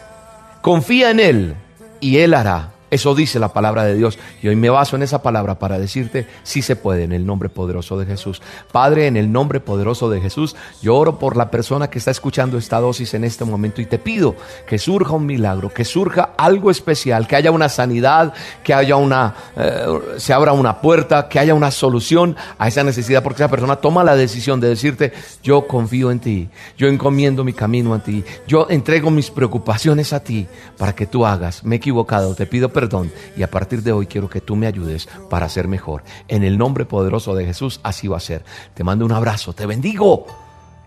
Confía 0.61 1.11
en 1.11 1.19
Él 1.19 1.55
y 1.99 2.17
Él 2.19 2.33
hará. 2.33 2.71
Eso 2.89 3.15
dice 3.15 3.39
la 3.39 3.53
palabra 3.53 3.83
de 3.83 3.95
Dios. 3.95 4.17
Y 4.41 4.47
hoy 4.47 4.55
me 4.55 4.69
baso 4.69 4.95
en 4.95 5.03
esa 5.03 5.21
palabra 5.21 5.59
para 5.59 5.77
decirte 5.77 6.27
si 6.43 6.61
se 6.61 6.75
puede 6.75 7.03
en 7.03 7.11
el 7.11 7.25
nombre 7.25 7.49
poderoso 7.49 7.99
de 7.99 8.05
Jesús. 8.05 8.41
Padre, 8.71 9.07
en 9.07 9.17
el 9.17 9.31
nombre 9.31 9.59
poderoso 9.59 10.09
de 10.09 10.21
Jesús, 10.21 10.55
yo 10.81 10.95
oro 10.95 11.19
por 11.19 11.35
la 11.35 11.51
persona 11.51 11.89
que 11.89 11.99
está 11.99 12.11
escuchando 12.11 12.57
esta 12.57 12.79
dosis 12.79 13.13
en 13.13 13.23
este 13.23 13.43
momento 13.43 13.81
y 13.81 13.85
te 13.85 13.99
pido 13.99 14.35
que 14.65 14.77
surja 14.77 15.13
un 15.13 15.25
milagro, 15.25 15.73
que 15.73 15.83
surja 15.83 16.31
algo 16.37 16.71
especial, 16.71 17.27
que 17.27 17.35
haya 17.35 17.51
una 17.51 17.69
sanidad, 17.69 18.33
que 18.63 18.73
haya 18.73 18.95
una, 18.95 19.35
eh, 19.55 19.85
se 20.17 20.33
abra 20.33 20.53
una 20.53 20.79
puerta, 20.81 21.27
que 21.27 21.39
haya 21.39 21.53
una 21.53 21.71
solución 21.71 22.35
a 22.57 22.67
esa 22.67 22.83
necesidad, 22.83 23.23
porque 23.23 23.43
esa 23.43 23.51
persona 23.51 23.77
toma 23.77 24.03
la 24.03 24.15
decisión 24.15 24.59
de 24.59 24.69
decirte, 24.69 25.13
yo 25.43 25.67
confío 25.67 26.11
en 26.11 26.19
ti, 26.19 26.49
yo 26.77 26.87
encomiendo 26.87 27.43
mi 27.43 27.53
camino 27.53 27.93
a 27.93 27.99
ti, 27.99 28.23
yo 28.47 28.67
entrego 28.69 29.11
mis 29.11 29.29
preocupaciones 29.29 30.13
a 30.13 30.21
ti 30.21 30.47
para 30.77 30.95
que 30.95 31.05
tú 31.05 31.25
hagas. 31.25 31.63
Me 31.63 31.75
he 31.75 31.77
equivocado, 31.77 32.35
te 32.35 32.45
pido 32.45 32.69
perdón 32.77 33.11
y 33.35 33.41
a 33.41 33.49
partir 33.49 33.81
de 33.81 33.91
hoy 33.91 34.05
quiero 34.05 34.29
que 34.29 34.39
tú 34.39 34.55
me 34.55 34.67
ayudes 34.67 35.09
para 35.31 35.49
ser 35.49 35.67
mejor. 35.67 36.03
En 36.27 36.43
el 36.43 36.59
nombre 36.59 36.85
poderoso 36.85 37.33
de 37.33 37.43
Jesús, 37.43 37.79
así 37.81 38.07
va 38.07 38.17
a 38.17 38.19
ser. 38.19 38.45
Te 38.75 38.83
mando 38.83 39.03
un 39.03 39.13
abrazo, 39.13 39.51
te 39.53 39.65
bendigo. 39.65 40.27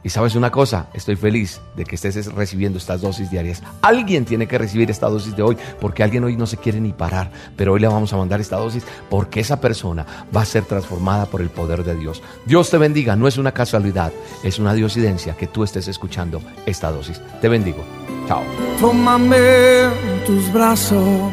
Y 0.05 0.11
sabes 0.11 0.37
una 0.37 0.53
cosa, 0.53 0.87
estoy 0.95 1.17
feliz 1.17 1.61
de 1.77 1.85
que 1.85 1.97
estés 1.97 2.33
recibiendo 2.33 2.79
estas 2.79 3.01
dosis 3.01 3.29
diarias. 3.29 3.61
Alguien 3.83 4.25
tiene 4.25 4.47
que 4.47 4.57
recibir 4.57 4.89
esta 4.89 5.09
dosis 5.09 5.35
de 5.35 5.43
hoy 5.43 5.57
porque 5.81 6.05
alguien 6.05 6.23
hoy 6.23 6.37
no 6.37 6.47
se 6.47 6.59
quiere 6.59 6.81
ni 6.81 6.93
parar, 6.93 7.33
pero 7.57 7.73
hoy 7.73 7.81
le 7.81 7.89
vamos 7.89 8.13
a 8.13 8.17
mandar 8.17 8.41
esta 8.41 8.57
dosis 8.57 8.85
porque 9.11 9.41
esa 9.41 9.61
persona 9.61 10.07
va 10.35 10.43
a 10.43 10.47
ser 10.47 10.65
transformada 10.65 11.27
por 11.27 11.41
el 11.41 11.51
poder 11.51 11.83
de 11.83 11.97
Dios. 11.97 12.23
Dios 12.47 12.71
te 12.71 12.79
bendiga, 12.79 13.17
no 13.17 13.27
es 13.27 13.37
una 13.37 13.51
casualidad, 13.51 14.13
es 14.45 14.61
una 14.61 14.75
diosidencia 14.75 15.37
que 15.37 15.49
tú 15.49 15.65
estés 15.65 15.89
escuchando 15.89 16.41
esta 16.67 16.93
dosis. 16.93 17.21
Te 17.41 17.49
bendigo. 17.49 17.85
Chao. 18.29 18.45
Tómame 18.81 19.83
en 19.83 20.25
tus 20.25 20.53
brazos, 20.53 21.33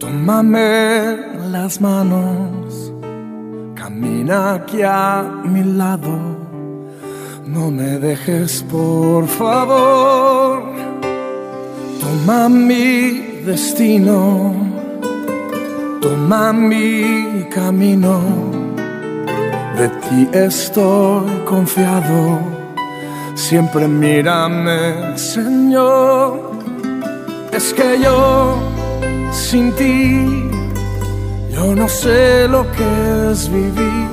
tómame 0.00 1.18
las 1.52 1.80
manos, 1.80 2.92
camina 3.74 4.54
aquí 4.54 4.80
a 4.82 5.22
mi 5.44 5.62
lado. 5.62 6.18
No 7.46 7.70
me 7.70 7.98
dejes, 7.98 8.62
por 8.62 9.26
favor. 9.26 10.62
Toma 12.00 12.48
mi 12.48 13.42
destino, 13.44 14.54
toma 16.00 16.52
mi 16.52 17.46
camino. 17.50 18.20
De 19.78 19.88
ti 19.88 20.28
estoy 20.32 21.28
confiado. 21.44 22.38
Siempre 23.34 23.86
mírame, 23.88 25.16
Señor. 25.16 26.50
Es 27.52 27.74
que 27.74 27.98
yo 28.00 28.79
sin 29.32 29.72
ti, 29.72 30.48
yo 31.52 31.74
no 31.74 31.88
sé 31.88 32.48
lo 32.48 32.64
que 32.72 33.30
es 33.30 33.50
vivir. 33.50 34.08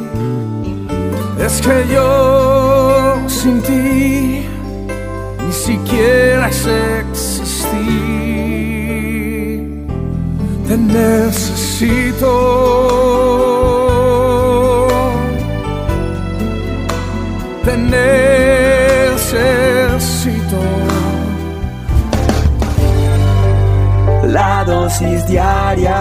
Es 1.40 1.62
que 1.62 1.86
yo 1.94 3.16
sin 3.28 3.62
ti 3.62 4.46
ni 5.46 5.54
siquiera 5.54 6.50
es 6.50 6.68
existir. 7.02 7.78
Te 10.68 10.78
necesito. 10.78 12.32
Te 17.64 17.78
necesito. 17.78 18.47
La 24.28 24.64
dosis 24.66 25.26
diaria 25.26 25.96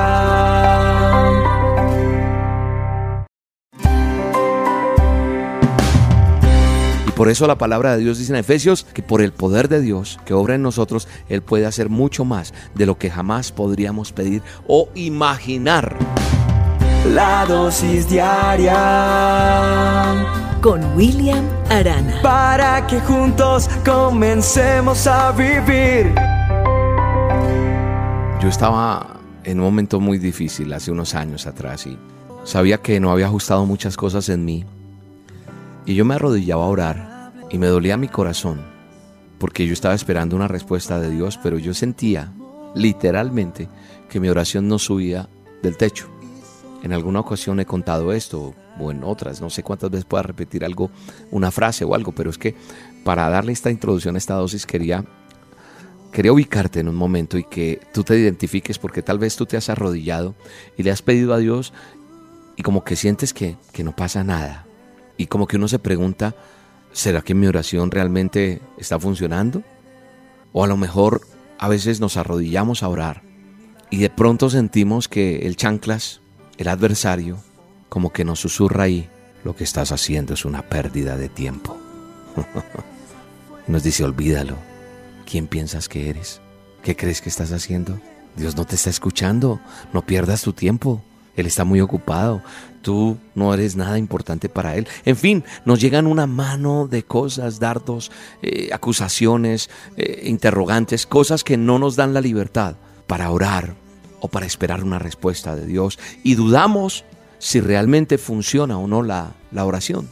Por 7.15 7.29
eso 7.29 7.47
la 7.47 7.57
palabra 7.57 7.93
de 7.93 8.03
Dios 8.03 8.19
dice 8.19 8.33
en 8.33 8.39
Efesios 8.39 8.85
que 8.93 9.03
por 9.03 9.23
el 9.23 9.33
poder 9.33 9.69
de 9.69 9.81
Dios 9.81 10.19
que 10.25 10.35
obra 10.35 10.57
en 10.57 10.63
nosotros, 10.63 11.07
Él 11.29 11.41
puede 11.41 11.67
hacer 11.67 11.89
mucho 11.89 12.25
más 12.25 12.53
de 12.75 12.87
lo 12.87 12.99
que 12.99 13.11
jamás 13.11 13.53
podríamos 13.53 14.11
pedir 14.13 14.43
o 14.67 14.89
imaginar. 14.97 15.97
La 17.15 17.47
dosis 17.47 18.09
diaria 18.09 18.75
con 20.61 20.85
William 20.97 21.49
Arana. 21.71 22.21
Para 22.23 22.85
que 22.89 22.99
juntos 23.01 23.71
comencemos 23.85 25.07
a 25.07 25.31
vivir. 25.31 26.36
Yo 28.47 28.51
estaba 28.51 29.19
en 29.43 29.59
un 29.59 29.65
momento 29.65 29.99
muy 29.99 30.19
difícil 30.19 30.73
hace 30.73 30.93
unos 30.93 31.17
años 31.17 31.49
atrás 31.49 31.85
y 31.89 31.99
sabía 32.45 32.79
que 32.79 33.01
no 33.01 33.11
había 33.11 33.27
ajustado 33.27 33.67
muchas 33.67 33.97
cosas 33.97 34.29
en 34.29 34.45
mí 34.45 34.65
y 35.85 35.97
yo 35.97 36.05
me 36.05 36.15
arrodillaba 36.15 36.63
a 36.63 36.69
orar 36.69 37.33
y 37.51 37.59
me 37.59 37.67
dolía 37.67 37.97
mi 37.97 38.07
corazón, 38.07 38.61
porque 39.41 39.67
yo 39.67 39.73
estaba 39.73 39.97
esperando 39.97 40.37
una 40.37 40.47
respuesta 40.47 41.01
de 41.01 41.11
Dios, 41.11 41.41
pero 41.43 41.59
yo 41.59 41.75
sentía 41.75 42.33
literalmente 42.77 43.69
que 44.09 44.21
mi 44.21 44.29
oración 44.29 44.69
no 44.69 44.79
subía 44.79 45.29
del 45.65 45.77
techo. 45.77 46.07
En 46.85 46.93
alguna 46.93 47.19
ocasión 47.19 47.59
he 47.59 47.67
contado 47.67 48.13
esto, 48.13 48.55
o 48.79 48.93
en 48.93 49.03
otras, 49.03 49.41
no 49.41 49.51
sé 49.51 49.65
cuántas 49.65 49.91
veces 49.91 50.05
pueda 50.05 50.23
repetir 50.23 50.65
algo, 50.65 50.93
una 51.33 51.51
frase 51.51 51.85
o 51.85 51.97
algo, 51.97 52.13
pero 52.13 52.31
es 52.31 52.39
que 52.39 52.55
para 53.03 53.29
darle 53.29 53.51
esta 53.51 53.73
introducción 53.73 54.15
a 54.15 54.19
esta 54.19 54.35
dosis 54.35 54.67
quería, 54.67 55.05
quería 56.17 56.33
ubicarte 56.33 56.81
en 56.81 56.89
un 56.89 56.95
momento 56.95 57.37
y 57.37 57.45
que 57.45 57.79
tú 57.93 58.03
te 58.03 58.19
identifiques 58.19 58.79
porque 58.79 59.03
tal 59.03 59.19
vez 59.19 59.37
tú 59.37 59.45
te 59.45 59.59
has 59.59 59.69
arrodillado 59.69 60.35
y 60.79 60.83
le 60.83 60.91
has 60.91 61.03
pedido 61.03 61.35
a 61.35 61.37
Dios 61.37 61.75
y 62.57 62.63
como 62.63 62.85
que 62.85 62.97
sientes 62.97 63.35
que, 63.35 63.59
que 63.71 63.85
no 63.85 63.95
pasa 63.95 64.25
nada, 64.25 64.65
y 65.19 65.27
como 65.27 65.47
que 65.47 65.59
uno 65.59 65.69
se 65.69 65.79
pregunta, 65.79 66.35
¿será 66.91 67.21
que 67.21 67.35
mi 67.35 67.47
oración 67.47 67.91
realmente 67.91 68.63
está 68.79 68.99
funcionando? 68.99 69.63
O 70.55 70.65
a 70.65 70.67
lo 70.67 70.79
mejor 70.79 71.21
a 71.59 71.69
veces 71.69 72.01
nos 72.01 72.17
arrodillamos 72.17 72.83
a 72.83 72.89
orar 72.89 73.21
y 73.91 73.99
de 73.99 74.09
pronto 74.09 74.49
sentimos 74.49 75.09
que 75.09 75.41
el 75.41 75.57
chanclas, 75.57 76.23
el 76.57 76.69
adversario, 76.69 77.37
como 77.91 78.11
que 78.11 78.25
nos 78.25 78.41
susurra 78.41 78.85
ahí, 78.85 79.07
lo 79.45 79.55
que 79.55 79.65
estás 79.65 79.93
haciendo 79.93 80.33
es 80.33 80.47
una 80.47 80.63
pérdida 80.63 81.19
de 81.19 81.29
tiempo. 81.29 81.77
nos 83.67 83.83
dice, 83.83 84.03
olvídalo. 84.03 84.76
¿Quién 85.27 85.49
piensas 85.49 85.89
que 85.89 86.09
eres? 86.09 86.41
¿Qué 86.83 86.95
crees 86.95 87.21
que 87.21 87.29
estás 87.29 87.51
haciendo? 87.51 87.99
Dios 88.37 88.57
no 88.57 88.65
te 88.65 88.77
está 88.77 88.91
escuchando. 88.91 89.61
No 89.93 90.07
pierdas 90.07 90.43
tu 90.43 90.53
tiempo. 90.53 91.03
Él 91.35 91.47
está 91.47 91.65
muy 91.65 91.81
ocupado. 91.81 92.43
Tú 92.81 93.19
no 93.35 93.53
eres 93.53 93.75
nada 93.75 93.99
importante 93.99 94.49
para 94.49 94.77
Él. 94.77 94.87
En 95.05 95.17
fin, 95.17 95.45
nos 95.65 95.81
llegan 95.81 96.07
una 96.07 96.29
mano 96.29 96.87
de 96.87 97.03
cosas, 97.03 97.59
dardos, 97.59 98.13
eh, 98.41 98.71
acusaciones, 98.73 99.69
eh, 99.97 100.23
interrogantes, 100.27 101.07
cosas 101.07 101.43
que 101.43 101.57
no 101.57 101.81
nos 101.81 101.97
dan 101.97 102.15
la 102.15 102.21
libertad 102.21 102.77
para 103.09 103.31
orar 103.31 103.75
o 104.21 104.29
para 104.29 104.47
esperar 104.47 104.85
una 104.85 105.01
respuesta 105.01 105.57
de 105.57 105.67
Dios 105.67 105.99
y 106.23 106.37
dudamos 106.37 107.05
si 107.39 107.61
realmente 107.61 108.17
funciona 108.17 108.79
o 108.79 108.87
no 108.87 109.03
la, 109.03 109.35
la 109.51 109.65
oración. 109.65 110.09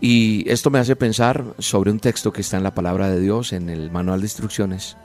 Y 0.00 0.48
esto 0.50 0.70
me 0.70 0.78
hace 0.78 0.94
pensar 0.94 1.54
sobre 1.58 1.90
un 1.90 2.00
texto 2.00 2.32
que 2.32 2.42
está 2.42 2.56
en 2.56 2.62
la 2.62 2.74
palabra 2.74 3.08
de 3.08 3.20
Dios, 3.20 3.52
en 3.52 3.70
el 3.70 3.90
manual 3.90 4.20
de 4.20 4.26
instrucciones, 4.26 4.96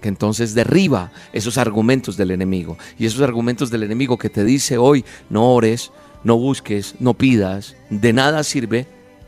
que 0.00 0.08
entonces 0.08 0.54
derriba 0.54 1.12
esos 1.32 1.56
argumentos 1.56 2.16
del 2.16 2.30
enemigo. 2.30 2.76
Y 2.98 3.06
esos 3.06 3.22
argumentos 3.22 3.70
del 3.70 3.84
enemigo 3.84 4.18
que 4.18 4.28
te 4.28 4.44
dice 4.44 4.76
hoy, 4.76 5.04
no 5.30 5.54
ores, 5.54 5.92
no 6.24 6.36
busques, 6.36 6.96
no 7.00 7.14
pidas, 7.14 7.76
de 7.88 8.12
nada 8.12 8.44
sirve, 8.44 8.86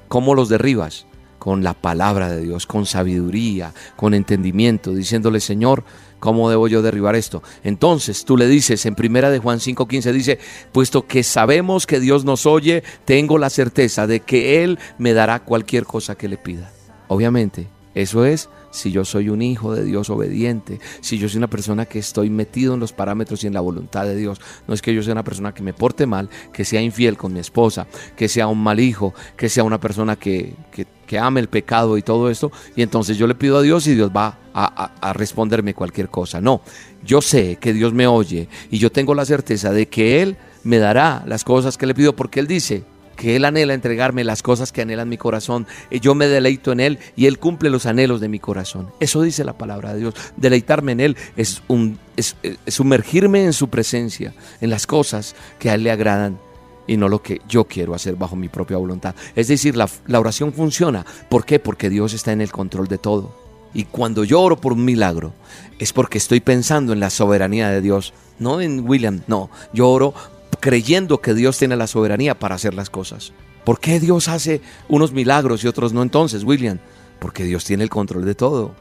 ¿cómo 0.09 0.35
los 0.35 0.49
derribas? 0.49 1.07
Con 1.39 1.63
la 1.63 1.75
palabra 1.75 2.29
de 2.31 2.43
Dios, 2.43 2.67
con 2.67 2.87
sabiduría, 2.87 3.73
con 3.95 4.13
entendimiento, 4.15 4.95
diciéndole, 4.95 5.41
Señor, 5.41 5.85
¿Cómo 6.21 6.49
debo 6.51 6.69
yo 6.69 6.83
derribar 6.83 7.15
esto? 7.15 7.43
Entonces 7.63 8.25
tú 8.25 8.37
le 8.37 8.49
dices 8.49 8.87
en 8.87 8.95
primera 8.95 9.31
de 9.31 9.39
Juan 9.39 9.59
5:15 9.59 10.13
dice, 10.13 10.39
puesto 10.73 11.07
que 11.07 11.23
sabemos 11.23 11.87
que 11.87 12.01
Dios 12.01 12.25
nos 12.25 12.47
oye, 12.47 12.83
tengo 13.05 13.39
la 13.39 13.51
certeza 13.51 14.07
de 14.07 14.21
que 14.21 14.65
Él 14.65 14.79
me 14.99 15.13
dará 15.13 15.41
cualquier 15.41 15.85
cosa 15.85 16.17
que 16.17 16.29
le 16.29 16.39
pida. 16.39 16.73
Obviamente, 17.09 17.69
eso 17.95 18.25
es 18.25 18.49
si 18.71 18.93
yo 18.93 19.05
soy 19.05 19.31
un 19.31 19.41
hijo 19.41 19.75
de 19.75 19.83
Dios 19.83 20.11
obediente, 20.11 20.81
si 21.01 21.19
yo 21.19 21.29
soy 21.29 21.39
una 21.39 21.49
persona 21.49 21.87
que 21.87 21.99
estoy 21.99 22.29
metido 22.29 22.75
en 22.75 22.81
los 22.81 22.93
parámetros 22.93 23.43
y 23.43 23.47
en 23.47 23.55
la 23.55 23.61
voluntad 23.61 24.05
de 24.05 24.15
Dios. 24.15 24.39
No 24.69 24.75
es 24.75 24.83
que 24.83 24.95
yo 24.95 25.03
sea 25.03 25.13
una 25.13 25.25
persona 25.25 25.55
que 25.55 25.63
me 25.63 25.73
porte 25.73 26.07
mal, 26.07 26.29
que 26.53 26.65
sea 26.65 26.83
infiel 26.83 27.17
con 27.17 27.33
mi 27.33 27.41
esposa, 27.41 27.87
que 28.15 28.29
sea 28.29 28.49
un 28.49 28.63
mal 28.63 28.81
hijo, 28.81 29.15
que 29.37 29.49
sea 29.49 29.65
una 29.65 29.81
persona 29.81 30.17
que, 30.17 30.55
que, 30.71 30.87
ame 31.19 31.41
el 31.41 31.49
pecado 31.49 31.97
y 31.97 32.03
todo 32.03 32.31
esto. 32.31 32.51
Y 32.75 32.83
entonces 32.83 33.17
yo 33.17 33.27
le 33.27 33.35
pido 33.35 33.59
a 33.59 33.63
Dios 33.63 33.87
y 33.87 33.95
Dios 33.95 34.11
va 34.15 34.39
a, 34.55 35.13
responderme 35.13 35.75
cualquier 35.75 36.09
cosa. 36.09 36.41
No, 36.41 36.63
yo 37.05 37.21
sé 37.21 37.57
que 37.57 37.73
Dios 37.73 37.93
me 37.93 38.07
oye 38.07 38.49
y 38.71 38.79
yo 38.79 38.91
tengo 38.91 39.15
la 39.15 39.25
certeza 39.25 39.73
de 39.73 39.87
que 39.87 40.23
Él 40.23 40.37
me 40.65 40.79
dará 40.79 41.23
las 41.27 41.45
cosas 41.45 41.77
que 41.77 41.87
le 41.87 41.95
pido 41.95 42.17
porque 42.17 42.41
Él 42.41 42.47
dice, 42.47 42.85
que 43.17 43.35
Él 43.35 43.45
anhela 43.45 43.75
entregarme 43.75 44.25
las 44.25 44.43
cosas 44.43 44.73
que 44.73 44.83
anhelan 44.83 45.09
mi 45.09 45.17
corazón. 45.17 45.67
Y 45.91 46.01
yo 46.01 46.15
me 46.15 46.27
deleito 46.29 46.71
en 46.73 46.81
Él 46.81 46.99
y 47.17 47.27
Él 47.27 47.39
cumple 47.39 47.71
los 47.71 47.87
anhelos 47.87 48.21
de 48.21 48.29
mi 48.29 48.39
corazón. 48.39 48.91
Eso 49.01 49.23
dice 49.23 49.43
la 49.45 49.57
palabra 49.59 49.95
de 49.95 50.01
Dios. 50.01 50.15
Deleitarme 50.37 50.93
en 50.93 51.01
Él 51.01 51.17
es, 51.37 51.63
un, 51.67 51.99
es, 52.17 52.37
sumergirme 52.67 53.45
en 53.45 53.53
su 53.53 53.69
presencia, 53.69 54.35
en 54.61 54.71
las 54.71 54.87
cosas 54.87 55.35
que 55.59 55.71
a 55.71 55.75
Él 55.75 55.83
le 55.83 55.91
agradan 55.91 56.39
y 56.87 56.97
no 56.97 57.09
lo 57.09 57.23
que 57.23 57.41
yo 57.49 57.65
quiero 57.65 57.95
hacer 57.95 58.17
bajo 58.17 58.37
mi 58.37 58.49
propia 58.49 58.77
voluntad. 58.77 59.15
Es 59.35 59.49
decir, 59.49 59.77
la, 59.77 59.89
oración 60.19 60.53
funciona. 60.53 61.05
¿Por 61.29 61.45
qué? 61.45 61.59
Porque 61.59 61.91
Dios 61.91 62.13
está 62.15 62.33
en 62.33 62.41
el 62.41 62.53
control 62.53 62.89
de 62.89 62.99
todo. 62.99 63.35
Y 63.75 63.85
cuando 63.85 64.25
yo 64.25 64.41
oro 64.41 64.57
por 64.57 64.73
un 64.73 64.85
milagro, 64.85 65.35
es 65.79 65.93
porque 65.93 66.19
estoy 66.19 66.41
pensando 66.41 66.93
en 66.93 67.01
la 67.01 67.11
soberanía 67.11 67.69
de 67.69 67.81
Dios, 67.81 68.15
no 68.39 68.61
en 68.61 68.89
William, 68.89 69.23
no. 69.27 69.51
Yo 69.73 69.89
oro 69.89 70.15
creyendo 70.61 71.21
que 71.21 71.35
Dios 71.35 71.59
tiene 71.59 71.77
la 71.77 71.87
soberanía 71.87 72.39
para 72.39 72.55
hacer 72.55 72.75
las 72.75 72.89
cosas. 72.89 73.33
¿Por 73.65 73.81
qué 73.81 74.01
Dios 74.01 74.29
hace 74.29 74.61
unos 74.89 75.13
milagros 75.13 75.65
y 75.65 75.69
otros 75.69 75.93
no 75.93 76.03
entonces, 76.03 76.45
William? 76.45 76.79
Porque 77.19 77.45
Dios 77.45 77.65
tiene 77.65 77.83
el 77.83 77.91
control 77.91 78.25
de 78.25 78.35
todo. 78.35 78.75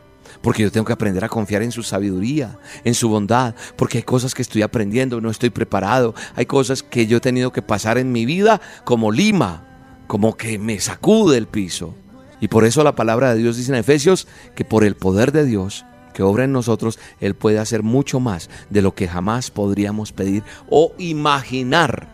Porque 0.46 0.62
yo 0.62 0.72
tengo 0.72 0.86
que 0.86 0.94
aprender 0.94 1.26
a 1.26 1.28
confiar 1.28 1.64
en 1.64 1.72
su 1.72 1.82
sabiduría, 1.82 2.60
en 2.84 2.94
su 2.94 3.10
bondad, 3.10 3.56
porque 3.76 3.98
hay 3.98 4.04
cosas 4.04 4.36
que 4.36 4.44
estoy 4.44 4.62
aprendiendo, 4.62 5.20
no 5.20 5.32
estoy 5.32 5.50
preparado, 5.50 6.14
hay 6.36 6.46
cosas 6.46 6.84
que 6.84 7.08
yo 7.08 7.18
he 7.18 7.20
tenido 7.20 7.52
que 7.52 7.64
pasar 7.64 7.98
en 7.98 8.12
mi 8.12 8.28
vida 8.28 8.62
como 8.84 9.12
lima, 9.12 9.66
como 10.06 10.38
que 10.38 10.60
me 10.60 10.80
sacude 10.80 11.40
el 11.40 11.48
piso. 11.48 11.96
Y 12.40 12.48
por 12.48 12.64
eso 12.64 12.84
la 12.84 12.94
palabra 12.94 13.34
de 13.34 13.40
Dios 13.42 13.58
dice 13.58 13.72
en 13.72 13.80
Efesios 13.80 14.28
que 14.54 14.64
por 14.64 14.84
el 14.84 14.96
poder 14.96 15.32
de 15.32 15.46
Dios 15.46 15.84
que 16.14 16.22
obra 16.22 16.44
en 16.44 16.52
nosotros, 16.52 17.00
Él 17.20 17.34
puede 17.34 17.58
hacer 17.58 17.82
mucho 17.82 18.20
más 18.20 18.52
de 18.70 18.84
lo 18.84 18.94
que 18.94 19.08
jamás 19.08 19.50
podríamos 19.50 20.12
pedir 20.12 20.44
o 20.70 20.94
imaginar. 21.00 22.08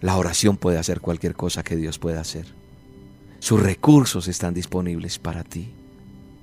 La 0.00 0.16
oración 0.16 0.56
puede 0.56 0.78
hacer 0.78 1.00
cualquier 1.00 1.36
cosa 1.36 1.62
que 1.62 1.76
Dios 1.76 2.00
pueda 2.00 2.22
hacer. 2.22 2.46
Sus 3.38 3.62
recursos 3.62 4.26
están 4.26 4.52
disponibles 4.52 5.20
para 5.20 5.44
ti. 5.44 5.77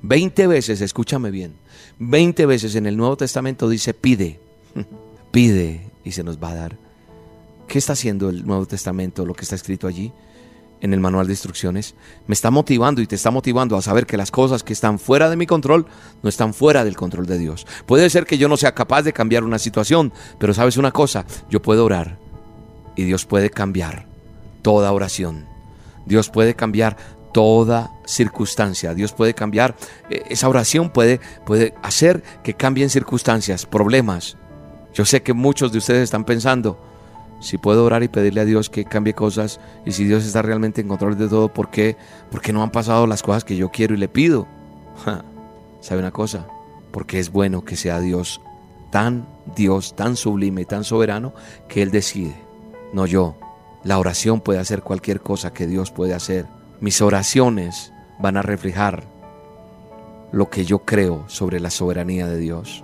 Veinte 0.07 0.45
veces, 0.45 0.81
escúchame 0.81 1.31
bien, 1.31 1.55
veinte 1.97 2.45
veces 2.45 2.75
en 2.75 2.85
el 2.85 2.95
Nuevo 2.95 3.17
Testamento 3.17 3.67
dice 3.67 3.95
pide, 3.95 4.39
pide 5.31 5.89
y 6.03 6.11
se 6.11 6.23
nos 6.23 6.37
va 6.37 6.51
a 6.51 6.55
dar. 6.55 6.77
¿Qué 7.67 7.79
está 7.79 7.93
haciendo 7.93 8.29
el 8.29 8.45
Nuevo 8.45 8.67
Testamento, 8.67 9.25
lo 9.25 9.33
que 9.33 9.41
está 9.41 9.55
escrito 9.55 9.87
allí? 9.87 10.13
en 10.81 10.93
el 10.93 10.99
manual 10.99 11.25
de 11.25 11.33
instrucciones, 11.33 11.95
me 12.27 12.33
está 12.33 12.51
motivando 12.51 13.01
y 13.01 13.07
te 13.07 13.15
está 13.15 13.31
motivando 13.31 13.75
a 13.75 13.81
saber 13.81 14.05
que 14.05 14.17
las 14.17 14.29
cosas 14.29 14.61
que 14.61 14.73
están 14.73 14.99
fuera 14.99 15.31
de 15.31 15.37
mi 15.37 15.47
control 15.47 15.87
no 16.21 16.29
están 16.29 16.53
fuera 16.53 16.83
del 16.83 16.95
control 16.95 17.25
de 17.25 17.39
Dios. 17.39 17.65
Puede 17.87 18.07
ser 18.11 18.27
que 18.27 18.37
yo 18.37 18.47
no 18.49 18.57
sea 18.57 18.75
capaz 18.75 19.01
de 19.01 19.13
cambiar 19.13 19.43
una 19.43 19.57
situación, 19.57 20.13
pero 20.37 20.53
sabes 20.53 20.77
una 20.77 20.91
cosa, 20.91 21.25
yo 21.49 21.61
puedo 21.61 21.85
orar 21.85 22.19
y 22.95 23.03
Dios 23.03 23.25
puede 23.25 23.49
cambiar 23.49 24.05
toda 24.61 24.91
oración. 24.91 25.45
Dios 26.05 26.29
puede 26.29 26.55
cambiar 26.55 26.97
toda 27.35 27.91
circunstancia. 28.05 28.93
Dios 28.93 29.11
puede 29.11 29.33
cambiar, 29.33 29.75
eh, 30.09 30.23
esa 30.29 30.47
oración 30.47 30.89
puede, 30.89 31.19
puede 31.45 31.73
hacer 31.83 32.23
que 32.43 32.53
cambien 32.53 32.89
circunstancias, 32.89 33.65
problemas. 33.65 34.37
Yo 34.93 35.03
sé 35.03 35.21
que 35.21 35.33
muchos 35.33 35.73
de 35.73 35.79
ustedes 35.79 36.01
están 36.01 36.23
pensando, 36.23 36.79
si 37.41 37.57
puedo 37.57 37.83
orar 37.83 38.03
y 38.03 38.07
pedirle 38.07 38.39
a 38.39 38.45
Dios 38.45 38.69
que 38.69 38.85
cambie 38.85 39.13
cosas 39.13 39.59
y 39.85 39.91
si 39.91 40.05
Dios 40.05 40.25
está 40.25 40.43
realmente 40.43 40.79
en 40.79 40.87
control 40.87 41.17
de 41.17 41.27
todo, 41.27 41.49
¿por 41.49 41.69
qué? 41.69 41.97
Porque 42.31 42.53
no 42.53 42.63
han 42.63 42.71
pasado 42.71 43.05
las 43.05 43.21
cosas 43.21 43.43
que 43.43 43.57
yo 43.57 43.69
quiero 43.69 43.93
y 43.93 43.97
le 43.97 44.07
pido. 44.07 44.47
¿Sabe 45.81 45.99
una 45.99 46.11
cosa? 46.11 46.47
Porque 46.91 47.19
es 47.19 47.33
bueno 47.33 47.65
que 47.65 47.75
sea 47.75 47.99
Dios 47.99 48.39
tan 48.91 49.27
Dios, 49.57 49.93
tan 49.97 50.15
sublime, 50.15 50.63
tan 50.63 50.85
soberano, 50.85 51.33
que 51.67 51.81
Él 51.81 51.91
decide, 51.91 52.41
no 52.93 53.05
yo. 53.05 53.35
La 53.83 53.99
oración 53.99 54.39
puede 54.39 54.59
hacer 54.59 54.83
cualquier 54.83 55.19
cosa 55.19 55.51
que 55.51 55.67
Dios 55.67 55.91
puede 55.91 56.13
hacer. 56.13 56.54
Mis 56.79 57.01
oraciones 57.01 57.93
van 58.19 58.37
a 58.37 58.41
reflejar 58.41 59.03
lo 60.31 60.49
que 60.49 60.65
yo 60.65 60.79
creo 60.79 61.23
sobre 61.27 61.59
la 61.59 61.69
soberanía 61.69 62.27
de 62.27 62.37
Dios. 62.37 62.83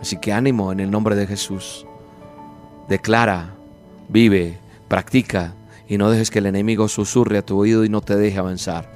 Así 0.00 0.16
que 0.18 0.32
ánimo 0.32 0.72
en 0.72 0.80
el 0.80 0.90
nombre 0.90 1.16
de 1.16 1.26
Jesús 1.26 1.86
declara, 2.88 3.54
vive, 4.08 4.58
practica 4.88 5.54
y 5.88 5.98
no 5.98 6.10
dejes 6.10 6.30
que 6.30 6.38
el 6.38 6.46
enemigo 6.46 6.88
susurre 6.88 7.38
a 7.38 7.44
tu 7.44 7.58
oído 7.58 7.84
y 7.84 7.88
no 7.88 8.00
te 8.00 8.16
deje 8.16 8.38
avanzar. 8.38 8.90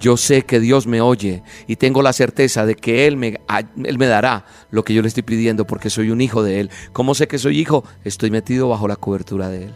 Yo 0.00 0.16
sé 0.16 0.42
que 0.42 0.60
Dios 0.60 0.86
me 0.86 1.00
oye 1.00 1.42
y 1.66 1.76
tengo 1.76 2.02
la 2.02 2.12
certeza 2.12 2.66
de 2.66 2.74
que 2.74 3.06
Él 3.06 3.16
me, 3.16 3.40
Él 3.84 3.98
me 3.98 4.06
dará 4.06 4.44
lo 4.70 4.84
que 4.84 4.92
yo 4.92 5.02
le 5.02 5.08
estoy 5.08 5.22
pidiendo 5.22 5.66
porque 5.66 5.90
soy 5.90 6.10
un 6.10 6.20
hijo 6.20 6.42
de 6.42 6.60
Él. 6.60 6.70
¿Cómo 6.92 7.14
sé 7.14 7.28
que 7.28 7.38
soy 7.38 7.58
hijo? 7.58 7.84
Estoy 8.04 8.30
metido 8.30 8.68
bajo 8.68 8.88
la 8.88 8.96
cobertura 8.96 9.48
de 9.48 9.64
Él, 9.64 9.74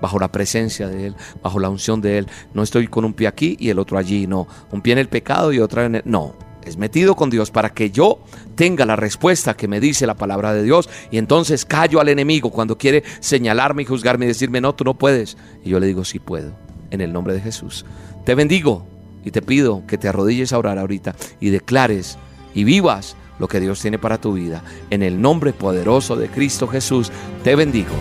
bajo 0.00 0.18
la 0.18 0.32
presencia 0.32 0.88
de 0.88 1.06
Él, 1.06 1.16
bajo 1.42 1.60
la 1.60 1.68
unción 1.68 2.00
de 2.00 2.18
Él. 2.18 2.26
No 2.54 2.62
estoy 2.62 2.86
con 2.88 3.04
un 3.04 3.14
pie 3.14 3.28
aquí 3.28 3.56
y 3.58 3.70
el 3.70 3.78
otro 3.78 3.98
allí, 3.98 4.26
no. 4.26 4.46
Un 4.70 4.82
pie 4.82 4.92
en 4.92 4.98
el 4.98 5.08
pecado 5.08 5.52
y 5.52 5.60
otro 5.60 5.82
en 5.82 5.96
el... 5.96 6.02
No, 6.04 6.34
es 6.64 6.76
metido 6.76 7.16
con 7.16 7.30
Dios 7.30 7.50
para 7.50 7.70
que 7.70 7.90
yo 7.90 8.22
tenga 8.54 8.84
la 8.84 8.96
respuesta 8.96 9.56
que 9.56 9.68
me 9.68 9.80
dice 9.80 10.06
la 10.06 10.16
palabra 10.16 10.52
de 10.52 10.62
Dios 10.62 10.88
y 11.10 11.18
entonces 11.18 11.64
callo 11.64 12.00
al 12.00 12.08
enemigo 12.08 12.50
cuando 12.50 12.76
quiere 12.76 13.02
señalarme 13.20 13.82
y 13.82 13.86
juzgarme 13.86 14.26
y 14.26 14.28
decirme 14.28 14.60
no, 14.60 14.74
tú 14.74 14.84
no 14.84 14.94
puedes. 14.94 15.36
Y 15.64 15.70
yo 15.70 15.80
le 15.80 15.86
digo 15.86 16.04
sí 16.04 16.18
puedo, 16.18 16.52
en 16.90 17.00
el 17.00 17.12
nombre 17.12 17.34
de 17.34 17.40
Jesús. 17.40 17.86
Te 18.24 18.34
bendigo 18.34 18.86
y 19.24 19.30
te 19.30 19.42
pido 19.42 19.84
que 19.86 19.98
te 19.98 20.08
arrodilles 20.08 20.52
a 20.52 20.58
orar 20.58 20.78
ahorita 20.78 21.14
y 21.40 21.50
declares 21.50 22.18
y 22.54 22.64
vivas 22.64 23.16
lo 23.40 23.48
que 23.48 23.58
Dios 23.58 23.80
tiene 23.80 23.98
para 23.98 24.18
tu 24.18 24.34
vida. 24.34 24.62
En 24.90 25.02
el 25.02 25.20
nombre 25.20 25.52
poderoso 25.52 26.14
de 26.14 26.28
Cristo 26.28 26.68
Jesús, 26.68 27.10
te 27.42 27.56
bendigo. 27.56 27.94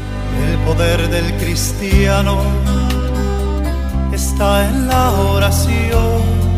El 0.52 0.60
poder 0.60 1.10
del 1.10 1.34
cristiano 1.38 2.38
está 4.14 4.70
en 4.70 4.88
la 4.88 5.12
oración 5.12 6.50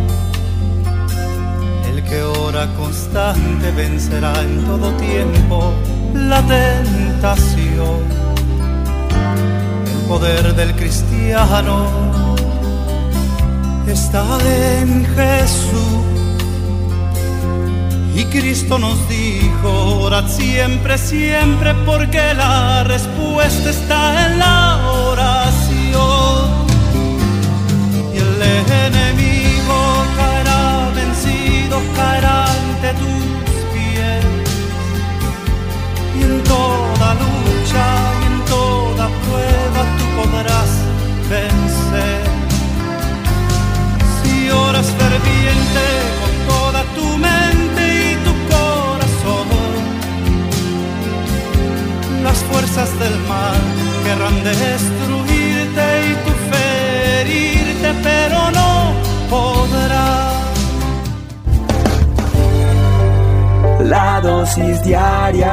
que 2.11 2.23
ora 2.23 2.67
constante 2.75 3.71
vencerá 3.71 4.33
en 4.41 4.65
todo 4.65 4.91
tiempo 4.97 5.73
la 6.13 6.41
tentación. 6.45 8.03
El 9.85 10.07
poder 10.09 10.53
del 10.53 10.75
cristiano 10.75 12.35
está 13.87 14.25
en 14.81 15.05
Jesús. 15.05 16.00
Y 18.15 18.25
Cristo 18.25 18.77
nos 18.77 19.07
dijo, 19.07 20.01
orad 20.01 20.27
siempre, 20.27 20.97
siempre, 20.97 21.73
porque 21.85 22.33
la 22.33 22.83
respuesta 22.83 23.69
está 23.69 24.27
en 24.27 24.39
la 24.39 24.91
oración. 24.91 26.51
Y 28.13 28.17
el 28.17 28.41
Destruirte 54.43 55.85
y 56.09 56.13
tu 56.25 56.31
fe 56.49 56.71
pero 58.03 58.51
no 58.51 58.93
podrá. 59.29 60.31
La 63.83 64.21
dosis 64.21 64.83
diaria. 64.83 65.51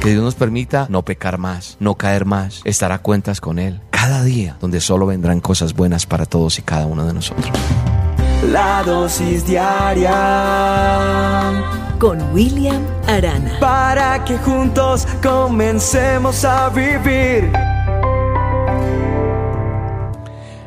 Que 0.00 0.10
Dios 0.10 0.24
nos 0.24 0.34
permita 0.34 0.86
no 0.88 1.04
pecar 1.04 1.38
más, 1.38 1.76
no 1.78 1.94
caer 1.94 2.24
más, 2.24 2.60
estar 2.64 2.90
a 2.90 2.98
cuentas 2.98 3.40
con 3.40 3.60
Él 3.60 3.80
cada 3.90 4.24
día, 4.24 4.56
donde 4.60 4.80
solo 4.80 5.06
vendrán 5.06 5.40
cosas 5.40 5.74
buenas 5.74 6.06
para 6.06 6.26
todos 6.26 6.58
y 6.58 6.62
cada 6.62 6.86
uno 6.86 7.06
de 7.06 7.14
nosotros. 7.14 7.52
La 8.50 8.82
dosis 8.82 9.46
diaria 9.46 10.10
con 12.00 12.20
William 12.34 12.82
Arana. 13.06 13.58
para 13.60 14.24
que 14.24 14.36
juntos 14.38 15.06
comencemos 15.22 16.44
a 16.44 16.68
vivir. 16.70 17.52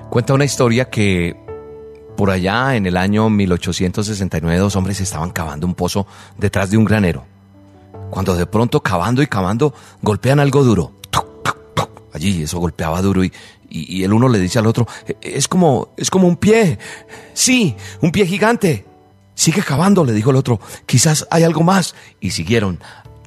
Cuenta 0.09 0.33
una 0.33 0.45
historia 0.45 0.89
que 0.89 1.35
por 2.15 2.29
allá 2.29 2.77
en 2.77 2.85
el 2.85 2.95
año 2.95 3.29
1869 3.29 4.57
dos 4.57 4.77
hombres 4.77 5.01
estaban 5.01 5.31
cavando 5.31 5.67
un 5.67 5.75
pozo 5.75 6.07
detrás 6.37 6.71
de 6.71 6.77
un 6.77 6.85
granero. 6.85 7.25
Cuando 8.09 8.35
de 8.35 8.45
pronto 8.45 8.81
cavando 8.81 9.21
y 9.21 9.27
cavando 9.27 9.73
golpean 10.01 10.39
algo 10.39 10.63
duro. 10.63 10.93
Allí 12.15 12.41
eso 12.43 12.59
golpeaba 12.59 13.01
duro 13.01 13.23
y, 13.23 13.31
y- 13.69 14.03
el 14.03 14.13
uno 14.13 14.27
le 14.29 14.39
dice 14.39 14.57
al 14.59 14.67
otro, 14.67 14.87
"E- 15.07 15.17
es 15.21 15.47
como, 15.47 15.89
es 15.97 16.09
como 16.09 16.27
un 16.27 16.37
pie. 16.37 16.79
Sí, 17.33 17.75
un 18.01 18.11
pie 18.11 18.25
gigante. 18.25 18.85
Sigue 19.35 19.61
cavando, 19.61 20.05
le 20.05 20.13
dijo 20.13 20.29
el 20.31 20.37
otro. 20.37 20.59
Quizás 20.85 21.27
hay 21.29 21.43
algo 21.43 21.61
más. 21.61 21.93
Y 22.21 22.31
siguieron. 22.31 22.79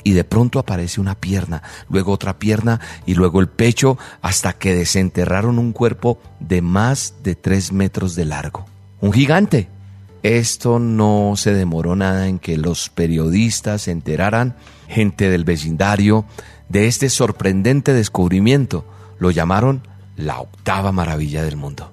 Y 0.05 0.13
de 0.13 0.25
pronto 0.25 0.59
aparece 0.59 1.03
una 1.03 1.15
pierna, 1.17 1.63
luego 1.91 2.13
otra 2.13 2.39
pierna 2.39 2.81
y 3.05 3.13
luego 3.15 3.41
el 3.41 3.49
pecho 3.49 3.99
hasta 4.23 4.55
que 4.55 4.75
desenterraron 4.75 5.59
un 5.59 5.73
cuerpo 5.73 6.19
de 6.41 6.63
más 6.63 7.15
de 7.23 7.35
tres 7.35 7.73
metros 7.73 8.15
de 8.15 8.25
largo. 8.25 8.65
Un 9.03 9.13
gigante. 9.13 9.69
Esto 10.23 10.79
no 10.79 11.35
se 11.37 11.53
demoró 11.53 11.95
nada 11.95 12.27
en 12.27 12.39
que 12.39 12.57
los 12.57 12.89
periodistas 12.89 13.83
se 13.83 13.91
enteraran, 13.91 14.57
gente 14.89 15.29
del 15.29 15.45
vecindario, 15.45 16.25
de 16.69 16.87
este 16.87 17.11
sorprendente 17.11 17.93
descubrimiento. 17.93 18.85
Lo 19.19 19.31
llamaron 19.31 19.83
la 20.17 20.41
octava 20.41 20.93
maravilla 20.93 21.43
del 21.43 21.57
mundo. 21.57 21.93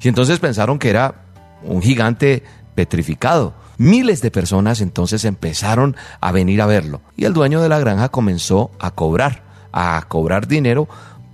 Y 0.00 0.08
entonces 0.08 0.38
pensaron 0.38 0.78
que 0.78 0.90
era 0.90 1.26
un 1.62 1.82
gigante 1.82 2.42
petrificado. 2.74 3.54
Miles 3.78 4.20
de 4.20 4.30
personas 4.30 4.80
entonces 4.80 5.24
empezaron 5.24 5.96
a 6.20 6.32
venir 6.32 6.60
a 6.60 6.66
verlo. 6.66 7.00
Y 7.16 7.24
el 7.24 7.32
dueño 7.32 7.60
de 7.60 7.68
la 7.68 7.78
granja 7.78 8.08
comenzó 8.10 8.70
a 8.78 8.90
cobrar, 8.92 9.42
a 9.72 10.04
cobrar 10.08 10.46
dinero 10.46 10.88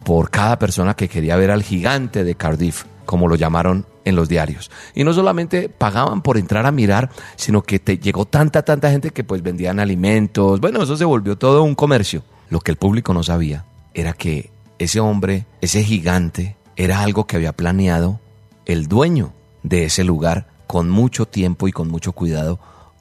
por 0.04 0.30
cada 0.30 0.58
persona 0.58 0.94
que 0.94 1.08
quería 1.08 1.36
ver 1.36 1.50
al 1.50 1.62
gigante 1.62 2.24
de 2.24 2.34
Cardiff, 2.34 2.84
como 3.04 3.28
lo 3.28 3.34
llamaron 3.34 3.86
en 4.04 4.16
los 4.16 4.28
diarios. 4.28 4.70
Y 4.94 5.04
no 5.04 5.12
solamente 5.12 5.68
pagaban 5.68 6.22
por 6.22 6.38
entrar 6.38 6.64
a 6.66 6.72
mirar, 6.72 7.10
sino 7.36 7.62
que 7.62 7.78
llegó 7.78 8.24
tanta, 8.24 8.62
tanta 8.62 8.90
gente 8.90 9.10
que 9.10 9.24
pues 9.24 9.42
vendían 9.42 9.80
alimentos. 9.80 10.60
Bueno, 10.60 10.82
eso 10.82 10.96
se 10.96 11.04
volvió 11.04 11.36
todo 11.36 11.62
un 11.62 11.74
comercio. 11.74 12.22
Lo 12.50 12.60
que 12.60 12.70
el 12.70 12.76
público 12.76 13.14
no 13.14 13.22
sabía 13.22 13.64
era 13.94 14.12
que 14.12 14.50
ese 14.78 15.00
hombre, 15.00 15.46
ese 15.60 15.82
gigante, 15.82 16.56
era 16.76 17.02
algo 17.02 17.26
que 17.26 17.36
había 17.36 17.52
planeado 17.52 18.20
el 18.64 18.86
dueño 18.86 19.32
de 19.62 19.84
ese 19.84 20.04
lugar 20.04 20.48
con 20.66 20.88
mucho 20.88 21.26
tiempo 21.26 21.66
y 21.66 21.72
con 21.72 21.88
mucho 21.88 22.12
cuidado 22.12 22.60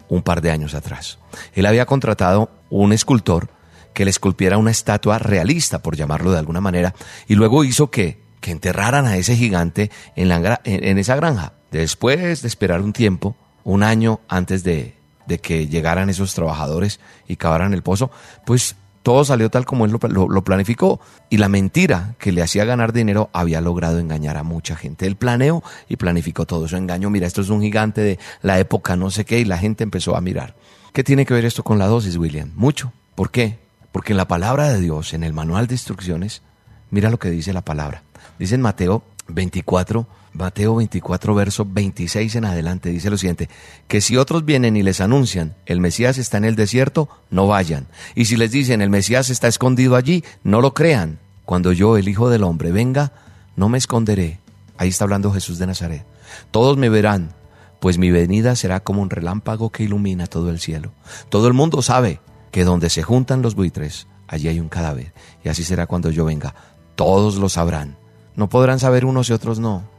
un 0.09 0.23
par 0.23 0.41
de 0.41 0.51
años 0.51 0.73
atrás. 0.73 1.19
Él 1.53 1.65
había 1.65 1.85
contratado 1.85 2.49
un 2.69 2.93
escultor 2.93 3.49
que 3.93 4.05
le 4.05 4.11
esculpiera 4.11 4.57
una 4.57 4.71
estatua 4.71 5.19
realista, 5.19 5.79
por 5.79 5.95
llamarlo 5.95 6.31
de 6.31 6.39
alguna 6.39 6.61
manera, 6.61 6.93
y 7.27 7.35
luego 7.35 7.63
hizo 7.63 7.89
que, 7.89 8.21
que 8.41 8.51
enterraran 8.51 9.05
a 9.05 9.17
ese 9.17 9.35
gigante 9.35 9.91
en, 10.15 10.97
esa 10.97 11.15
granja. 11.15 11.53
Después 11.71 12.41
de 12.41 12.47
esperar 12.47 12.81
un 12.81 12.93
tiempo, 12.93 13.35
un 13.63 13.83
año 13.83 14.19
antes 14.27 14.63
de, 14.63 14.95
de 15.25 15.39
que 15.39 15.67
llegaran 15.67 16.09
esos 16.09 16.33
trabajadores 16.33 16.99
y 17.27 17.35
cavaran 17.35 17.73
el 17.73 17.83
pozo, 17.83 18.11
pues 18.45 18.75
todo 19.07 19.23
salió 19.23 19.49
tal 19.49 19.63
como 19.65 19.85
él 19.85 19.91
lo, 20.09 20.27
lo- 20.27 20.43
planificó 20.43 20.99
y 21.29 21.37
la 21.37 21.47
mentira 21.47 22.15
que 22.19 22.33
le 22.33 22.41
hacía 22.41 22.65
ganar 22.65 22.91
dinero 22.91 23.29
había 23.31 23.61
logrado 23.61 23.99
engañar 23.99 24.35
a 24.35 24.43
mucha 24.43 24.75
gente. 24.75 25.07
Él 25.07 25.15
planeó 25.15 25.63
y 25.87 25.95
planificó 25.95 26.45
todo 26.45 26.65
eso. 26.65 26.75
Engañó, 26.75 27.09
mira, 27.09 27.25
esto 27.25 27.39
es 27.39 27.47
un 27.47 27.61
gigante 27.61 28.01
de 28.01 28.19
la 28.41 28.59
época 28.59 28.97
no 28.97 29.09
sé 29.09 29.23
qué 29.23 29.39
y 29.39 29.45
la 29.45 29.57
gente 29.57 29.85
empezó 29.85 30.17
a 30.17 30.19
mirar. 30.19 30.55
¿Qué 30.91 31.05
tiene 31.05 31.25
que 31.25 31.33
ver 31.33 31.45
esto 31.45 31.63
con 31.63 31.79
la 31.79 31.85
dosis, 31.87 32.17
William? 32.17 32.51
Mucho. 32.55 32.91
¿Por 33.15 33.31
qué? 33.31 33.59
Porque 33.93 34.11
en 34.11 34.17
la 34.17 34.27
palabra 34.27 34.67
de 34.73 34.81
Dios, 34.81 35.13
en 35.13 35.23
el 35.23 35.31
manual 35.31 35.67
de 35.67 35.75
instrucciones, 35.75 36.41
mira 36.91 37.09
lo 37.09 37.17
que 37.17 37.29
dice 37.29 37.53
la 37.53 37.61
palabra. 37.63 38.03
Dice 38.39 38.55
en 38.55 38.61
Mateo 38.61 39.03
24, 39.29 40.05
Mateo 40.37 40.75
24, 40.75 41.33
verso 41.33 41.65
26 41.65 42.35
en 42.35 42.45
adelante, 42.45 42.89
dice 42.89 43.09
lo 43.09 43.17
siguiente, 43.17 43.49
que 43.87 44.01
si 44.01 44.17
otros 44.17 44.45
vienen 44.45 44.77
y 44.77 44.83
les 44.83 45.01
anuncian, 45.01 45.55
el 45.65 45.79
Mesías 45.79 46.19
está 46.19 46.37
en 46.37 46.45
el 46.45 46.55
desierto, 46.55 47.09
no 47.31 47.47
vayan. 47.47 47.87
Y 48.13 48.25
si 48.25 48.37
les 48.37 48.51
dicen, 48.51 48.83
el 48.83 48.91
Mesías 48.91 49.31
está 49.31 49.47
escondido 49.47 49.95
allí, 49.95 50.23
no 50.43 50.61
lo 50.61 50.75
crean. 50.75 51.17
Cuando 51.43 51.71
yo, 51.71 51.97
el 51.97 52.07
Hijo 52.07 52.29
del 52.29 52.43
Hombre, 52.43 52.71
venga, 52.71 53.13
no 53.55 53.67
me 53.67 53.79
esconderé. 53.79 54.39
Ahí 54.77 54.89
está 54.89 55.05
hablando 55.05 55.31
Jesús 55.31 55.57
de 55.57 55.65
Nazaret. 55.65 56.05
Todos 56.51 56.77
me 56.77 56.89
verán, 56.89 57.33
pues 57.79 57.97
mi 57.97 58.11
venida 58.11 58.55
será 58.55 58.79
como 58.79 59.01
un 59.01 59.09
relámpago 59.09 59.71
que 59.71 59.83
ilumina 59.83 60.27
todo 60.27 60.51
el 60.51 60.59
cielo. 60.59 60.91
Todo 61.29 61.47
el 61.47 61.53
mundo 61.53 61.81
sabe 61.81 62.19
que 62.51 62.63
donde 62.63 62.91
se 62.91 63.01
juntan 63.01 63.41
los 63.41 63.55
buitres, 63.55 64.05
allí 64.27 64.49
hay 64.49 64.59
un 64.59 64.69
cadáver. 64.69 65.13
Y 65.43 65.49
así 65.49 65.63
será 65.63 65.87
cuando 65.87 66.11
yo 66.11 66.25
venga. 66.25 66.53
Todos 66.95 67.37
lo 67.37 67.49
sabrán. 67.49 67.97
No 68.35 68.49
podrán 68.49 68.77
saber 68.77 69.03
unos 69.03 69.31
y 69.31 69.33
otros 69.33 69.57
no. 69.57 69.96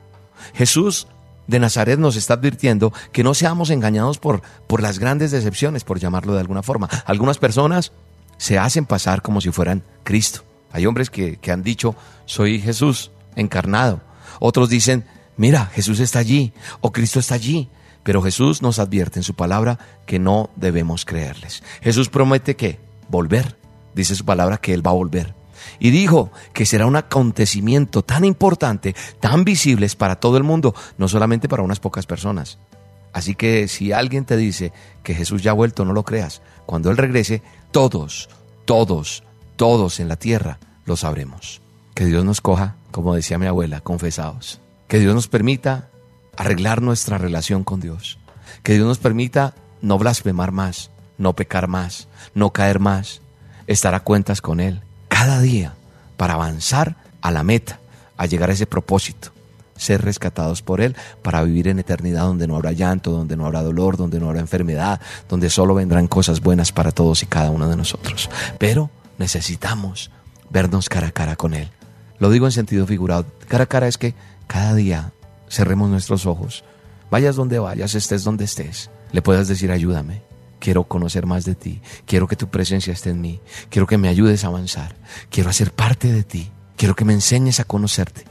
Jesús 0.55 1.07
de 1.47 1.59
Nazaret 1.59 1.99
nos 1.99 2.17
está 2.17 2.35
advirtiendo 2.35 2.93
que 3.13 3.25
no 3.25 3.35
seamos 3.35 3.71
engañados 3.71 4.19
por, 4.19 4.43
por 4.67 4.83
las 4.83 4.99
grandes 4.99 5.31
decepciones, 5.31 5.85
por 5.85 5.99
llamarlo 5.99 6.35
de 6.35 6.41
alguna 6.41 6.63
forma. 6.63 6.89
Algunas 7.07 7.39
personas 7.39 7.93
se 8.37 8.59
hacen 8.59 8.87
pasar 8.87 9.23
como 9.23 9.41
si 9.41 9.51
fueran 9.51 9.83
Cristo. 10.05 10.45
Hay 10.73 10.87
hombres 10.87 11.11
que, 11.11 11.39
que 11.39 11.51
han 11.51 11.63
dicho, 11.63 11.97
soy 12.27 12.61
Jesús 12.61 13.11
encarnado. 13.35 14.01
Otros 14.41 14.69
dicen, 14.69 15.05
mira, 15.37 15.67
Jesús 15.67 16.01
está 16.01 16.19
allí 16.19 16.53
o 16.81 16.93
Cristo 16.93 17.19
está 17.19 17.35
allí. 17.35 17.69
Pero 18.05 18.23
Jesús 18.23 18.63
nos 18.63 18.79
advierte 18.79 19.19
en 19.19 19.23
su 19.23 19.35
palabra 19.35 19.79
que 20.07 20.19
no 20.19 20.51
debemos 20.57 21.05
creerles. 21.05 21.63
Jesús 21.83 22.09
promete 22.09 22.57
que 22.57 22.79
volver. 23.09 23.59
Dice 23.95 24.15
su 24.15 24.25
palabra 24.25 24.59
que 24.59 24.73
Él 24.73 24.87
va 24.87 24.93
a 24.93 24.95
volver. 24.95 25.35
Y 25.81 25.91
dijo 25.91 26.31
que 26.53 26.67
será 26.67 26.87
un 26.87 26.97
acontecimiento 26.97 28.03
tan 28.03 28.25
importante, 28.25 28.95
tan 29.21 29.45
visible 29.45 29.89
para 29.97 30.17
todo 30.17 30.37
el 30.37 30.43
mundo, 30.43 30.75
no 30.97 31.09
solamente 31.09 31.49
para 31.49 31.63
unas 31.63 31.81
pocas 31.81 32.07
personas. 32.07 32.59
Así 33.13 33.35
que 33.35 33.69
si 33.69 33.93
alguien 33.93 34.25
te 34.25 34.37
dice 34.37 34.73
que 35.03 35.15
Jesús 35.15 35.43
ya 35.43 35.53
ha 35.53 35.55
vuelto, 35.55 35.85
no 35.85 35.93
lo 35.93 36.05
creas. 36.05 36.43
Cuando 36.67 36.91
Él 36.91 36.97
regrese, 36.97 37.43
todos, 37.71 38.29
todos, 38.65 39.23
todos 39.57 40.01
en 40.01 40.09
la 40.09 40.17
tierra 40.17 40.59
lo 40.85 40.97
sabremos. 40.97 41.61
Que 41.95 42.07
Dios 42.07 42.25
nos 42.25 42.41
coja, 42.41 42.77
como 42.91 43.15
decía 43.15 43.39
mi 43.39 43.47
abuela, 43.47 43.81
confesados. 43.81 44.61
Que 44.89 44.99
Dios 44.99 45.15
nos 45.15 45.29
permita 45.29 45.89
arreglar 46.37 46.83
nuestra 46.83 47.19
relación 47.19 47.65
con 47.65 47.81
Dios. 47.81 48.19
Que 48.63 48.75
Dios 48.75 48.87
nos 48.87 48.99
permita 48.99 49.55
no 49.81 49.99
blasfemar 49.99 50.53
más, 50.53 50.91
no 51.19 51.35
pecar 51.35 51.69
más, 51.69 52.09
no 52.35 52.53
caer 52.53 52.79
más, 52.79 53.21
estar 53.67 53.95
a 53.95 54.01
cuentas 54.01 54.41
con 54.41 54.61
Él 54.61 54.83
cada 55.19 55.41
día 55.41 55.75
para 56.17 56.35
avanzar 56.35 56.95
a 57.23 57.33
la 57.33 57.43
meta, 57.43 57.81
a 58.17 58.27
llegar 58.27 58.51
a 58.51 58.53
ese 58.53 58.67
propósito, 58.67 59.33
ser 59.77 60.03
rescatados 60.03 60.63
por 60.63 60.81
Él 60.81 60.95
para 61.23 61.43
vivir 61.43 61.67
en 61.67 61.81
eternidad 61.81 62.23
donde 62.23 62.47
no 62.47 62.55
habrá 62.55 62.71
llanto, 62.71 63.11
donde 63.11 63.37
no 63.37 63.45
habrá 63.45 63.65
dolor, 63.65 63.97
donde 63.97 64.21
no 64.21 64.29
habrá 64.29 64.39
enfermedad, 64.39 65.01
donde 65.29 65.51
solo 65.51 65.75
vendrán 65.75 66.07
cosas 66.07 66.41
buenas 66.41 66.71
para 66.71 66.93
todos 66.93 67.25
y 67.25 67.27
cada 67.27 67.51
uno 67.51 67.69
de 67.69 67.75
nosotros. 67.75 68.31
Pero 68.61 68.91
necesitamos 69.19 70.13
vernos 70.51 70.89
cara 70.89 71.09
a 71.09 71.11
cara 71.11 71.35
con 71.35 71.53
Él. 71.53 71.69
Lo 72.21 72.31
digo 72.31 72.47
en 72.47 72.53
sentido 72.53 72.87
figurado. 72.87 73.27
Cara 73.49 73.65
a 73.65 73.67
cara 73.67 73.89
es 73.89 73.99
que 73.99 74.15
cada 74.47 74.73
día 74.77 75.11
cerremos 75.49 75.91
nuestros 75.91 76.27
ojos, 76.27 76.63
vayas 77.11 77.35
donde 77.35 77.59
vayas, 77.59 77.97
estés 77.97 78.23
donde 78.23 78.45
estés, 78.45 78.89
le 79.11 79.21
puedas 79.21 79.49
decir 79.49 79.73
ayúdame. 79.73 80.28
Quiero 80.59 80.85
conocer 80.85 81.27
más 81.27 81.45
de 81.45 81.55
ti. 81.55 81.81
Quiero 82.07 82.27
que 82.27 82.37
tu 82.37 82.49
presencia 82.49 82.93
esté 82.93 83.11
en 83.11 83.21
mí. 83.21 83.41
Quiero 83.71 83.87
que 83.87 83.99
me 83.99 84.09
ayudes 84.09 84.45
a 84.45 84.49
avanzar. 84.49 84.97
Quiero 85.31 85.51
hacer 85.51 85.73
parte 85.73 86.13
de 86.13 86.25
ti. 86.25 86.51
Quiero 86.77 86.95
que 86.95 87.05
me 87.05 87.13
enseñes 87.13 87.61
a 87.61 87.65
conocerte. 87.65 88.25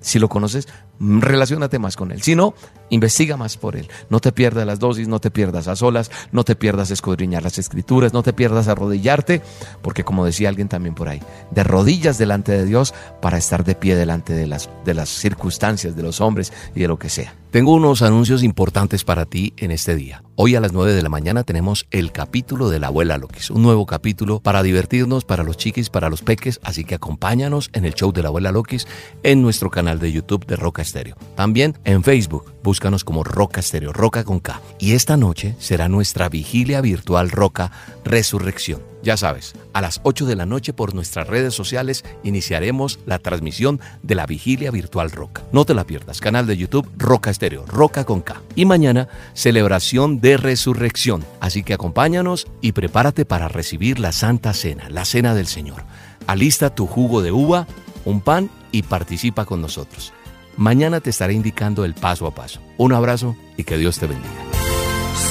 Si 0.00 0.18
lo 0.18 0.28
conoces, 0.28 0.68
mm, 0.98 1.20
relaciónate 1.20 1.78
más 1.78 1.96
con 1.96 2.12
Él. 2.12 2.22
Si 2.22 2.36
no, 2.36 2.54
Investiga 2.94 3.36
más 3.36 3.56
por 3.56 3.74
él. 3.74 3.88
No 4.08 4.20
te 4.20 4.30
pierdas 4.30 4.64
las 4.64 4.78
dosis, 4.78 5.08
no 5.08 5.18
te 5.18 5.32
pierdas 5.32 5.66
a 5.66 5.74
solas, 5.74 6.12
no 6.30 6.44
te 6.44 6.54
pierdas 6.54 6.92
escudriñar 6.92 7.42
las 7.42 7.58
escrituras, 7.58 8.12
no 8.12 8.22
te 8.22 8.32
pierdas 8.32 8.68
arrodillarte, 8.68 9.42
porque 9.82 10.04
como 10.04 10.24
decía 10.24 10.48
alguien 10.48 10.68
también 10.68 10.94
por 10.94 11.08
ahí, 11.08 11.20
de 11.50 11.64
rodillas 11.64 12.18
delante 12.18 12.52
de 12.52 12.64
Dios 12.64 12.94
para 13.20 13.36
estar 13.36 13.64
de 13.64 13.74
pie 13.74 13.96
delante 13.96 14.32
de 14.32 14.46
las, 14.46 14.70
de 14.84 14.94
las 14.94 15.08
circunstancias, 15.08 15.96
de 15.96 16.04
los 16.04 16.20
hombres 16.20 16.52
y 16.76 16.80
de 16.82 16.88
lo 16.88 16.96
que 16.96 17.08
sea. 17.08 17.34
Tengo 17.54 17.72
unos 17.72 18.02
anuncios 18.02 18.42
importantes 18.42 19.04
para 19.04 19.26
ti 19.26 19.52
en 19.56 19.70
este 19.70 19.94
día. 19.94 20.24
Hoy 20.34 20.56
a 20.56 20.60
las 20.60 20.72
9 20.72 20.92
de 20.92 21.02
la 21.02 21.08
mañana 21.08 21.44
tenemos 21.44 21.86
el 21.92 22.10
capítulo 22.10 22.68
de 22.68 22.80
la 22.80 22.88
abuela 22.88 23.16
Lokis, 23.16 23.50
un 23.50 23.62
nuevo 23.62 23.86
capítulo 23.86 24.40
para 24.40 24.64
divertirnos, 24.64 25.24
para 25.24 25.44
los 25.44 25.56
chiquis, 25.56 25.88
para 25.88 26.10
los 26.10 26.22
peques, 26.22 26.58
así 26.64 26.84
que 26.84 26.96
acompáñanos 26.96 27.70
en 27.72 27.84
el 27.84 27.94
show 27.94 28.12
de 28.12 28.22
la 28.22 28.28
abuela 28.30 28.50
Lokis 28.50 28.88
en 29.22 29.40
nuestro 29.40 29.70
canal 29.70 30.00
de 30.00 30.10
YouTube 30.10 30.46
de 30.46 30.56
Roca 30.56 30.82
Estéreo. 30.82 31.16
También 31.36 31.78
en 31.84 32.02
Facebook, 32.02 32.52
como 32.84 33.24
Roca 33.24 33.60
Estéreo, 33.60 33.94
Roca 33.94 34.24
con 34.24 34.40
K. 34.40 34.60
Y 34.78 34.92
esta 34.92 35.16
noche 35.16 35.54
será 35.58 35.88
nuestra 35.88 36.28
vigilia 36.28 36.82
virtual 36.82 37.30
Roca 37.30 37.72
Resurrección. 38.04 38.82
Ya 39.02 39.16
sabes, 39.16 39.54
a 39.72 39.80
las 39.80 40.00
8 40.02 40.26
de 40.26 40.36
la 40.36 40.44
noche 40.44 40.74
por 40.74 40.94
nuestras 40.94 41.26
redes 41.26 41.54
sociales 41.54 42.04
iniciaremos 42.24 43.00
la 43.06 43.18
transmisión 43.18 43.80
de 44.02 44.14
la 44.14 44.26
vigilia 44.26 44.70
virtual 44.70 45.10
Roca. 45.10 45.42
No 45.50 45.64
te 45.64 45.72
la 45.72 45.84
pierdas, 45.84 46.20
canal 46.20 46.46
de 46.46 46.58
YouTube 46.58 46.90
Roca 46.98 47.30
Estéreo, 47.30 47.64
Roca 47.66 48.04
con 48.04 48.20
K. 48.20 48.42
Y 48.54 48.66
mañana, 48.66 49.08
celebración 49.32 50.20
de 50.20 50.36
resurrección. 50.36 51.24
Así 51.40 51.62
que 51.62 51.72
acompáñanos 51.72 52.46
y 52.60 52.72
prepárate 52.72 53.24
para 53.24 53.48
recibir 53.48 53.98
la 53.98 54.12
Santa 54.12 54.52
Cena, 54.52 54.90
la 54.90 55.06
Cena 55.06 55.34
del 55.34 55.46
Señor. 55.46 55.84
Alista 56.26 56.74
tu 56.74 56.86
jugo 56.86 57.22
de 57.22 57.32
uva, 57.32 57.66
un 58.04 58.20
pan 58.20 58.50
y 58.72 58.82
participa 58.82 59.46
con 59.46 59.62
nosotros. 59.62 60.12
Mañana 60.56 61.00
te 61.00 61.10
estaré 61.10 61.34
indicando 61.34 61.84
el 61.84 61.94
paso 61.94 62.26
a 62.26 62.34
paso. 62.34 62.60
Un 62.76 62.92
abrazo 62.92 63.36
y 63.56 63.64
que 63.64 63.76
Dios 63.76 63.98
te 63.98 64.06
bendiga. 64.06 64.34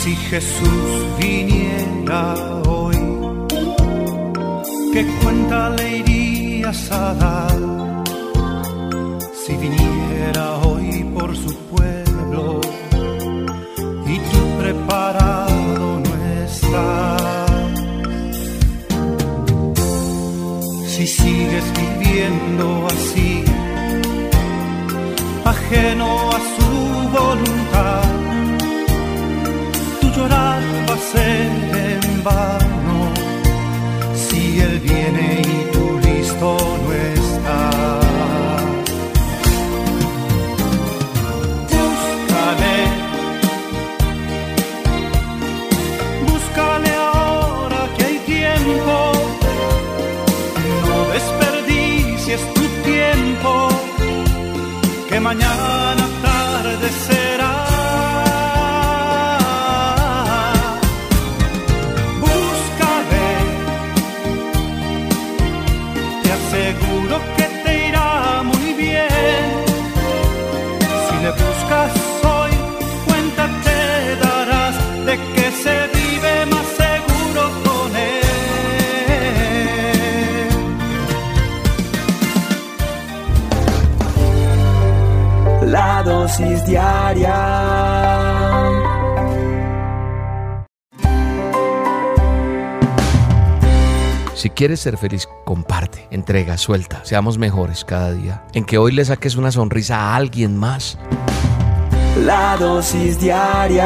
Si 0.02 0.16
Jesús 0.16 1.18
viniera 1.18 2.36
hoy, 2.68 2.98
¿qué 4.94 5.06
cuenta 5.22 5.70
le 5.70 5.98
irías 6.00 6.92
a 6.92 7.14
dar? 7.14 8.04
Si 9.46 9.54
viniera 9.56 10.58
hoy 10.58 11.04
por 11.14 11.36
su 11.36 11.56
pueblo 11.68 12.62
y 14.06 14.18
tú 14.18 14.58
preparado 14.60 16.00
no 16.00 16.44
estás. 16.44 17.22
Si 20.88 21.08
sigues 21.08 21.64
viviendo 21.78 22.88
así, 22.88 23.44
ajeno 25.46 26.30
a 26.30 26.40
su 26.56 27.10
voluntad 27.18 28.03
quieres 94.64 94.80
ser 94.80 94.98
feliz, 94.98 95.28
comparte, 95.44 96.08
entrega, 96.10 96.58
suelta. 96.58 97.04
Seamos 97.04 97.38
mejores 97.38 97.84
cada 97.84 98.14
día. 98.14 98.46
En 98.54 98.64
que 98.64 98.78
hoy 98.78 98.94
le 98.94 99.04
saques 99.04 99.36
una 99.36 99.52
sonrisa 99.52 99.98
a 100.00 100.16
alguien 100.16 100.56
más. 100.56 100.98
La 102.26 102.56
dosis 102.56 103.20
diaria 103.20 103.86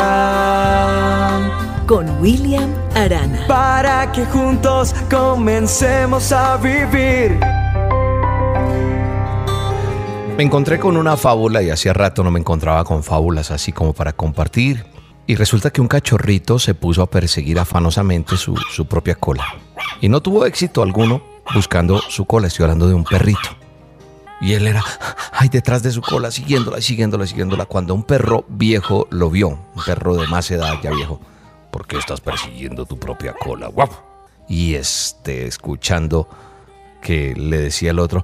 Con 1.87 2.21
William 2.21 2.71
Arana. 2.93 3.47
para 3.47 4.11
que 4.11 4.23
juntos 4.27 4.93
comencemos 5.09 6.31
a 6.31 6.57
vivir. 6.57 7.39
Me 10.37 10.43
encontré 10.43 10.77
con 10.77 10.95
una 10.95 11.17
fábula 11.17 11.63
y 11.63 11.71
hacía 11.71 11.93
rato 11.93 12.23
no 12.23 12.29
me 12.29 12.39
encontraba 12.39 12.83
con 12.83 13.01
fábulas 13.01 13.49
así 13.49 13.71
como 13.71 13.93
para 13.93 14.13
compartir. 14.13 14.85
Y 15.25 15.33
resulta 15.33 15.71
que 15.71 15.81
un 15.81 15.87
cachorrito 15.87 16.59
se 16.59 16.75
puso 16.75 17.01
a 17.01 17.09
perseguir 17.09 17.57
afanosamente 17.57 18.37
su, 18.37 18.55
su 18.55 18.85
propia 18.85 19.15
cola. 19.15 19.55
Y 20.01 20.09
no 20.09 20.21
tuvo 20.21 20.45
éxito 20.45 20.81
alguno 20.81 21.21
buscando 21.53 21.99
su 21.99 22.25
cola. 22.25 22.47
Estoy 22.47 22.63
hablando 22.63 22.87
de 22.87 22.93
un 22.93 23.03
perrito. 23.03 23.49
Y 24.39 24.53
él 24.53 24.67
era, 24.67 24.83
ay, 25.31 25.49
detrás 25.49 25.81
de 25.81 25.91
su 25.91 26.01
cola, 26.01 26.29
siguiéndola, 26.29 26.81
siguiéndola, 26.81 27.25
siguiéndola. 27.25 27.65
Cuando 27.65 27.95
un 27.95 28.03
perro 28.03 28.45
viejo 28.47 29.07
lo 29.09 29.29
vio, 29.29 29.49
un 29.49 29.83
perro 29.83 30.15
de 30.15 30.27
más 30.27 30.51
edad 30.51 30.75
ya 30.83 30.91
viejo, 30.91 31.19
¿por 31.71 31.87
qué 31.87 31.97
estás 31.97 32.21
persiguiendo 32.21 32.85
tu 32.85 32.99
propia 32.99 33.33
cola? 33.33 33.67
Guapo. 33.67 34.03
Y 34.47 34.75
este, 34.75 35.47
escuchando 35.47 36.29
que 37.01 37.33
le 37.35 37.57
decía 37.57 37.91
el 37.91 37.99
otro, 37.99 38.23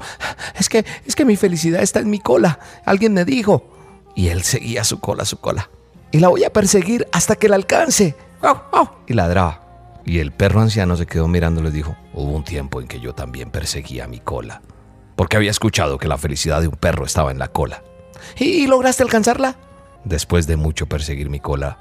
es 0.58 0.70
que, 0.70 0.86
es 1.06 1.16
que 1.16 1.26
mi 1.26 1.36
felicidad 1.36 1.82
está 1.82 2.00
en 2.00 2.10
mi 2.10 2.20
cola. 2.20 2.60
Alguien 2.86 3.14
me 3.14 3.26
dijo. 3.26 3.70
Y 4.16 4.28
él 4.28 4.44
seguía 4.44 4.84
su 4.84 5.00
cola, 5.00 5.26
su 5.26 5.38
cola. 5.38 5.72
Y 6.12 6.20
la 6.20 6.28
voy 6.28 6.44
a 6.44 6.54
perseguir 6.54 7.08
hasta 7.12 7.36
que 7.36 7.50
la 7.50 7.56
alcance. 7.56 8.16
Au, 8.42 8.62
au. 8.72 8.90
Y 9.08 9.14
ladraba. 9.14 9.63
Y 10.06 10.20
el 10.20 10.32
perro 10.32 10.62
anciano 10.62 10.98
se 10.98 11.06
quedó 11.06 11.28
mirándolo 11.28 11.70
y 11.70 11.72
dijo, 11.72 11.96
hubo 12.14 12.32
un 12.32 12.44
tiempo 12.44 12.82
en 12.82 12.88
que 12.88 13.00
yo 13.00 13.14
también 13.14 13.52
perseguía 13.52 14.08
mi 14.08 14.20
cola. 14.20 14.62
Porque 15.16 15.38
había 15.38 15.52
escuchado 15.52 15.98
que 15.98 16.08
la 16.08 16.18
felicidad 16.18 16.62
de 16.62 16.68
un 16.68 16.76
perro 16.76 17.06
estaba 17.06 17.32
en 17.32 17.40
la 17.40 17.48
cola. 17.50 17.84
¿Y 18.38 18.68
lograste 18.68 19.04
alcanzarla? 19.04 19.56
Después 20.04 20.48
de 20.48 20.58
mucho 20.58 20.88
perseguir 20.88 21.30
mi 21.30 21.40
cola, 21.40 21.78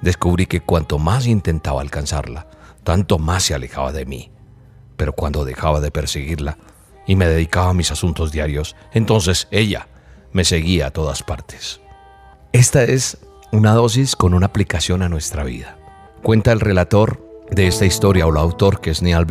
descubrí 0.00 0.46
que 0.46 0.60
cuanto 0.60 0.98
más 0.98 1.26
intentaba 1.26 1.80
alcanzarla, 1.80 2.46
tanto 2.84 3.18
más 3.18 3.44
se 3.44 3.54
alejaba 3.54 3.90
de 3.92 4.06
mí. 4.06 4.30
Pero 4.96 5.12
cuando 5.12 5.44
dejaba 5.44 5.80
de 5.80 5.90
perseguirla 5.90 6.58
y 7.06 7.16
me 7.16 7.26
dedicaba 7.26 7.70
a 7.70 7.74
mis 7.74 7.90
asuntos 7.90 8.30
diarios, 8.30 8.76
entonces 8.92 9.48
ella 9.50 9.88
me 10.32 10.44
seguía 10.44 10.88
a 10.88 10.90
todas 10.90 11.22
partes. 11.22 11.80
Esta 12.52 12.84
es 12.84 13.18
una 13.50 13.72
dosis 13.72 14.14
con 14.14 14.34
una 14.34 14.46
aplicación 14.46 15.02
a 15.02 15.08
nuestra 15.08 15.42
vida. 15.42 15.76
Cuenta 16.22 16.52
el 16.52 16.60
relator 16.60 17.33
de 17.50 17.66
esta 17.66 17.86
historia 17.86 18.26
o 18.26 18.30
el 18.30 18.36
autor, 18.36 18.80
que 18.80 18.90
es 18.90 19.02
Neil 19.02 19.26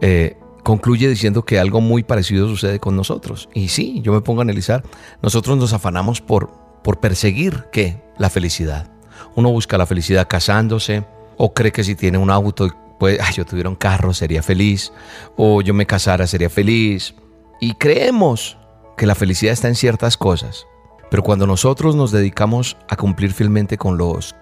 eh, 0.00 0.36
concluye 0.62 1.08
diciendo 1.08 1.44
que 1.44 1.58
algo 1.58 1.80
muy 1.80 2.02
parecido 2.02 2.48
sucede 2.48 2.78
con 2.78 2.96
nosotros. 2.96 3.48
Y 3.54 3.68
sí, 3.68 4.00
yo 4.02 4.12
me 4.12 4.20
pongo 4.20 4.40
a 4.40 4.44
analizar, 4.44 4.82
nosotros 5.22 5.56
nos 5.56 5.72
afanamos 5.72 6.20
por, 6.20 6.50
por 6.82 7.00
perseguir, 7.00 7.64
¿qué? 7.72 8.02
La 8.18 8.30
felicidad. 8.30 8.90
Uno 9.34 9.50
busca 9.50 9.78
la 9.78 9.86
felicidad 9.86 10.28
casándose, 10.28 11.04
o 11.36 11.54
cree 11.54 11.72
que 11.72 11.84
si 11.84 11.94
tiene 11.94 12.18
un 12.18 12.30
auto, 12.30 12.68
pues, 12.98 13.18
yo 13.34 13.46
tuviera 13.46 13.68
un 13.68 13.76
carro, 13.76 14.12
sería 14.12 14.42
feliz, 14.42 14.92
o 15.36 15.62
yo 15.62 15.72
me 15.72 15.86
casara, 15.86 16.26
sería 16.26 16.50
feliz. 16.50 17.14
Y 17.60 17.74
creemos 17.74 18.58
que 18.96 19.06
la 19.06 19.14
felicidad 19.14 19.52
está 19.52 19.68
en 19.68 19.74
ciertas 19.74 20.16
cosas. 20.16 20.66
Pero 21.10 21.22
cuando 21.22 21.46
nosotros 21.46 21.96
nos 21.96 22.10
dedicamos 22.10 22.76
a 22.88 22.96
cumplir 22.96 23.32
fielmente 23.32 23.78
con 23.78 23.96
los 23.96 24.34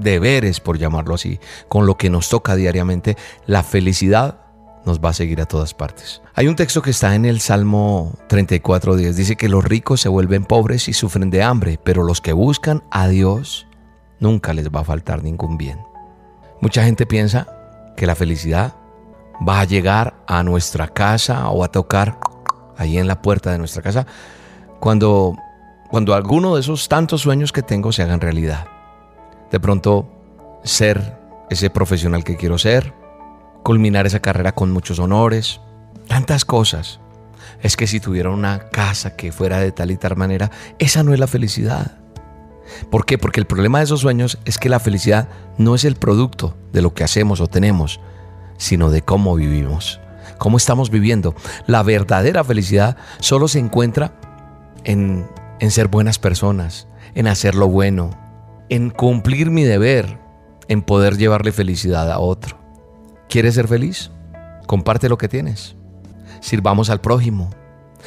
deberes, 0.00 0.60
por 0.60 0.78
llamarlo 0.78 1.14
así, 1.14 1.38
con 1.68 1.86
lo 1.86 1.96
que 1.96 2.10
nos 2.10 2.28
toca 2.28 2.56
diariamente, 2.56 3.16
la 3.46 3.62
felicidad 3.62 4.40
nos 4.84 5.00
va 5.00 5.10
a 5.10 5.14
seguir 5.14 5.40
a 5.40 5.46
todas 5.46 5.74
partes. 5.74 6.22
Hay 6.34 6.48
un 6.48 6.56
texto 6.56 6.82
que 6.82 6.90
está 6.90 7.14
en 7.14 7.24
el 7.24 7.40
Salmo 7.40 8.12
34.10, 8.28 9.12
dice 9.12 9.36
que 9.36 9.48
los 9.48 9.64
ricos 9.64 10.00
se 10.00 10.08
vuelven 10.08 10.44
pobres 10.44 10.88
y 10.88 10.92
sufren 10.92 11.30
de 11.30 11.42
hambre, 11.42 11.78
pero 11.82 12.02
los 12.02 12.20
que 12.20 12.32
buscan 12.32 12.82
a 12.90 13.08
Dios 13.08 13.66
nunca 14.18 14.54
les 14.54 14.70
va 14.70 14.80
a 14.80 14.84
faltar 14.84 15.22
ningún 15.22 15.58
bien. 15.58 15.78
Mucha 16.60 16.84
gente 16.84 17.06
piensa 17.06 17.46
que 17.96 18.06
la 18.06 18.14
felicidad 18.14 18.74
va 19.46 19.60
a 19.60 19.64
llegar 19.64 20.14
a 20.26 20.42
nuestra 20.42 20.88
casa 20.88 21.48
o 21.50 21.64
a 21.64 21.68
tocar 21.68 22.18
ahí 22.76 22.98
en 22.98 23.06
la 23.06 23.22
puerta 23.22 23.52
de 23.52 23.58
nuestra 23.58 23.82
casa 23.82 24.06
cuando 24.78 25.36
cuando 25.90 26.14
alguno 26.14 26.54
de 26.54 26.60
esos 26.60 26.88
tantos 26.88 27.22
sueños 27.22 27.50
que 27.52 27.62
tengo 27.62 27.90
se 27.90 28.02
hagan 28.02 28.20
realidad. 28.20 28.66
De 29.50 29.60
pronto, 29.60 30.08
ser 30.64 31.18
ese 31.50 31.70
profesional 31.70 32.24
que 32.24 32.36
quiero 32.36 32.58
ser, 32.58 32.94
culminar 33.62 34.06
esa 34.06 34.20
carrera 34.20 34.52
con 34.52 34.70
muchos 34.70 34.98
honores, 34.98 35.60
tantas 36.06 36.44
cosas. 36.44 37.00
Es 37.60 37.76
que 37.76 37.86
si 37.86 38.00
tuviera 38.00 38.30
una 38.30 38.70
casa 38.70 39.16
que 39.16 39.32
fuera 39.32 39.58
de 39.58 39.72
tal 39.72 39.90
y 39.90 39.96
tal 39.96 40.16
manera, 40.16 40.50
esa 40.78 41.02
no 41.02 41.12
es 41.12 41.20
la 41.20 41.26
felicidad. 41.26 41.98
¿Por 42.90 43.04
qué? 43.04 43.18
Porque 43.18 43.40
el 43.40 43.46
problema 43.46 43.78
de 43.78 43.84
esos 43.84 44.00
sueños 44.00 44.38
es 44.44 44.58
que 44.58 44.68
la 44.68 44.80
felicidad 44.80 45.28
no 45.58 45.74
es 45.74 45.84
el 45.84 45.96
producto 45.96 46.56
de 46.72 46.82
lo 46.82 46.94
que 46.94 47.04
hacemos 47.04 47.40
o 47.40 47.48
tenemos, 47.48 48.00
sino 48.56 48.90
de 48.90 49.02
cómo 49.02 49.34
vivimos, 49.34 50.00
cómo 50.38 50.56
estamos 50.56 50.90
viviendo. 50.90 51.34
La 51.66 51.82
verdadera 51.82 52.44
felicidad 52.44 52.96
solo 53.18 53.48
se 53.48 53.58
encuentra 53.58 54.12
en, 54.84 55.28
en 55.58 55.70
ser 55.70 55.88
buenas 55.88 56.18
personas, 56.18 56.86
en 57.14 57.26
hacer 57.26 57.54
lo 57.56 57.66
bueno, 57.66 58.10
en 58.70 58.90
cumplir 58.90 59.50
mi 59.50 59.64
deber, 59.64 60.18
en 60.68 60.82
poder 60.82 61.18
llevarle 61.18 61.52
felicidad 61.52 62.10
a 62.10 62.20
otro. 62.20 62.56
¿Quieres 63.28 63.56
ser 63.56 63.68
feliz? 63.68 64.10
Comparte 64.66 65.08
lo 65.08 65.18
que 65.18 65.28
tienes. 65.28 65.74
Sirvamos 66.40 66.88
al 66.88 67.00
prójimo. 67.00 67.50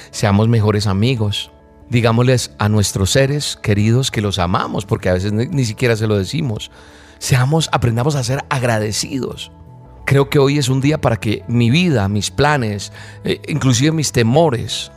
Seamos 0.10 0.48
mejores 0.48 0.88
amigos. 0.88 1.52
Digámosles 1.90 2.56
a 2.58 2.70
nuestros 2.70 3.12
seres 3.12 3.60
queridos 3.62 4.10
que 4.10 4.22
los 4.22 4.40
amamos, 4.40 4.86
porque 4.86 5.10
a 5.10 5.14
veces 5.14 5.34
ni, 5.34 5.66
siquiera 5.66 5.98
se 5.98 6.08
lo 6.08 6.18
decimos. 6.18 6.72
Seamos, 7.20 7.70
aprendamos 7.74 8.16
a 8.16 8.24
ser 8.24 8.44
agradecidos. 8.50 9.52
Creo 10.06 10.30
que 10.30 10.40
hoy 10.40 10.58
es 10.58 10.70
un 10.70 10.80
día 10.80 11.00
para 11.00 11.18
que 11.18 11.44
mi 11.50 11.70
vida, 11.70 12.08
mis 12.08 12.32
planes, 12.32 12.94
eh, 13.26 13.42
inclusive 13.50 13.92
mis 13.92 14.14
temores, 14.14 14.92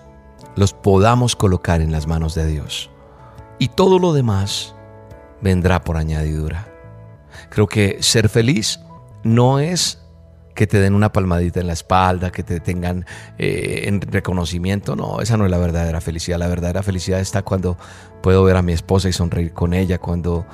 los 0.54 0.72
podamos 0.72 1.34
colocar 1.34 1.80
en 1.80 1.90
las 1.90 2.06
manos 2.06 2.36
de 2.36 2.46
Dios. 2.46 2.90
Y 3.58 3.68
todo 3.68 3.98
lo 3.98 4.12
demás 4.12 4.75
vendrá 5.40 5.82
por 5.82 5.96
añadidura. 5.96 6.68
Creo 7.50 7.66
que 7.66 7.98
ser 8.00 8.28
feliz 8.28 8.80
no 9.22 9.58
es 9.58 9.98
que 10.54 10.66
te 10.66 10.80
den 10.80 10.94
una 10.94 11.12
palmadita 11.12 11.60
en 11.60 11.66
la 11.66 11.74
espalda, 11.74 12.32
que 12.32 12.42
te 12.42 12.60
tengan 12.60 13.04
eh, 13.38 13.82
en 13.84 14.00
reconocimiento. 14.00 14.96
No, 14.96 15.20
esa 15.20 15.36
no 15.36 15.44
es 15.44 15.50
la 15.50 15.58
verdadera 15.58 16.00
felicidad. 16.00 16.38
La 16.38 16.48
verdadera 16.48 16.82
felicidad 16.82 17.20
está 17.20 17.42
cuando 17.42 17.76
puedo 18.22 18.42
ver 18.42 18.56
a 18.56 18.62
mi 18.62 18.72
esposa 18.72 19.08
y 19.08 19.12
sonreír 19.12 19.52
con 19.52 19.74
ella, 19.74 19.98
cuando 19.98 20.46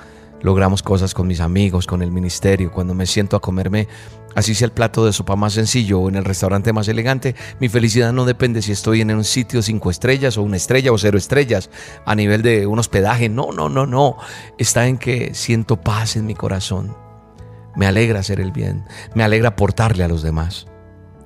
logramos 0.43 0.83
cosas 0.83 1.15
con 1.15 1.29
mis 1.29 1.41
amigos, 1.41 1.87
con 1.87 2.03
el 2.03 2.11
ministerio, 2.11 2.73
cuando 2.73 2.95
me 2.95 3.07
siento 3.07 3.37
a 3.37 3.41
comerme 3.41 3.87
así 4.35 4.55
sea 4.55 4.67
el 4.67 4.73
plato 4.73 5.05
de 5.05 5.13
sopa 5.13 5.37
más 5.37 5.55
sencillo 5.55 6.01
o 6.01 6.09
en 6.09 6.17
el 6.17 6.25
restaurante 6.25 6.73
más 6.73 6.89
elegante, 6.89 7.35
mi 7.61 7.69
felicidad 7.69 8.13
no 8.13 8.25
depende 8.25 8.63
si 8.63 8.73
estoy 8.73 9.01
en 9.01 9.15
un 9.15 9.25
sitio 9.25 9.63
cinco 9.63 9.91
estrellas 9.91 10.37
o 10.37 10.43
una 10.43 10.57
estrella 10.57 10.93
o 10.93 10.99
cero 10.99 11.19
estrellas 11.19 11.71
a 12.05 12.15
nivel 12.15 12.43
de 12.43 12.67
un 12.67 12.79
hospedaje. 12.79 13.29
No, 13.29 13.53
no, 13.53 13.69
no, 13.69 13.87
no. 13.87 14.17
Está 14.59 14.87
en 14.87 14.99
que 14.99 15.35
siento 15.35 15.81
paz 15.81 16.17
en 16.17 16.27
mi 16.27 16.35
corazón. 16.35 16.97
Me 17.77 17.87
alegra 17.87 18.21
hacer 18.21 18.41
el 18.41 18.53
bien, 18.53 18.85
me 19.15 19.25
alegra 19.25 19.51
aportarle 19.51 20.05
a 20.05 20.09
los 20.09 20.23
demás. 20.23 20.67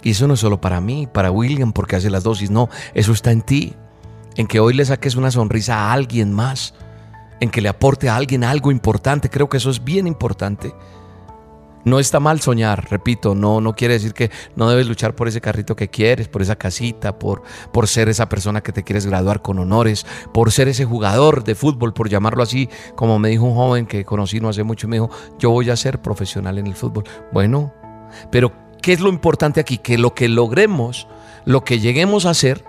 Y 0.02 0.10
eso 0.10 0.28
no 0.28 0.34
es 0.34 0.40
solo 0.40 0.60
para 0.60 0.80
mí, 0.80 1.08
para 1.12 1.32
William, 1.32 1.72
porque 1.72 1.96
hace 1.96 2.10
las 2.10 2.22
dosis, 2.22 2.50
no, 2.50 2.68
eso 2.94 3.12
está 3.12 3.32
en 3.32 3.42
ti, 3.42 3.74
en 4.36 4.46
que 4.46 4.60
hoy 4.60 4.74
le 4.74 4.84
saques 4.84 5.16
una 5.16 5.32
sonrisa 5.32 5.76
a 5.76 5.92
alguien 5.92 6.32
más, 6.32 6.74
en 7.40 7.50
que 7.50 7.60
le 7.60 7.68
aporte 7.68 8.08
a 8.08 8.16
alguien 8.16 8.44
algo 8.44 8.70
importante, 8.70 9.28
creo 9.28 9.48
que 9.48 9.56
eso 9.56 9.70
es 9.70 9.82
bien 9.82 10.06
importante. 10.06 10.72
No 11.86 12.00
está 12.00 12.18
mal 12.18 12.40
soñar, 12.40 12.90
repito, 12.90 13.36
no, 13.36 13.60
no 13.60 13.76
quiere 13.76 13.94
decir 13.94 14.12
que 14.12 14.32
no 14.56 14.68
debes 14.68 14.88
luchar 14.88 15.14
por 15.14 15.28
ese 15.28 15.40
carrito 15.40 15.76
que 15.76 15.88
quieres, 15.88 16.26
por 16.26 16.42
esa 16.42 16.56
casita, 16.56 17.16
por, 17.16 17.42
por 17.72 17.86
ser 17.86 18.08
esa 18.08 18.28
persona 18.28 18.60
que 18.60 18.72
te 18.72 18.82
quieres 18.82 19.06
graduar 19.06 19.40
con 19.40 19.60
honores, 19.60 20.04
por 20.34 20.50
ser 20.50 20.66
ese 20.66 20.84
jugador 20.84 21.44
de 21.44 21.54
fútbol, 21.54 21.94
por 21.94 22.08
llamarlo 22.08 22.42
así, 22.42 22.68
como 22.96 23.20
me 23.20 23.28
dijo 23.28 23.44
un 23.44 23.54
joven 23.54 23.86
que 23.86 24.04
conocí 24.04 24.40
no 24.40 24.48
hace 24.48 24.64
mucho, 24.64 24.88
me 24.88 24.96
dijo, 24.96 25.10
yo 25.38 25.50
voy 25.50 25.70
a 25.70 25.76
ser 25.76 26.02
profesional 26.02 26.58
en 26.58 26.66
el 26.66 26.74
fútbol. 26.74 27.04
Bueno, 27.32 27.72
pero 28.32 28.50
¿qué 28.82 28.92
es 28.92 28.98
lo 28.98 29.08
importante 29.08 29.60
aquí? 29.60 29.78
Que 29.78 29.96
lo 29.96 30.12
que 30.12 30.28
logremos, 30.28 31.06
lo 31.44 31.62
que 31.62 31.78
lleguemos 31.78 32.26
a 32.26 32.30
hacer, 32.30 32.64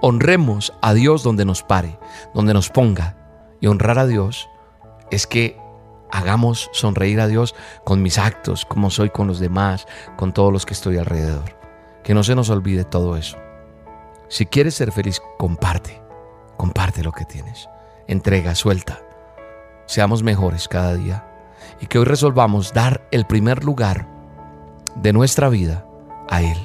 honremos 0.00 0.72
a 0.82 0.94
Dios 0.94 1.24
donde 1.24 1.44
nos 1.44 1.64
pare, 1.64 1.98
donde 2.32 2.54
nos 2.54 2.68
ponga. 2.68 3.16
Y 3.60 3.66
honrar 3.66 3.98
a 3.98 4.06
Dios 4.06 4.48
es 5.10 5.26
que 5.26 5.58
hagamos 6.10 6.70
sonreír 6.72 7.20
a 7.20 7.28
Dios 7.28 7.54
con 7.84 8.02
mis 8.02 8.18
actos, 8.18 8.64
como 8.64 8.90
soy 8.90 9.10
con 9.10 9.26
los 9.26 9.38
demás, 9.38 9.86
con 10.16 10.32
todos 10.32 10.52
los 10.52 10.66
que 10.66 10.74
estoy 10.74 10.98
alrededor. 10.98 11.56
Que 12.02 12.14
no 12.14 12.22
se 12.22 12.34
nos 12.34 12.50
olvide 12.50 12.84
todo 12.84 13.16
eso. 13.16 13.36
Si 14.28 14.46
quieres 14.46 14.74
ser 14.74 14.92
feliz, 14.92 15.20
comparte, 15.38 16.02
comparte 16.56 17.02
lo 17.02 17.12
que 17.12 17.24
tienes. 17.24 17.68
Entrega, 18.06 18.54
suelta. 18.54 19.00
Seamos 19.86 20.22
mejores 20.22 20.68
cada 20.68 20.94
día. 20.94 21.24
Y 21.80 21.86
que 21.86 21.98
hoy 21.98 22.04
resolvamos 22.04 22.72
dar 22.72 23.06
el 23.10 23.26
primer 23.26 23.64
lugar 23.64 24.08
de 24.96 25.12
nuestra 25.12 25.48
vida 25.48 25.86
a 26.28 26.42
Él. 26.42 26.58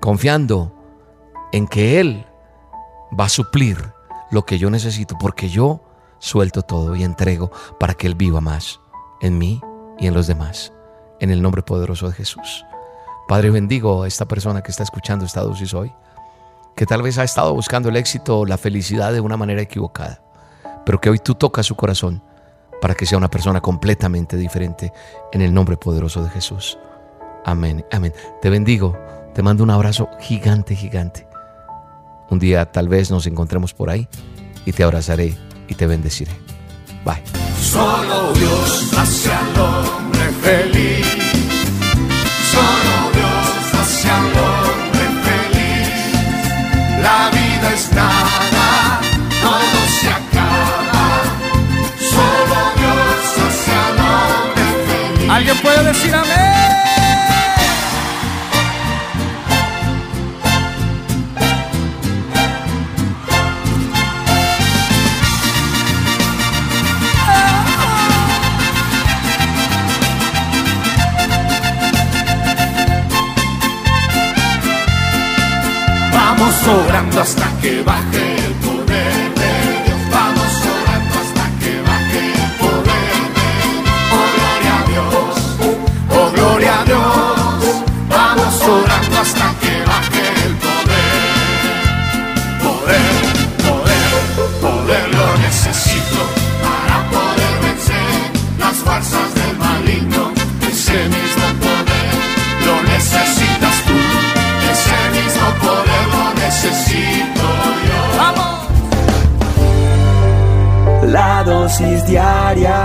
Confiando 0.00 0.74
en 1.52 1.66
que 1.66 2.00
Él 2.00 2.26
va 3.18 3.26
a 3.26 3.30
suplir 3.30 3.92
lo 4.30 4.44
que 4.44 4.58
yo 4.58 4.70
necesito, 4.70 5.16
porque 5.18 5.48
yo 5.48 5.82
suelto 6.24 6.62
todo 6.62 6.96
y 6.96 7.04
entrego 7.04 7.50
para 7.78 7.92
que 7.92 8.06
Él 8.06 8.14
viva 8.14 8.40
más 8.40 8.80
en 9.20 9.36
mí 9.36 9.60
y 9.98 10.06
en 10.06 10.14
los 10.14 10.26
demás. 10.26 10.72
En 11.20 11.30
el 11.30 11.42
nombre 11.42 11.62
poderoso 11.62 12.08
de 12.08 12.14
Jesús. 12.14 12.64
Padre, 13.28 13.50
bendigo 13.50 14.02
a 14.02 14.08
esta 14.08 14.24
persona 14.26 14.62
que 14.62 14.70
está 14.70 14.82
escuchando 14.82 15.24
esta 15.24 15.42
dosis 15.42 15.74
hoy, 15.74 15.92
que 16.74 16.86
tal 16.86 17.02
vez 17.02 17.18
ha 17.18 17.24
estado 17.24 17.54
buscando 17.54 17.90
el 17.90 17.96
éxito 17.96 18.40
o 18.40 18.46
la 18.46 18.58
felicidad 18.58 19.12
de 19.12 19.20
una 19.20 19.36
manera 19.36 19.62
equivocada, 19.62 20.22
pero 20.84 21.00
que 21.00 21.10
hoy 21.10 21.18
tú 21.18 21.34
tocas 21.34 21.66
su 21.66 21.76
corazón 21.76 22.22
para 22.80 22.94
que 22.94 23.06
sea 23.06 23.18
una 23.18 23.30
persona 23.30 23.60
completamente 23.60 24.36
diferente 24.36 24.92
en 25.32 25.42
el 25.42 25.52
nombre 25.52 25.76
poderoso 25.76 26.22
de 26.22 26.30
Jesús. 26.30 26.78
Amén, 27.44 27.84
amén. 27.92 28.14
Te 28.40 28.50
bendigo, 28.50 28.98
te 29.34 29.42
mando 29.42 29.62
un 29.62 29.70
abrazo 29.70 30.08
gigante, 30.20 30.74
gigante. 30.74 31.26
Un 32.30 32.38
día 32.38 32.72
tal 32.72 32.88
vez 32.88 33.10
nos 33.10 33.26
encontremos 33.26 33.74
por 33.74 33.90
ahí 33.90 34.08
y 34.64 34.72
te 34.72 34.82
abrazaré 34.82 35.36
y 35.68 35.74
te 35.74 35.86
bendeciré. 35.86 36.32
Bye. 37.04 37.22
Solo 37.60 38.32
Dios 38.34 38.92
hace 38.96 39.32
al 39.32 39.60
hombre 39.60 40.30
feliz. 40.42 41.06
Solo 42.52 42.94
Dios 43.12 43.80
hace 43.80 44.10
al 44.10 44.26
hombre 44.26 45.04
feliz. 45.26 45.88
La 47.02 47.30
vida 47.30 47.72
es 47.74 47.92
nada, 47.92 49.00
todo 49.42 49.78
se 50.00 50.08
acaba. 50.08 51.22
Solo 51.98 52.58
Dios 52.76 53.46
hace 53.46 53.72
al 53.72 53.98
hombre 53.98 54.66
feliz. 54.86 55.30
¿Alguien 55.30 55.56
puede 55.58 55.84
decir 55.84 56.14
amén? 56.14 56.53
Vamos 76.66 76.88
orando 76.88 77.20
hasta 77.20 77.60
que 77.60 77.82
baje 77.82 78.33
dosis 111.64 112.04
diaria. 112.04 112.76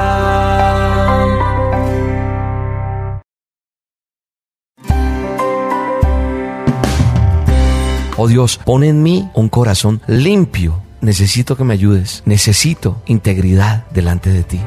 Oh 8.16 8.28
Dios, 8.28 8.58
pon 8.64 8.86
en 8.86 9.04
mí 9.04 9.30
un 9.34 9.50
corazón 9.50 10.02
limpio. 10.08 10.82
Necesito 11.02 11.58
que 11.58 11.66
me 11.66 11.74
ayudes. 11.74 12.24
Necesito 12.26 13.02
integridad 13.06 13.86
delante 13.92 14.30
de 14.30 14.44
ti. 14.44 14.62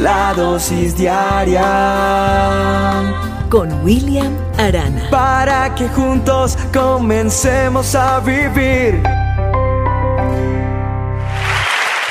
La 0.00 0.32
dosis 0.34 0.96
diaria. 0.96 1.62
Con 3.50 3.84
William 3.84 4.32
Arana. 4.56 5.10
Para 5.10 5.74
que 5.74 5.86
juntos 5.88 6.56
comencemos 6.72 7.94
a 7.94 8.20
vivir. 8.20 9.02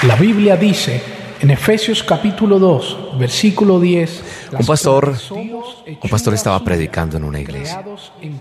La 0.08 0.16
Biblia 0.16 0.56
dice 0.56 1.02
en 1.40 1.50
Efesios 1.50 2.04
capítulo 2.04 2.60
2, 2.60 3.18
versículo 3.18 3.80
10, 3.80 4.24
Un 4.60 4.66
pastor, 4.66 5.16
un 5.32 6.10
pastor 6.10 6.36
estaba 6.36 6.64
predicando 6.64 7.18
en 7.18 7.24
una 7.24 7.40
iglesia. 7.40 7.84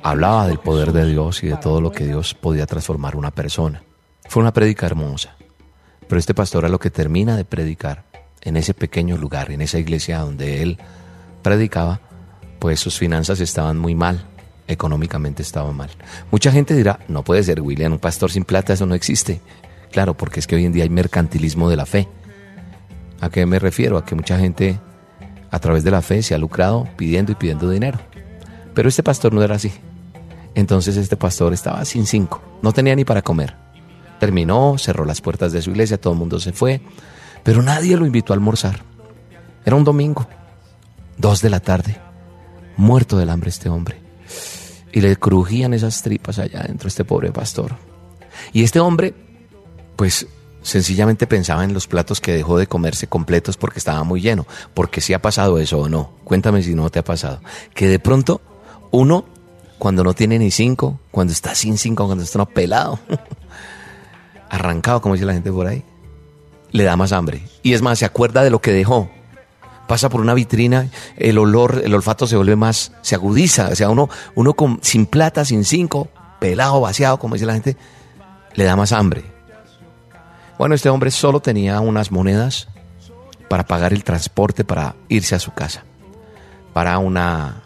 Hablaba 0.03 0.47
del 0.47 0.59
poder 0.59 0.93
de 0.93 1.07
Dios 1.07 1.43
y 1.43 1.47
de 1.47 1.57
todo 1.57 1.81
lo 1.81 1.91
que 1.91 2.05
Dios 2.05 2.35
podía 2.35 2.67
transformar 2.67 3.17
una 3.17 3.31
persona. 3.31 3.83
Fue 4.29 4.43
una 4.43 4.53
prédica 4.53 4.85
hermosa. 4.85 5.37
Pero 6.07 6.19
este 6.19 6.35
pastor 6.35 6.67
a 6.67 6.69
lo 6.69 6.79
que 6.79 6.91
termina 6.91 7.35
de 7.35 7.47
predicar 7.47 8.05
en 8.43 8.59
ese 8.59 8.75
pequeño 8.75 9.17
lugar, 9.17 9.51
en 9.51 9.63
esa 9.63 9.79
iglesia 9.79 10.19
donde 10.19 10.63
él 10.63 10.79
predicaba, 11.43 12.01
pues 12.59 12.79
sus 12.79 12.99
finanzas 12.99 13.41
estaban 13.41 13.79
muy 13.79 13.95
mal, 13.95 14.27
económicamente 14.69 15.43
estaba 15.43 15.73
mal. 15.73 15.89
Mucha 16.31 16.53
gente 16.53 16.75
dirá, 16.75 17.01
no 17.09 17.25
puede 17.25 17.43
ser 17.43 17.63
William, 17.63 17.93
un 17.93 17.99
pastor 17.99 18.31
sin 18.31 18.45
plata, 18.45 18.75
eso 18.75 18.85
no 18.85 18.95
existe. 18.95 19.41
Claro, 19.95 20.17
porque 20.17 20.41
es 20.41 20.49
que 20.49 20.57
hoy 20.57 20.65
en 20.65 20.73
día 20.73 20.83
hay 20.83 20.91
mercantilismo 20.91 21.71
de 21.71 21.77
la 21.77 21.87
fe. 21.87 22.09
¿A 23.21 23.31
qué 23.31 23.47
me 23.47 23.61
refiero? 23.61 23.97
A 23.97 24.05
que 24.05 24.17
mucha 24.17 24.37
gente 24.37 24.81
a 25.53 25.61
través 25.61 25.85
de 25.85 25.93
la 25.93 26.03
fe 26.03 26.21
se 26.21 26.35
ha 26.35 26.39
lucrado 26.39 26.89
pidiendo 26.97 27.31
y 27.31 27.37
pidiendo 27.37 27.71
dinero. 27.71 28.01
Pero 28.75 28.89
este 28.89 29.05
pastor 29.05 29.33
no 29.33 29.41
era 29.41 29.55
así. 29.55 29.71
Entonces 30.57 30.97
este 30.97 31.17
pastor 31.17 31.53
estaba 31.53 31.85
sin 31.85 32.07
cinco, 32.07 32.43
no 32.61 32.73
tenía 32.73 32.97
ni 32.97 33.05
para 33.05 33.23
comer. 33.23 33.55
Terminó, 34.19 34.79
cerró 34.79 35.05
las 35.05 35.21
puertas 35.21 35.53
de 35.53 35.63
su 35.63 35.71
iglesia, 35.71 36.01
todo 36.01 36.15
el 36.15 36.19
mundo 36.19 36.41
se 36.41 36.53
fue, 36.53 36.81
pero 37.45 37.63
nadie 37.63 37.97
lo 37.97 38.05
invitó 38.05 38.33
a 38.33 38.35
almorzar. 38.35 38.81
Era 39.65 39.77
un 39.77 39.85
domingo, 39.85 40.27
dos 41.19 41.41
de 41.41 41.51
la 41.51 41.61
tarde, 41.61 41.99
muerto 42.77 43.17
del 43.17 43.31
hambre 43.31 43.51
este 43.51 43.69
hombre. 43.69 44.01
Y 44.91 45.03
le 45.03 45.15
crujían 45.15 45.73
esas 45.73 46.03
tripas 46.03 46.41
allá 46.41 46.63
adentro 46.63 46.89
a 46.89 46.91
este 46.91 47.05
pobre 47.05 47.31
pastor. 47.31 47.77
Y 48.53 48.65
este 48.65 48.81
hombre, 48.81 49.15
pues 49.97 50.27
sencillamente 50.65 51.27
pensaba 51.27 51.63
en 51.63 51.75
los 51.75 51.87
platos 51.87 52.21
que 52.21 52.33
dejó 52.33 52.59
de 52.59 52.67
comerse 52.67 53.07
completos 53.07 53.57
porque 53.57 53.79
estaba 53.79 54.03
muy 54.03 54.21
lleno. 54.21 54.47
Porque 54.73 55.01
si 55.01 55.13
ha 55.13 55.23
pasado 55.23 55.59
eso 55.59 55.79
o 55.79 55.89
no. 55.89 56.11
Cuéntame 56.25 56.63
si 56.63 56.75
no 56.75 56.91
te 56.91 56.99
ha 56.99 57.05
pasado. 57.05 57.41
Que 57.75 57.87
de 57.87 58.01
pronto 58.01 58.41
uno, 58.91 59.25
cuando 59.79 60.03
no 60.03 60.15
tiene 60.15 60.39
ni 60.39 60.51
cinco, 60.51 60.99
cuando 61.11 61.33
está 61.33 61.55
sin 61.55 61.79
cinco, 61.79 62.07
cuando 62.07 62.25
está 62.25 62.39
uno 62.39 62.47
pelado, 62.47 62.99
arrancado, 64.49 65.01
como 65.01 65.15
dice 65.15 65.27
la 65.27 65.35
gente 65.35 65.53
por 65.53 65.67
ahí, 65.67 65.85
le 66.71 66.85
da 66.85 66.97
más 66.97 67.13
hambre. 67.13 67.43
Y 67.63 67.75
es 67.75 67.83
más, 67.83 67.99
se 67.99 68.05
acuerda 68.05 68.43
de 68.43 68.51
lo 68.51 68.61
que 68.61 68.73
dejó. 68.73 69.11
Pasa 69.87 70.09
por 70.09 70.23
una 70.23 70.33
vitrina, 70.33 70.89
el 71.19 71.37
olor, 71.37 71.83
el 71.85 71.95
olfato 71.95 72.27
se 72.27 72.37
vuelve 72.37 72.57
más, 72.57 72.93
se 73.03 73.15
agudiza. 73.15 73.69
O 73.69 73.75
sea, 73.75 73.91
uno, 73.91 74.09
uno 74.35 74.55
con, 74.55 74.79
sin 74.83 75.05
plata, 75.05 75.45
sin 75.45 75.65
cinco, 75.65 76.09
pelado, 76.41 76.81
vaciado, 76.81 77.19
como 77.19 77.35
dice 77.35 77.45
la 77.45 77.53
gente, 77.53 77.77
le 78.55 78.65
da 78.65 78.77
más 78.77 78.93
hambre. 78.93 79.34
Bueno, 80.59 80.75
este 80.77 80.89
hombre 80.89 81.11
solo 81.11 81.41
tenía 81.41 81.81
unas 81.81 82.13
monedas 82.13 82.69
para 83.49 83.67
pagar 83.67 83.93
el 83.93 84.05
transporte 84.05 84.65
para 84.65 84.95
irse 85.09 85.35
a 85.35 85.41
su 85.41 85.53
casa. 85.53 85.85
Para 86.73 86.99
una, 86.99 87.63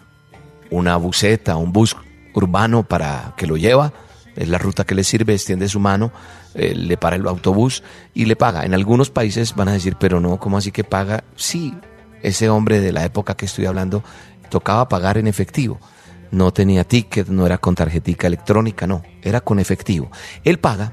una 0.70 0.97
buseta, 0.97 1.57
un 1.57 1.72
bus 1.72 1.97
urbano 2.34 2.84
para 2.84 3.34
que 3.36 3.47
lo 3.47 3.57
lleva, 3.57 3.93
es 4.36 4.49
la 4.49 4.59
ruta 4.59 4.84
que 4.84 4.95
le 4.95 5.05
sirve, 5.05 5.34
extiende 5.34 5.68
su 5.68 5.80
mano, 5.80 6.12
eh, 6.55 6.74
le 6.74 6.97
para 6.97 7.16
el 7.16 7.26
autobús 7.26 7.82
y 8.14 8.24
le 8.24 8.36
paga. 8.36 8.64
En 8.64 8.72
algunos 8.72 9.11
países 9.11 9.55
van 9.55 9.68
a 9.68 9.72
decir, 9.72 9.97
pero 9.99 10.20
no, 10.20 10.39
¿cómo 10.39 10.57
así 10.57 10.72
que 10.72 10.84
paga? 10.84 11.24
Sí, 11.36 11.74
ese 12.22 12.49
hombre 12.49 12.80
de 12.80 12.93
la 12.93 13.05
época 13.05 13.36
que 13.36 13.47
estoy 13.47 13.66
hablando 13.66 14.03
tocaba 14.49 14.89
pagar 14.89 15.18
en 15.18 15.26
efectivo. 15.26 15.78
No 16.30 16.53
tenía 16.53 16.84
ticket, 16.84 17.28
no 17.28 17.45
era 17.45 17.59
con 17.59 17.74
tarjetica 17.74 18.26
electrónica, 18.26 18.86
no, 18.86 19.03
era 19.22 19.41
con 19.41 19.59
efectivo. 19.59 20.11
Él 20.45 20.59
paga 20.59 20.93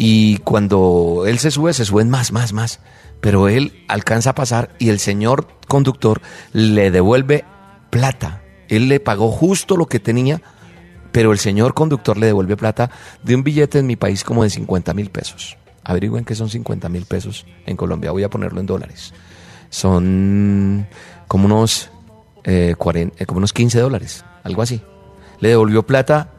y 0.00 0.38
cuando 0.38 1.24
él 1.26 1.40
se 1.40 1.50
sube, 1.50 1.74
se 1.74 1.84
suben 1.84 2.08
más, 2.08 2.30
más, 2.30 2.52
más. 2.52 2.78
Pero 3.20 3.48
él 3.48 3.84
alcanza 3.88 4.30
a 4.30 4.34
pasar 4.34 4.70
y 4.78 4.90
el 4.90 5.00
señor 5.00 5.48
conductor 5.66 6.22
le 6.52 6.92
devuelve 6.92 7.44
plata. 7.90 8.42
Él 8.68 8.88
le 8.88 9.00
pagó 9.00 9.32
justo 9.32 9.76
lo 9.76 9.86
que 9.86 9.98
tenía, 9.98 10.40
pero 11.10 11.32
el 11.32 11.40
señor 11.40 11.74
conductor 11.74 12.16
le 12.16 12.26
devuelve 12.26 12.56
plata 12.56 12.92
de 13.24 13.34
un 13.34 13.42
billete 13.42 13.80
en 13.80 13.88
mi 13.88 13.96
país 13.96 14.22
como 14.22 14.44
de 14.44 14.50
50 14.50 14.94
mil 14.94 15.10
pesos. 15.10 15.58
Averigüen 15.82 16.24
qué 16.24 16.36
son 16.36 16.48
50 16.48 16.88
mil 16.88 17.04
pesos 17.04 17.44
en 17.66 17.76
Colombia. 17.76 18.12
Voy 18.12 18.22
a 18.22 18.30
ponerlo 18.30 18.60
en 18.60 18.66
dólares. 18.66 19.12
Son 19.68 20.86
como 21.26 21.46
unos, 21.46 21.90
eh, 22.44 22.76
40, 22.78 23.16
eh, 23.20 23.26
como 23.26 23.38
unos 23.38 23.52
15 23.52 23.80
dólares, 23.80 24.24
algo 24.44 24.62
así. 24.62 24.80
Le 25.40 25.48
devolvió 25.48 25.84
plata, 25.84 26.34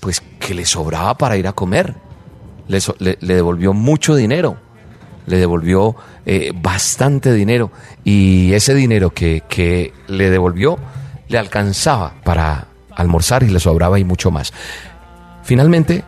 pues 0.00 0.20
que 0.38 0.52
le 0.52 0.66
sobraba 0.66 1.16
para 1.16 1.38
ir 1.38 1.48
a 1.48 1.54
comer 1.54 2.09
le, 2.70 3.16
devolvió 3.20 3.72
mucho 3.72 4.14
dinero, 4.14 4.56
le 5.26 5.36
devolvió 5.36 5.96
eh, 6.26 6.52
bastante 6.54 7.32
dinero 7.32 7.70
y 8.04 8.52
ese 8.52 8.74
dinero 8.74 9.10
que, 9.10 9.42
que 9.48 9.92
le 10.08 10.30
devolvió 10.30 10.78
le 11.28 11.38
alcanzaba 11.38 12.14
para 12.24 12.68
almorzar 12.94 13.42
y 13.42 13.48
le 13.48 13.60
sobraba 13.60 13.98
y 13.98 14.04
mucho 14.04 14.30
más. 14.30 14.52
Finalmente, 15.42 16.04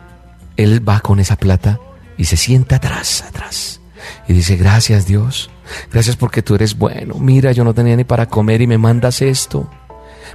él 0.57 0.87
va 0.87 0.99
con 0.99 1.19
esa 1.19 1.35
plata 1.35 1.79
y 2.17 2.25
se 2.25 2.37
sienta 2.37 2.77
atrás, 2.77 3.23
atrás. 3.27 3.81
Y 4.27 4.33
dice, 4.33 4.55
gracias 4.55 5.05
Dios, 5.05 5.49
gracias 5.91 6.15
porque 6.15 6.41
tú 6.41 6.55
eres 6.55 6.77
bueno. 6.77 7.15
Mira, 7.15 7.51
yo 7.51 7.63
no 7.63 7.73
tenía 7.73 7.95
ni 7.95 8.03
para 8.03 8.27
comer 8.27 8.61
y 8.61 8.67
me 8.67 8.77
mandas 8.77 9.21
esto. 9.21 9.69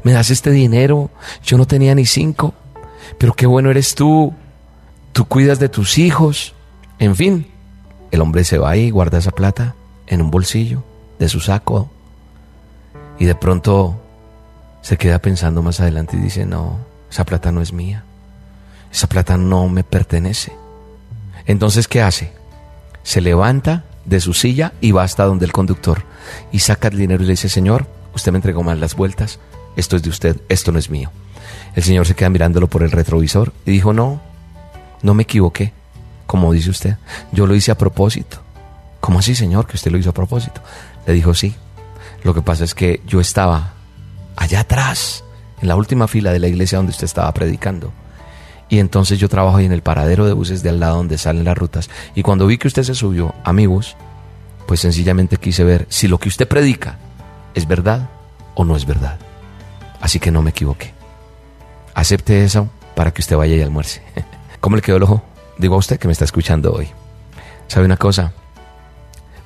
Me 0.03 0.13
das 0.13 0.31
este 0.31 0.51
dinero, 0.51 1.11
yo 1.45 1.59
no 1.59 1.67
tenía 1.67 1.95
ni 1.95 2.07
cinco. 2.07 2.55
Pero 3.19 3.35
qué 3.35 3.47
bueno 3.47 3.71
eres 3.71 3.95
tú, 3.95 4.35
tú 5.19 5.25
cuidas 5.25 5.59
de 5.59 5.69
tus 5.69 5.99
hijos. 5.99 6.55
En 7.01 7.17
fin, 7.17 7.49
el 8.13 8.21
hombre 8.21 8.45
se 8.45 8.57
va 8.57 8.77
y 8.77 8.91
guarda 8.91 9.19
esa 9.19 9.33
plata 9.33 9.75
en 10.07 10.23
un 10.23 10.31
bolsillo 10.31 10.85
de 11.19 11.29
su 11.29 11.41
saco. 11.41 11.91
Y 13.19 13.25
de 13.25 13.35
pronto 13.35 14.01
se 14.81 14.97
queda 14.97 15.19
pensando 15.19 15.61
más 15.61 15.81
adelante 15.81 16.17
y 16.17 16.21
dice, 16.21 16.47
no, 16.47 16.77
esa 17.11 17.27
plata 17.27 17.51
no 17.51 17.63
es 17.63 17.73
mía. 17.73 18.05
Esa 18.93 19.09
plata 19.09 19.37
no 19.37 19.69
me 19.69 19.83
pertenece. 19.83 20.53
Entonces, 21.47 21.89
¿qué 21.89 22.01
hace? 22.01 22.31
Se 23.03 23.21
levanta 23.21 23.87
de 24.05 24.21
su 24.21 24.35
silla 24.35 24.73
y 24.81 24.93
va 24.93 25.03
hasta 25.03 25.25
donde 25.25 25.47
el 25.47 25.53
conductor 25.53 26.05
y 26.53 26.61
saca 26.61 26.87
el 26.87 26.97
dinero 26.97 27.25
y 27.25 27.27
le 27.27 27.33
dice, 27.33 27.49
Señor, 27.49 27.89
usted 28.15 28.31
me 28.31 28.39
entregó 28.39 28.63
mal 28.63 28.79
las 28.79 28.95
vueltas, 28.95 29.41
esto 29.75 29.97
es 29.97 30.05
de 30.05 30.11
usted, 30.11 30.41
esto 30.49 30.71
no 30.71 30.79
es 30.79 30.91
mío. 30.91 31.11
El 31.75 31.83
Señor 31.83 32.07
se 32.07 32.15
queda 32.15 32.31
mirándolo 32.31 32.69
por 32.69 32.85
el 32.85 32.93
retrovisor 32.93 33.53
y 33.67 33.73
dijo, 33.73 33.93
no, 33.93 34.28
no 35.03 35.15
me 35.15 35.25
equivoqué, 35.25 35.73
como 36.27 36.53
dice 36.53 36.71
usted, 36.71 36.97
yo 37.33 37.47
lo 37.47 37.55
hice 37.55 37.71
a 37.71 37.79
propósito. 37.79 38.39
¿Cómo 39.01 39.21
así, 39.21 39.35
Señor, 39.35 39.67
que 39.67 39.77
usted 39.77 39.91
lo 39.91 39.99
hizo 39.99 40.11
a 40.11 40.15
propósito? 40.15 40.61
Le 41.07 41.15
dijo, 41.15 41.35
sí, 41.35 41.55
lo 42.23 42.35
que 42.35 42.43
pasa 42.43 42.65
es 42.65 42.75
que 42.75 43.01
yo 43.07 43.21
estaba 43.21 43.75
allá 44.37 44.61
atrás, 44.61 45.25
en 45.61 45.69
la 45.69 45.77
última 45.77 46.09
fila 46.09 46.33
de 46.33 46.39
la 46.39 46.49
iglesia 46.49 46.79
donde 46.79 46.91
usted 46.91 47.05
estaba 47.05 47.33
predicando. 47.33 47.93
Y 48.69 48.81
entonces 48.81 49.19
yo 49.19 49.29
trabajo 49.29 49.57
ahí 49.57 49.65
en 49.65 49.73
el 49.73 49.83
paradero 49.83 50.27
de 50.27 50.35
buses 50.35 50.63
de 50.63 50.69
al 50.69 50.81
lado 50.81 50.97
donde 50.97 51.19
salen 51.19 51.45
las 51.45 51.57
rutas. 51.57 51.89
Y 52.15 52.23
cuando 52.23 52.47
vi 52.47 52.59
que 52.59 52.69
usted 52.69 52.83
se 52.83 52.95
subió 52.95 53.35
a 53.45 53.53
mi 53.53 53.67
bus, 53.67 53.97
pues 54.67 54.81
sencillamente 54.81 55.39
quise 55.39 55.65
ver 55.65 55.87
si 55.89 56.07
lo 56.07 56.19
que 56.19 56.29
usted 56.29 56.47
predica 56.47 56.99
es 57.55 57.67
verdad 57.67 58.11
o 58.55 58.65
no 58.65 58.77
es 58.77 58.85
verdad. 58.85 59.19
Así 60.01 60.21
que 60.21 60.31
no 60.31 60.43
me 60.43 60.51
equivoqué. 60.51 60.93
Acepte 61.95 62.45
eso 62.45 62.69
para 62.95 63.13
que 63.13 63.23
usted 63.23 63.37
vaya 63.37 63.57
y 63.57 63.63
almuerce. 63.63 64.03
¿Cómo 64.61 64.77
le 64.77 64.83
quedó 64.83 64.97
el 64.97 65.03
ojo? 65.03 65.23
Digo 65.59 65.75
a 65.75 65.79
usted 65.79 65.99
que 65.99 66.09
me 66.09 66.13
está 66.13 66.25
escuchando 66.25 66.73
hoy. 66.73 66.89
¿Sabe 67.69 67.87
una 67.87 67.97
cosa? 67.97 68.33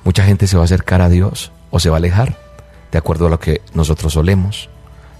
Mucha 0.03 0.23
gente 0.23 0.47
se 0.47 0.57
va 0.57 0.63
a 0.63 0.65
acercar 0.65 1.01
a 1.01 1.09
Dios 1.09 1.51
o 1.71 1.79
se 1.79 1.89
va 1.89 1.97
a 1.97 1.99
alejar 1.99 2.37
de 2.93 2.99
acuerdo 2.99 3.25
a 3.25 3.29
lo 3.29 3.39
que 3.39 3.61
nosotros 3.73 4.13
solemos, 4.13 4.69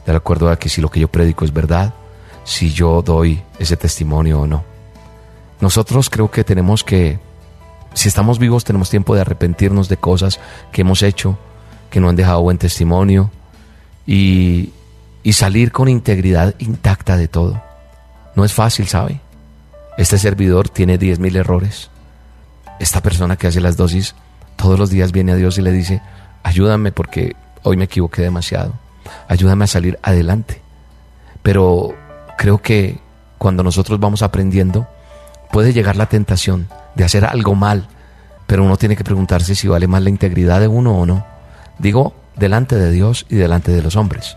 de 0.05 0.15
acuerdo 0.15 0.51
a 0.51 0.59
que 0.59 0.69
si 0.69 0.79
lo 0.79 0.89
que 0.89 0.99
yo 0.99 1.07
predico 1.07 1.43
es 1.43 1.51
verdad, 1.51 1.93
si 2.43 2.71
yo 2.71 3.01
doy 3.01 3.41
ese 3.57 3.77
testimonio 3.77 4.41
o 4.41 4.47
no. 4.47 4.63
Nosotros 5.59 6.09
creo 6.11 6.29
que 6.29 6.43
tenemos 6.43 6.83
que, 6.83 7.19
si 7.95 8.07
estamos 8.07 8.37
vivos, 8.37 8.63
tenemos 8.63 8.91
tiempo 8.91 9.15
de 9.15 9.21
arrepentirnos 9.21 9.89
de 9.89 9.97
cosas 9.97 10.39
que 10.71 10.81
hemos 10.81 11.01
hecho, 11.01 11.39
que 11.89 11.99
no 11.99 12.09
han 12.09 12.15
dejado 12.15 12.43
buen 12.43 12.59
testimonio 12.59 13.31
y, 14.05 14.71
y 15.23 15.33
salir 15.33 15.71
con 15.71 15.89
integridad 15.89 16.53
intacta 16.59 17.17
de 17.17 17.27
todo. 17.27 17.59
No 18.35 18.45
es 18.45 18.53
fácil, 18.53 18.87
¿sabe? 18.87 19.19
Este 19.97 20.17
servidor 20.17 20.69
tiene 20.69 20.99
10.000 20.99 21.35
errores. 21.35 21.89
Esta 22.79 23.01
persona 23.01 23.35
que 23.35 23.47
hace 23.47 23.61
las 23.61 23.77
dosis 23.77 24.15
todos 24.55 24.79
los 24.79 24.89
días 24.89 25.11
viene 25.11 25.33
a 25.33 25.35
Dios 25.35 25.57
y 25.57 25.61
le 25.61 25.71
dice, 25.71 26.01
ayúdame 26.41 26.91
porque 26.91 27.35
hoy 27.61 27.77
me 27.77 27.85
equivoqué 27.85 28.23
demasiado. 28.23 28.73
Ayúdame 29.27 29.65
a 29.65 29.67
salir 29.67 29.99
adelante. 30.01 30.61
Pero 31.43 31.93
creo 32.37 32.57
que 32.59 32.97
cuando 33.37 33.61
nosotros 33.61 33.99
vamos 33.99 34.23
aprendiendo, 34.23 34.87
puede 35.51 35.73
llegar 35.73 35.95
la 35.95 36.07
tentación 36.07 36.67
de 36.95 37.03
hacer 37.03 37.25
algo 37.25 37.53
mal, 37.53 37.87
pero 38.47 38.63
uno 38.63 38.77
tiene 38.77 38.95
que 38.95 39.03
preguntarse 39.03 39.53
si 39.53 39.67
vale 39.67 39.87
más 39.87 40.01
la 40.01 40.09
integridad 40.09 40.59
de 40.59 40.67
uno 40.67 40.97
o 40.97 41.05
no. 41.05 41.25
Digo, 41.77 42.15
delante 42.35 42.75
de 42.75 42.91
Dios 42.91 43.27
y 43.29 43.35
delante 43.35 43.71
de 43.71 43.83
los 43.83 43.95
hombres. 43.95 44.35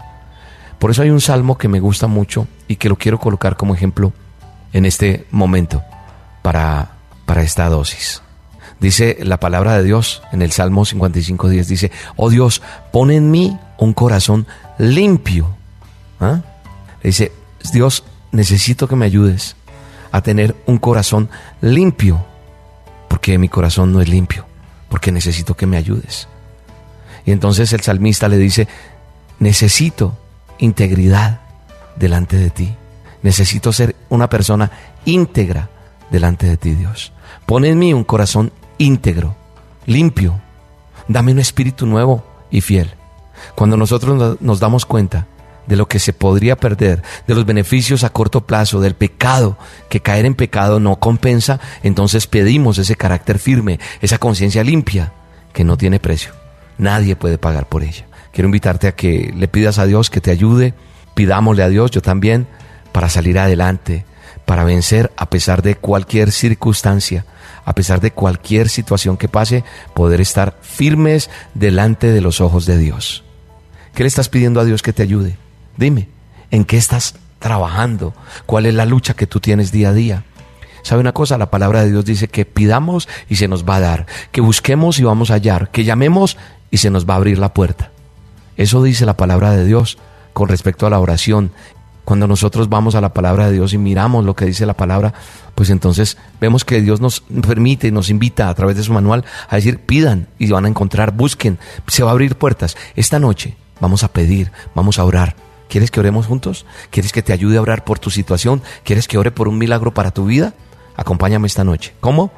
Por 0.78 0.90
eso 0.90 1.00
hay 1.00 1.11
un 1.11 1.20
salmo 1.22 1.57
que 1.57 1.68
me 1.68 1.80
gusta 1.80 2.07
mucho 2.07 2.46
y 2.68 2.76
que 2.76 2.90
lo 2.90 2.96
quiero 2.96 3.18
colocar 3.18 3.57
como 3.57 3.74
ejemplo 3.74 4.12
en 4.77 4.85
este 4.85 5.24
momento 5.31 5.83
para, 6.43 6.91
para 7.24 7.43
esta 7.43 7.66
dosis. 7.70 8.20
Dice 8.79 9.16
la 9.22 9.41
palabra 9.41 9.79
de 9.79 9.85
Dios 9.85 10.22
en 10.33 10.43
el 10.43 10.53
Salmo 10.53 10.83
55.10, 10.83 11.64
dice, 11.64 11.91
oh 12.16 12.29
Dios, 12.29 12.61
pon 12.93 13.11
en 13.11 13.31
mí 13.31 13.59
un 13.79 13.95
corazón 13.95 14.47
limpio. 14.77 15.57
¿Ah? 16.20 16.43
Dice, 17.03 17.33
Dios, 17.72 18.05
necesito 18.33 18.87
que 18.87 18.97
me 18.97 19.07
ayudes 19.07 19.57
a 20.12 20.20
tener 20.20 20.55
un 20.66 20.77
corazón 20.77 21.31
limpio, 21.62 22.22
porque 23.09 23.39
mi 23.39 23.49
corazón 23.49 23.95
no 23.95 24.03
es 24.03 24.11
limpio, 24.11 24.45
porque 24.91 25.11
necesito 25.11 25.57
que 25.57 25.66
me 25.66 25.79
ayudes. 25.79 26.29
Y 27.24 27.33
entonces 27.33 27.72
el 27.72 27.81
salmista 27.81 28.29
le 28.29 28.37
dice, 28.37 28.68
necesito 29.39 30.18
integridad 30.59 31.41
delante 31.97 32.37
de 32.37 32.51
ti. 32.51 32.74
Necesito 33.23 33.73
ser 33.73 33.97
una 34.09 34.29
persona 34.29 34.71
íntegra 35.05 35.71
delante 36.11 36.47
de 36.47 36.57
ti, 36.57 36.75
Dios. 36.75 37.12
Pon 37.47 37.64
en 37.64 37.79
mí 37.79 37.93
un 37.93 38.05
corazón 38.05 38.53
íntegro, 38.79 39.37
limpio. 39.87 40.41
Dame 41.09 41.33
un 41.33 41.39
espíritu 41.39 41.87
nuevo 41.87 42.25
y 42.51 42.61
fiel. 42.61 42.95
Cuando 43.55 43.77
nosotros 43.77 44.39
nos 44.41 44.61
damos 44.61 44.87
cuenta 44.87 45.27
de 45.67 45.77
lo 45.77 45.87
que 45.89 45.99
se 45.99 46.12
podría 46.12 46.57
perder, 46.57 47.03
de 47.27 47.35
los 47.35 47.45
beneficios 47.45 48.05
a 48.05 48.11
corto 48.11 48.47
plazo, 48.47 48.81
del 48.81 48.95
pecado, 48.95 49.59
que 49.89 50.01
caer 50.01 50.25
en 50.25 50.35
pecado 50.35 50.81
no 50.81 50.97
compensa, 50.97 51.61
entonces 51.83 52.27
pedimos 52.27 52.79
ese 52.79 52.97
carácter 52.97 53.39
firme, 53.39 53.81
esa 54.01 54.19
conciencia 54.19 54.62
limpia, 54.62 55.12
que 55.53 55.64
no 55.64 55.77
tiene 55.77 55.99
precio. 55.99 56.33
Nadie 56.79 57.17
puede 57.17 57.39
pagar 57.39 57.69
por 57.69 57.83
ella. 57.83 58.07
Quiero 58.33 58.47
invitarte 58.47 58.87
a 58.87 58.95
que 58.95 59.33
le 59.35 59.49
pidas 59.49 59.79
a 59.79 59.87
Dios 59.87 60.11
que 60.11 60.21
te 60.21 60.31
ayude, 60.31 60.75
pidámosle 61.14 61.62
a 61.62 61.69
Dios, 61.69 61.91
yo 61.91 62.03
también, 62.03 62.47
para 62.97 63.11
salir 63.11 63.38
adelante, 63.38 64.07
para 64.47 64.64
vencer 64.64 65.12
a 65.18 65.28
pesar 65.28 65.61
de 65.61 65.74
cualquier 65.74 66.32
circunstancia, 66.32 67.26
a 67.66 67.74
pesar 67.74 68.01
de 68.01 68.11
cualquier 68.11 68.70
situación 68.70 69.18
que 69.18 69.28
pase, 69.28 69.64
poder 69.92 70.22
estar 70.22 70.57
firmes 70.62 71.28
delante 71.53 72.11
de 72.11 72.22
los 72.22 72.40
ojos 72.40 72.64
de 72.64 72.78
Dios. 72.78 73.22
¿Qué 73.94 74.03
le 74.03 74.07
estás 74.07 74.30
pidiendo 74.30 74.61
a 74.61 74.64
Dios 74.64 74.80
que 74.80 74.94
te 74.94 75.03
ayude? 75.03 75.36
Dime, 75.76 76.09
¿en 76.51 76.64
qué 76.64 76.78
estás 76.78 77.16
trabajando? 77.38 78.14
¿Cuál 78.47 78.64
es 78.64 78.72
la 78.72 78.86
lucha 78.86 79.12
que 79.12 79.26
tú 79.26 79.40
tienes 79.40 79.72
día 79.72 79.90
a 79.90 79.92
día? 79.92 80.24
¿Sabe 80.80 81.03
una 81.03 81.12
cosa? 81.12 81.36
La 81.36 81.51
palabra 81.51 81.84
de 81.84 81.90
Dios 81.90 82.07
dice 82.07 82.28
que 82.28 82.47
pidamos 82.47 83.11
y 83.28 83.36
se 83.36 83.47
nos 83.47 83.68
va 83.68 83.76
a 83.76 83.80
dar, 83.80 84.07
que 84.32 84.40
busquemos 84.40 84.99
y 84.99 85.03
vamos 85.03 85.30
a 85.30 85.34
hallar, 85.34 85.70
que 85.70 85.84
llamemos 85.84 86.38
y 86.70 86.78
se 86.78 86.88
nos 86.88 87.05
va 87.07 87.12
a 87.12 87.18
abrir 87.18 87.38
la 87.38 87.53
puerta. 87.53 87.90
Eso 88.57 88.82
dice 88.82 89.05
la 89.05 89.18
palabra 89.18 89.51
de 89.51 89.66
Dios 89.66 89.99
con 90.32 90.49
respecto 90.49 90.86
a 90.86 90.90
la 90.90 91.01
oración. 91.01 91.51
Cuando 92.07 92.28
nosotros 92.28 92.68
vamos 92.68 92.94
a 92.94 93.00
la 93.00 93.12
palabra 93.12 93.48
de 93.48 93.54
Dios 93.54 93.72
y 93.72 93.78
miramos 93.78 94.24
lo 94.24 94.36
que 94.36 94.44
dice 94.44 94.64
la 94.64 94.74
palabra, 94.74 95.12
pues 95.57 95.70
entonces 95.70 96.16
vemos 96.40 96.64
que 96.64 96.80
Dios 96.80 97.00
nos 97.00 97.20
permite, 97.20 97.90
nos 97.90 98.11
invita 98.11 98.48
a 98.48 98.54
través 98.54 98.76
de 98.76 98.84
su 98.84 98.92
manual 98.92 99.24
a 99.48 99.57
decir, 99.57 99.80
pidan 99.80 100.28
y 100.38 100.48
van 100.48 100.66
a 100.66 100.68
encontrar, 100.68 101.11
busquen, 101.11 101.59
se 101.88 102.04
va 102.04 102.11
a 102.11 102.12
abrir 102.12 102.36
puertas. 102.36 102.76
Esta 102.94 103.18
noche 103.18 103.57
vamos 103.80 104.04
a 104.04 104.12
pedir, 104.12 104.52
vamos 104.72 105.00
a 105.00 105.04
orar. 105.04 105.34
¿Quieres 105.68 105.90
que 105.90 105.98
oremos 105.98 106.26
juntos? 106.26 106.64
¿Quieres 106.90 107.11
que 107.11 107.22
te 107.22 107.32
ayude 107.32 107.57
a 107.57 107.62
orar 107.62 107.82
por 107.82 107.98
tu 107.98 108.11
situación? 108.11 108.62
¿Quieres 108.84 109.09
que 109.09 109.18
ore 109.18 109.32
por 109.32 109.48
un 109.48 109.59
milagro 109.59 109.92
para 109.92 110.12
tu 110.12 110.26
vida? 110.26 110.54
Acompáñame 110.94 111.48
esta 111.48 111.64
noche. 111.64 111.92
¿Cómo? 111.98 112.30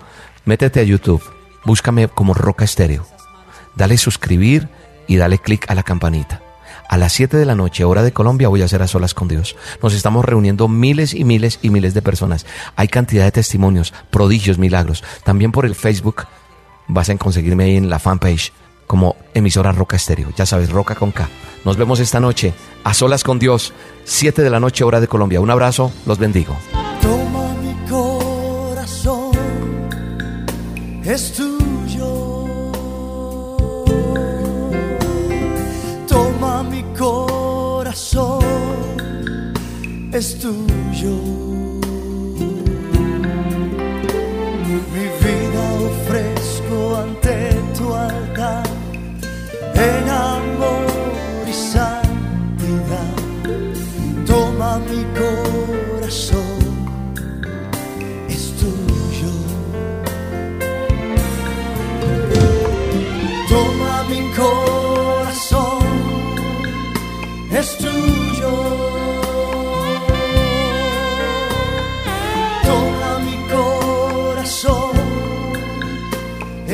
Métete 0.46 0.80
a 0.80 0.84
YouTube, 0.84 1.22
búscame 1.66 2.08
como 2.08 2.32
Roca 2.32 2.64
Estéreo. 2.64 3.06
Dale 3.76 3.98
suscribir 3.98 4.70
y 5.06 5.16
dale 5.16 5.36
clic 5.36 5.70
a 5.70 5.74
la 5.74 5.82
campanita. 5.82 6.47
A 6.88 6.96
las 6.96 7.12
7 7.12 7.36
de 7.36 7.44
la 7.44 7.54
noche, 7.54 7.84
hora 7.84 8.02
de 8.02 8.12
Colombia, 8.12 8.48
voy 8.48 8.62
a 8.62 8.64
hacer 8.64 8.80
a 8.80 8.88
solas 8.88 9.12
con 9.12 9.28
Dios. 9.28 9.56
Nos 9.82 9.92
estamos 9.92 10.24
reuniendo 10.24 10.68
miles 10.68 11.12
y 11.12 11.24
miles 11.24 11.58
y 11.60 11.68
miles 11.68 11.92
de 11.92 12.00
personas. 12.00 12.46
Hay 12.76 12.88
cantidad 12.88 13.24
de 13.24 13.30
testimonios, 13.30 13.92
prodigios, 14.10 14.56
milagros. 14.56 15.04
También 15.22 15.52
por 15.52 15.66
el 15.66 15.74
Facebook 15.74 16.26
vas 16.86 17.10
a 17.10 17.16
conseguirme 17.18 17.64
ahí 17.64 17.76
en 17.76 17.90
la 17.90 17.98
fanpage 17.98 18.52
como 18.86 19.16
emisora 19.34 19.70
Roca 19.70 19.96
Estéreo. 19.96 20.30
Ya 20.34 20.46
sabes, 20.46 20.70
Roca 20.70 20.94
con 20.94 21.12
K. 21.12 21.28
Nos 21.66 21.76
vemos 21.76 22.00
esta 22.00 22.20
noche 22.20 22.54
a 22.84 22.94
solas 22.94 23.22
con 23.22 23.38
Dios, 23.38 23.74
7 24.04 24.42
de 24.42 24.48
la 24.48 24.58
noche, 24.58 24.82
hora 24.82 25.00
de 25.00 25.08
Colombia. 25.08 25.42
Un 25.42 25.50
abrazo, 25.50 25.92
los 26.06 26.18
bendigo. 26.18 26.56
Toma 27.02 27.54
mi 27.62 27.74
corazón. 27.86 29.32
Es 40.18 40.36
tuyo. 40.36 41.37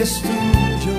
Es 0.05 0.21
tuyo. 0.21 0.97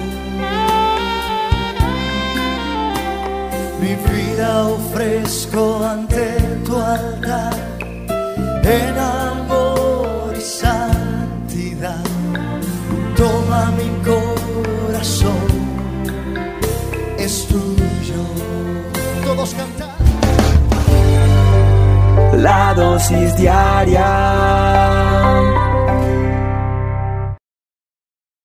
Mi 3.79 3.93
vida 4.09 4.67
ofrezco 4.77 5.63
ante 5.85 6.25
tu 6.65 6.75
altar 6.75 7.55
en 8.63 8.95
amor 8.97 10.33
y 10.35 10.41
santidad. 10.41 12.03
Toma 13.15 13.71
mi 13.79 13.89
corazón, 14.09 15.49
es 17.25 17.45
tuyo. 17.47 18.21
Todos 19.23 19.53
cantan. 19.53 19.93
La 22.41 22.73
dosis 22.73 23.35
diaria 23.37 25.14